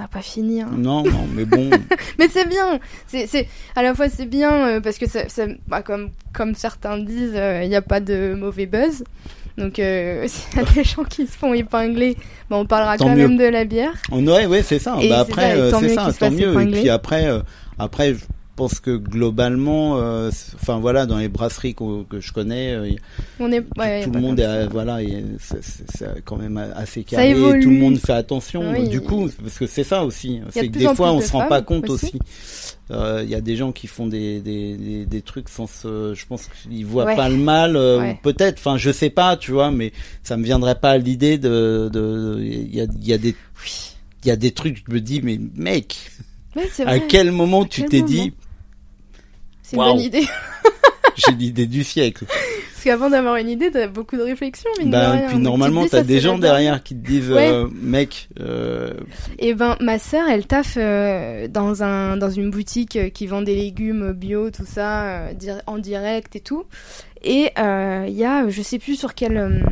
on 0.00 0.02
n'a 0.04 0.08
pas 0.08 0.22
fini. 0.22 0.62
Hein. 0.62 0.70
Non 0.78 1.02
non 1.04 1.28
mais 1.34 1.44
bon 1.44 1.68
Mais 2.18 2.28
c'est 2.30 2.48
bien. 2.48 2.80
C'est, 3.06 3.26
c'est, 3.26 3.46
à 3.76 3.82
la 3.82 3.94
fois 3.94 4.08
c'est 4.08 4.24
bien 4.26 4.52
euh, 4.66 4.80
parce 4.80 4.96
que 4.96 5.06
ça, 5.06 5.28
ça- 5.28 5.44
bah, 5.68 5.82
comme, 5.82 6.08
comme 6.32 6.54
certains 6.54 6.96
disent, 6.98 7.38
il 7.62 7.68
n'y 7.68 7.76
a 7.76 7.82
pas 7.82 8.00
de 8.00 8.34
mauvais 8.34 8.64
buzz. 8.66 9.04
Donc 9.58 9.78
euh, 9.78 10.24
s'il 10.28 10.58
y 10.58 10.62
a 10.62 10.72
des 10.72 10.84
gens 10.84 11.04
qui 11.04 11.26
se 11.26 11.36
font 11.36 11.52
épingler, 11.52 12.16
bah, 12.48 12.56
on 12.56 12.64
parlera 12.64 12.96
Tant 12.96 13.04
quand 13.08 13.16
mieux. 13.16 13.28
même 13.28 13.36
de 13.36 13.44
la 13.44 13.64
bière. 13.64 13.92
on 14.10 14.26
ouais 14.26 14.46
ouais 14.46 14.62
c'est 14.62 14.78
ça. 14.78 14.96
Et 15.02 15.10
bah 15.10 15.20
après 15.20 15.54
euh, 15.58 15.70
tant 15.70 15.80
c'est 15.80 15.94
ça 15.94 16.10
tant 16.18 16.30
mieux 16.30 16.58
et 16.62 16.66
puis 16.70 16.88
après 16.88 17.26
euh, 17.26 17.40
après 17.78 18.14
je 18.14 18.20
pense 18.60 18.78
que 18.80 18.94
globalement 18.96 19.98
euh, 19.98 20.30
enfin 20.56 20.78
voilà 20.78 21.06
dans 21.06 21.16
les 21.18 21.28
brasseries 21.28 21.74
que 21.74 22.20
je 22.20 22.32
connais 22.32 22.74
euh, 22.74 22.90
On 23.38 23.50
est, 23.50 23.64
ouais, 23.78 24.04
tout 24.04 24.10
le 24.10 24.20
monde 24.20 24.38
est 24.38 24.66
voilà 24.68 24.98
c'est- 25.38 26.22
quand 26.26 26.36
même 26.36 26.58
assez 26.76 27.02
carré 27.04 27.32
tout 27.62 27.70
le 27.70 27.78
monde 27.84 27.98
fait 27.98 28.12
attention 28.12 28.72
Oui. 28.72 28.88
du 28.88 29.00
coup 29.00 29.30
parce 29.42 29.58
que 29.58 29.66
c'est 29.66 29.84
ça 29.84 30.04
aussi 30.04 30.40
c'est 30.50 30.68
que 30.68 30.78
des 30.78 30.94
fois 30.94 31.12
on 31.12 31.18
de 31.18 31.22
se 31.24 31.32
rend 31.32 31.48
pas 31.48 31.62
compte 31.62 31.88
aussi. 31.88 32.06
aussi 32.06 32.18
Euh, 32.92 33.20
il 33.24 33.30
y 33.30 33.36
a 33.36 33.40
des 33.40 33.54
gens 33.60 33.70
qui 33.78 33.86
font 33.86 34.08
des 34.08 34.40
des, 34.40 34.76
des, 34.76 35.06
des 35.06 35.22
trucs 35.22 35.48
sans 35.48 35.68
se 35.68 36.12
je 36.20 36.24
pense 36.26 36.42
qu'ils 36.48 36.84
voient 36.84 37.04
Ouais. 37.06 37.16
pas 37.16 37.28
le 37.28 37.36
mal 37.36 37.76
euh, 37.76 38.00
Ouais. 38.00 38.18
peut-être 38.22 38.58
enfin 38.58 38.76
je 38.78 38.90
sais 38.90 39.10
pas 39.10 39.36
tu 39.36 39.52
vois 39.52 39.70
mais 39.70 39.92
ça 40.24 40.36
me 40.36 40.44
viendrait 40.44 40.74
pas 40.84 40.90
à 40.90 40.98
l'idée 40.98 41.38
de 41.38 41.88
de 41.96 42.04
il 42.42 42.74
y 42.74 42.80
a 42.80 42.86
y 43.10 43.12
a 43.12 43.18
des 43.18 43.34
il 44.22 44.28
y 44.28 44.32
a 44.32 44.36
des 44.36 44.50
trucs 44.50 44.82
je 44.86 44.92
me 44.94 45.00
dis 45.00 45.20
mais 45.22 45.38
mec 45.54 45.86
Ouais, 46.56 46.68
à 46.84 46.98
quel 46.98 47.30
moment 47.30 47.62
À 47.62 47.68
tu 47.74 47.84
t'es 47.84 48.02
dit 48.02 48.32
C'est 49.70 49.76
une 49.76 49.82
bonne 49.82 50.00
idée. 50.00 50.26
j'ai 51.16 51.32
l'idée 51.32 51.66
du 51.66 51.84
siècle 51.84 52.24
Parce 52.26 52.84
qu'avant 52.84 53.10
d'avoir 53.10 53.36
une 53.36 53.48
idée, 53.48 53.70
t'as 53.70 53.86
beaucoup 53.86 54.16
de 54.16 54.22
réflexion, 54.22 54.68
mine 54.78 54.88
de 54.88 54.92
bah, 54.92 55.10
rien. 55.12 55.28
puis 55.28 55.38
normalement 55.38 55.86
t'as 55.86 56.02
des 56.02 56.18
gens 56.18 56.38
derrière 56.38 56.82
qui 56.82 56.96
te 56.96 57.06
disent 57.06 57.30
Ouais. 57.30 57.48
euh, 57.48 57.68
mec 57.72 58.28
euh, 58.40 58.94
Et 59.38 59.54
ben, 59.54 59.76
ma 59.80 59.98
sœur, 59.98 60.28
elle 60.28 60.46
taffe 60.46 60.76
euh, 60.76 61.46
dans 61.46 61.82
un 61.82 62.16
dans 62.16 62.30
une 62.30 62.50
boutique 62.50 62.96
euh, 62.96 63.10
qui 63.10 63.26
vend 63.26 63.42
des 63.42 63.54
légumes 63.54 64.12
bio, 64.12 64.50
tout 64.50 64.66
ça, 64.66 65.28
en 65.66 65.78
direct 65.78 66.34
et 66.36 66.40
tout. 66.40 66.64
Et 67.22 67.52
il 67.56 68.14
y 68.16 68.24
a, 68.24 68.48
je 68.48 68.62
sais 68.62 68.78
plus 68.78 68.96
sur 68.98 69.14
quel 69.14 69.62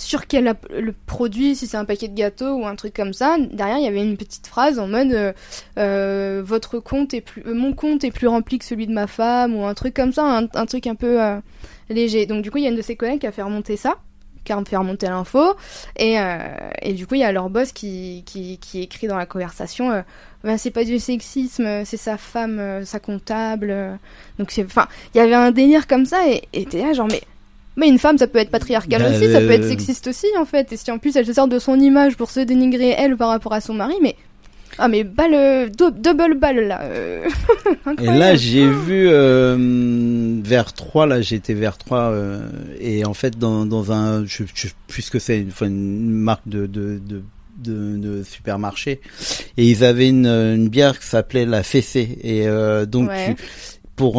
sur 0.00 0.26
quel 0.26 0.54
le 0.70 0.94
produit, 1.06 1.54
si 1.54 1.66
c'est 1.66 1.76
un 1.76 1.84
paquet 1.84 2.08
de 2.08 2.14
gâteaux 2.14 2.54
ou 2.54 2.66
un 2.66 2.74
truc 2.74 2.94
comme 2.94 3.12
ça. 3.12 3.36
Derrière, 3.52 3.76
il 3.76 3.84
y 3.84 3.86
avait 3.86 4.02
une 4.02 4.16
petite 4.16 4.46
phrase 4.46 4.78
en 4.78 4.88
mode 4.88 5.12
euh, 5.12 5.32
euh, 5.78 6.42
votre 6.42 6.78
compte 6.78 7.12
est 7.12 7.20
plus, 7.20 7.42
euh, 7.46 7.54
mon 7.54 7.74
compte 7.74 8.02
est 8.02 8.10
plus 8.10 8.26
rempli 8.26 8.58
que 8.58 8.64
celui 8.64 8.86
de 8.86 8.92
ma 8.92 9.06
femme 9.06 9.54
ou 9.54 9.64
un 9.66 9.74
truc 9.74 9.94
comme 9.94 10.12
ça, 10.12 10.24
un, 10.54 10.66
truc 10.66 10.86
un 10.86 10.94
peu 10.94 11.18
léger. 11.90 12.24
Donc 12.24 12.42
du 12.42 12.50
coup, 12.50 12.58
il 12.58 12.64
y 12.64 12.66
a 12.66 12.70
une 12.70 12.76
de 12.76 12.82
ses 12.82 12.96
collègues 12.96 13.20
qui 13.20 13.26
a 13.26 13.32
fait 13.32 13.42
remonter 13.42 13.76
ça 13.76 13.96
qui 14.42 14.54
a 14.54 14.64
fait 14.64 14.78
remonter 14.78 15.06
l'info 15.06 15.54
et, 15.96 16.16
et 16.80 16.94
du 16.94 17.06
coup 17.06 17.14
il 17.14 17.20
y 17.20 17.24
a 17.24 17.30
leur 17.30 17.50
boss 17.50 17.72
qui, 17.72 18.24
qui, 18.24 18.58
écrit 18.80 19.06
dans 19.06 19.18
la 19.18 19.26
conversation 19.26 20.02
ben, 20.42 20.56
c'est 20.56 20.70
pas 20.70 20.84
du 20.84 20.98
sexisme 20.98 21.84
c'est 21.84 21.98
sa 21.98 22.16
femme 22.16 22.82
sa 22.86 23.00
comptable 23.00 23.98
donc 24.38 24.58
enfin 24.64 24.88
il 25.14 25.18
y 25.18 25.20
avait 25.20 25.34
un 25.34 25.50
délire 25.50 25.86
comme 25.86 26.06
ça 26.06 26.26
et 26.26 26.48
et 26.54 26.64
là 26.72 26.94
genre 26.94 27.08
mais 27.10 27.20
mais 27.76 27.88
une 27.88 27.98
femme 27.98 28.18
ça 28.18 28.26
peut 28.26 28.38
être 28.38 28.50
patriarcal 28.50 29.02
Bah, 29.02 29.10
aussi 29.10 29.30
ça 29.32 29.40
peut 29.40 29.50
être 29.50 29.64
euh, 29.64 29.68
sexiste 29.68 30.06
aussi 30.08 30.26
en 30.38 30.44
fait 30.44 30.72
et 30.72 30.76
si 30.76 30.90
en 30.90 30.98
plus 30.98 31.14
elle 31.16 31.26
se 31.26 31.32
sert 31.32 31.48
de 31.48 31.58
son 31.58 31.78
image 31.78 32.16
pour 32.16 32.30
se 32.30 32.40
dénigrer 32.40 32.94
elle 32.98 33.16
par 33.16 33.28
rapport 33.28 33.52
à 33.52 33.60
son 33.60 33.74
mari 33.74 33.94
mais 34.02 34.16
ah 34.78 34.88
mais 34.88 35.04
balle 35.04 35.34
euh, 35.34 35.68
dou- 35.68 35.90
double 35.90 36.34
balle 36.38 36.66
là 36.68 36.80
euh. 36.82 37.24
Et 38.02 38.06
là, 38.06 38.34
j'ai 38.36 38.66
vu 38.68 39.08
euh, 39.08 40.40
vers 40.44 40.72
3, 40.72 41.06
là, 41.06 41.20
j'étais 41.20 41.54
vers 41.54 41.76
3, 41.76 41.98
euh, 42.10 42.48
et 42.80 43.04
en 43.04 43.14
fait, 43.14 43.38
dans, 43.38 43.66
dans 43.66 43.92
un, 43.92 44.24
je, 44.26 44.44
je 44.54 44.68
sais 44.68 44.74
plus 44.88 45.02
ce 45.02 45.10
que 45.10 45.18
c'est, 45.18 45.44
une 45.62 46.10
marque 46.10 46.46
de, 46.48 46.66
de, 46.66 46.98
de, 47.04 47.22
de, 47.58 47.96
de 47.96 48.22
supermarché, 48.22 49.00
et 49.56 49.68
ils 49.70 49.84
avaient 49.84 50.08
une, 50.08 50.26
une 50.26 50.68
bière 50.68 50.98
qui 50.98 51.06
s'appelait 51.06 51.46
la 51.46 51.62
Fessée, 51.62 52.18
et 52.22 52.46
euh, 52.48 52.86
donc, 52.86 53.08
Ouais. 53.10 53.34
tu- 53.36 53.42
pour, 53.96 54.14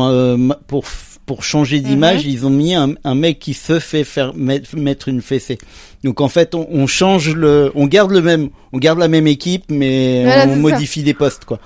pour, 0.68 0.84
pour 1.32 1.45
changer 1.45 1.79
d'image, 1.79 2.25
ils 2.25 2.45
ont 2.45 2.49
mis 2.49 2.75
un, 2.75 2.93
un 3.05 3.15
mec 3.15 3.39
qui 3.39 3.53
se 3.53 3.79
fait 3.79 4.03
faire 4.03 4.34
mettre, 4.34 4.75
mettre 4.75 5.07
une 5.07 5.21
fessée. 5.21 5.57
Donc 6.03 6.19
en 6.19 6.27
fait, 6.27 6.53
on, 6.55 6.67
on 6.69 6.88
change 6.88 7.34
le, 7.34 7.71
on 7.73 7.88
garde 7.88 8.11
le 8.11 8.21
même, 8.21 8.49
on 8.73 8.79
garde 8.79 8.99
la 8.99 9.07
même 9.07 9.27
équipe, 9.27 9.63
mais 9.69 10.23
Voilà, 10.25 10.47
on 10.47 10.55
ça. 10.55 10.55
modifie 10.57 11.03
des 11.03 11.13
postes 11.13 11.45
quoi. 11.45 11.61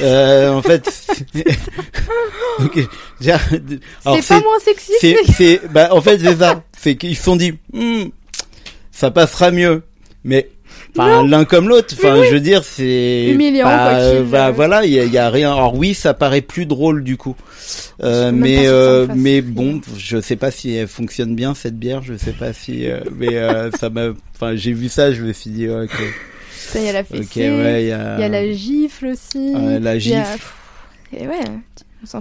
Euh, 0.00 0.50
en 0.50 0.62
fait, 0.62 0.90
c'est 0.90 1.44
pas 4.04 4.40
moins 4.40 4.58
c'est, 4.98 5.16
c'est, 5.32 5.60
bah, 5.70 5.90
en 5.92 6.00
fait, 6.02 6.18
c'est 6.18 6.34
ça. 6.34 6.64
C'est 6.76 6.96
qu'ils 6.96 7.16
se 7.16 7.22
sont 7.22 7.36
dit, 7.36 7.52
Hmm, 7.72 8.06
ça 8.90 9.12
passera 9.12 9.52
mieux. 9.52 9.84
Mais, 10.24 10.48
enfin, 10.96 11.26
l'un 11.26 11.44
comme 11.44 11.68
l'autre. 11.68 11.94
Enfin, 11.98 12.22
je 12.24 12.32
veux 12.34 12.40
dire, 12.40 12.62
c'est 12.64 13.30
Humiliant, 13.30 13.64
pas, 13.64 13.90
quoi 13.90 13.98
qu'il, 13.98 14.18
euh, 14.18 14.22
bah, 14.24 14.50
voilà, 14.50 14.84
il 14.84 14.92
y 14.92 15.00
a, 15.00 15.04
il 15.04 15.12
y 15.12 15.18
a 15.18 15.30
rien. 15.30 15.52
Alors 15.52 15.74
oui, 15.76 15.94
ça 15.94 16.14
paraît 16.14 16.40
plus 16.42 16.66
drôle 16.66 17.02
du 17.04 17.16
coup. 17.16 17.36
Euh, 18.02 18.32
mais, 18.32 18.66
euh, 18.66 19.06
mais 19.14 19.40
bon, 19.40 19.80
je 19.96 20.20
sais 20.20 20.36
pas 20.36 20.50
si 20.50 20.74
elle 20.74 20.88
fonctionne 20.88 21.34
bien 21.34 21.54
cette 21.54 21.78
bière. 21.78 22.02
Je 22.02 22.16
sais 22.16 22.32
pas 22.32 22.52
si, 22.52 22.88
euh, 22.90 23.00
mais 23.16 23.34
euh, 23.36 23.70
ça 23.78 23.90
m'a. 23.90 24.08
Enfin, 24.34 24.54
j'ai 24.56 24.72
vu 24.72 24.88
ça, 24.88 25.12
je 25.12 25.22
me 25.22 25.32
suis 25.32 25.50
dit, 25.50 25.68
ok, 25.68 25.90
Ça, 26.56 26.78
il 26.80 26.84
y 26.86 26.88
a 26.88 26.92
la 26.92 27.04
fessée 27.04 27.50
ouais, 27.50 27.82
il 27.84 27.88
y 27.88 27.92
a. 27.92 28.18
y 28.20 28.22
a 28.24 28.28
la 28.28 28.52
gifle 28.52 29.06
aussi 29.06 29.52
Ouais, 29.54 29.78
la 29.80 29.90
a- 29.90 29.98
gifle. 29.98 30.52
et 31.16 31.26
ouais 31.26 31.40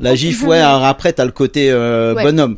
La 0.01 0.15
gifle, 0.15 0.45
ouais. 0.47 0.59
Alors 0.59 0.85
après, 0.85 1.11
t'as 1.13 1.25
le 1.25 1.31
côté 1.31 1.69
euh, 1.71 2.13
Ouais. 2.13 2.23
bonhomme. 2.23 2.57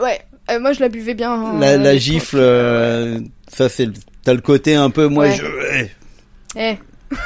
Ouais, 0.00 0.20
moi 0.60 0.72
je 0.72 0.80
la 0.80 0.88
buvais 0.88 1.14
bien. 1.14 1.58
la, 1.60 1.76
la 1.76 1.96
gifle, 1.96 2.38
euh, 2.40 3.18
ça 3.48 3.68
c'est 3.68 3.86
le, 3.86 3.92
t'as 4.24 4.34
le 4.34 4.40
côté 4.40 4.74
un 4.74 4.90
peu 4.90 5.06
moi 5.08 5.26
Ouais. 5.28 5.36
je, 5.36 5.86
Eh, 6.58 6.78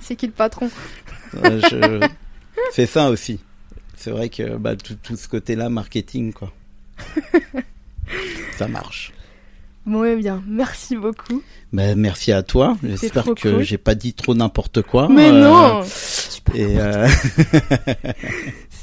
c'est 0.00 0.16
qui 0.16 0.26
le 0.26 0.32
patron 0.32 0.70
je- 1.34 2.06
c'est 2.72 2.86
ça 2.86 3.10
aussi. 3.10 3.40
C'est 3.96 4.10
vrai 4.10 4.28
que 4.28 4.56
bah 4.56 4.76
tout, 4.76 4.96
tout 5.02 5.16
ce 5.16 5.28
côté-là 5.28 5.68
marketing 5.68 6.32
quoi. 6.32 6.52
ça 8.58 8.68
marche. 8.68 9.12
Bon, 9.86 10.02
eh 10.04 10.16
bien, 10.16 10.42
merci 10.46 10.96
beaucoup. 10.96 11.42
Bah, 11.72 11.94
merci 11.94 12.32
à 12.32 12.42
toi. 12.42 12.76
J'espère 12.82 13.24
que 13.36 13.50
cool. 13.50 13.62
j'ai 13.62 13.76
pas 13.76 13.94
dit 13.94 14.14
trop 14.14 14.34
n'importe 14.34 14.80
quoi. 14.80 15.08
Mais 15.10 15.28
Euh, 15.28 15.42
non, 15.42 15.82
Et, 16.54 16.78
euh, 16.80 17.06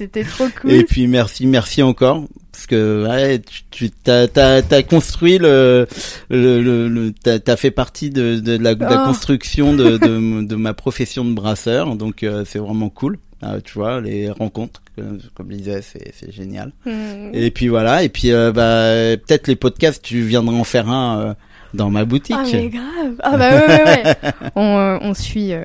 c'était 0.01 0.23
trop 0.23 0.47
cool. 0.61 0.71
et 0.71 0.83
puis 0.83 1.07
merci, 1.07 1.45
merci 1.47 1.81
encore 1.83 2.23
parce 2.51 2.65
que 2.67 3.07
ouais, 3.07 3.39
tu, 3.39 3.61
tu 3.71 3.89
t'as, 3.91 4.27
t'as, 4.27 4.61
t'as 4.61 4.83
construit 4.83 5.37
le, 5.37 5.87
le, 6.29 6.61
le, 6.61 6.87
le- 6.89 7.11
t'as, 7.13 7.39
t'as 7.39 7.55
fait 7.55 7.71
partie 7.71 8.09
de, 8.09 8.39
de 8.39 8.57
la, 8.57 8.75
de 8.75 8.83
la 8.83 9.03
Oh. 9.03 9.07
construction 9.07 9.73
de, 9.73 9.97
de, 9.97 10.43
de 10.45 10.55
ma 10.55 10.73
profession 10.73 11.23
de 11.25 11.33
brasseur, 11.33 11.95
donc 11.95 12.23
euh, 12.23 12.43
c'est 12.45 12.59
vraiment 12.59 12.89
cool. 12.89 13.17
Ah, 13.43 13.55
tu 13.63 13.73
vois, 13.73 14.01
les 14.01 14.29
rencontres, 14.29 14.81
comme, 14.95 15.17
comme 15.33 15.47
je 15.51 15.55
disais, 15.57 15.81
c'est, 15.81 16.13
c'est 16.19 16.31
génial. 16.31 16.73
Hmm. 16.85 17.29
Et 17.33 17.49
puis 17.51 17.69
voilà, 17.69 18.03
et 18.03 18.09
puis 18.09 18.31
euh, 18.31 18.51
bah 18.51 19.17
peut-être 19.25 19.47
les 19.47 19.55
podcasts, 19.55 20.03
tu 20.03 20.21
viendras 20.21 20.55
en 20.55 20.63
faire 20.63 20.89
un. 20.89 21.19
euh, 21.21 21.33
dans 21.73 21.89
ma 21.89 22.03
boutique. 22.03 22.35
Ah 22.37 22.43
mais 22.51 22.67
grave. 22.67 23.15
Ah 23.23 23.37
bah 23.37 23.49
ouais 23.49 23.65
ouais 23.65 23.83
ouais. 23.85 24.15
on, 24.55 24.77
euh, 24.77 24.97
on 25.01 25.13
suit 25.13 25.53
euh, 25.53 25.63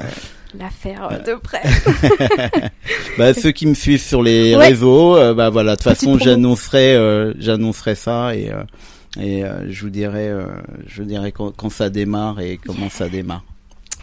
l'affaire 0.58 1.22
de 1.26 1.34
près. 1.34 1.62
bah 3.18 3.34
ceux 3.34 3.50
qui 3.52 3.66
me 3.66 3.74
suivent 3.74 4.02
sur 4.02 4.22
les 4.22 4.54
Ouais. 4.56 4.68
réseaux, 4.68 5.16
euh, 5.16 5.34
bah 5.34 5.50
voilà, 5.50 5.72
de 5.72 5.76
toute 5.76 5.84
façon 5.84 6.18
j'annoncerai, 6.18 6.94
euh, 6.94 7.32
j'annoncerai 7.38 7.94
ça 7.94 8.34
et 8.34 8.50
euh, 8.50 8.62
et 9.20 9.44
euh, 9.44 9.70
je 9.70 9.82
vous 9.82 9.90
dirai, 9.90 10.28
euh, 10.28 10.44
je 10.86 11.02
vous 11.02 11.08
dirai 11.08 11.32
quand, 11.32 11.50
quand 11.56 11.70
ça 11.70 11.88
démarre 11.90 12.40
et 12.40 12.58
comment 12.64 12.90
ça 12.90 13.08
démarre. 13.08 13.44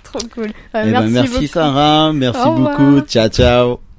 Trop 0.04 0.20
cool. 0.34 0.47
Euh, 0.76 0.84
Eh 0.88 0.91
ben, 0.91 1.08
merci. 1.10 1.47
Sarah, 1.47 2.12
merci 2.14 2.47
beaucoup, 2.56 2.99
ciao 3.01 3.30
ciao. 3.30 3.92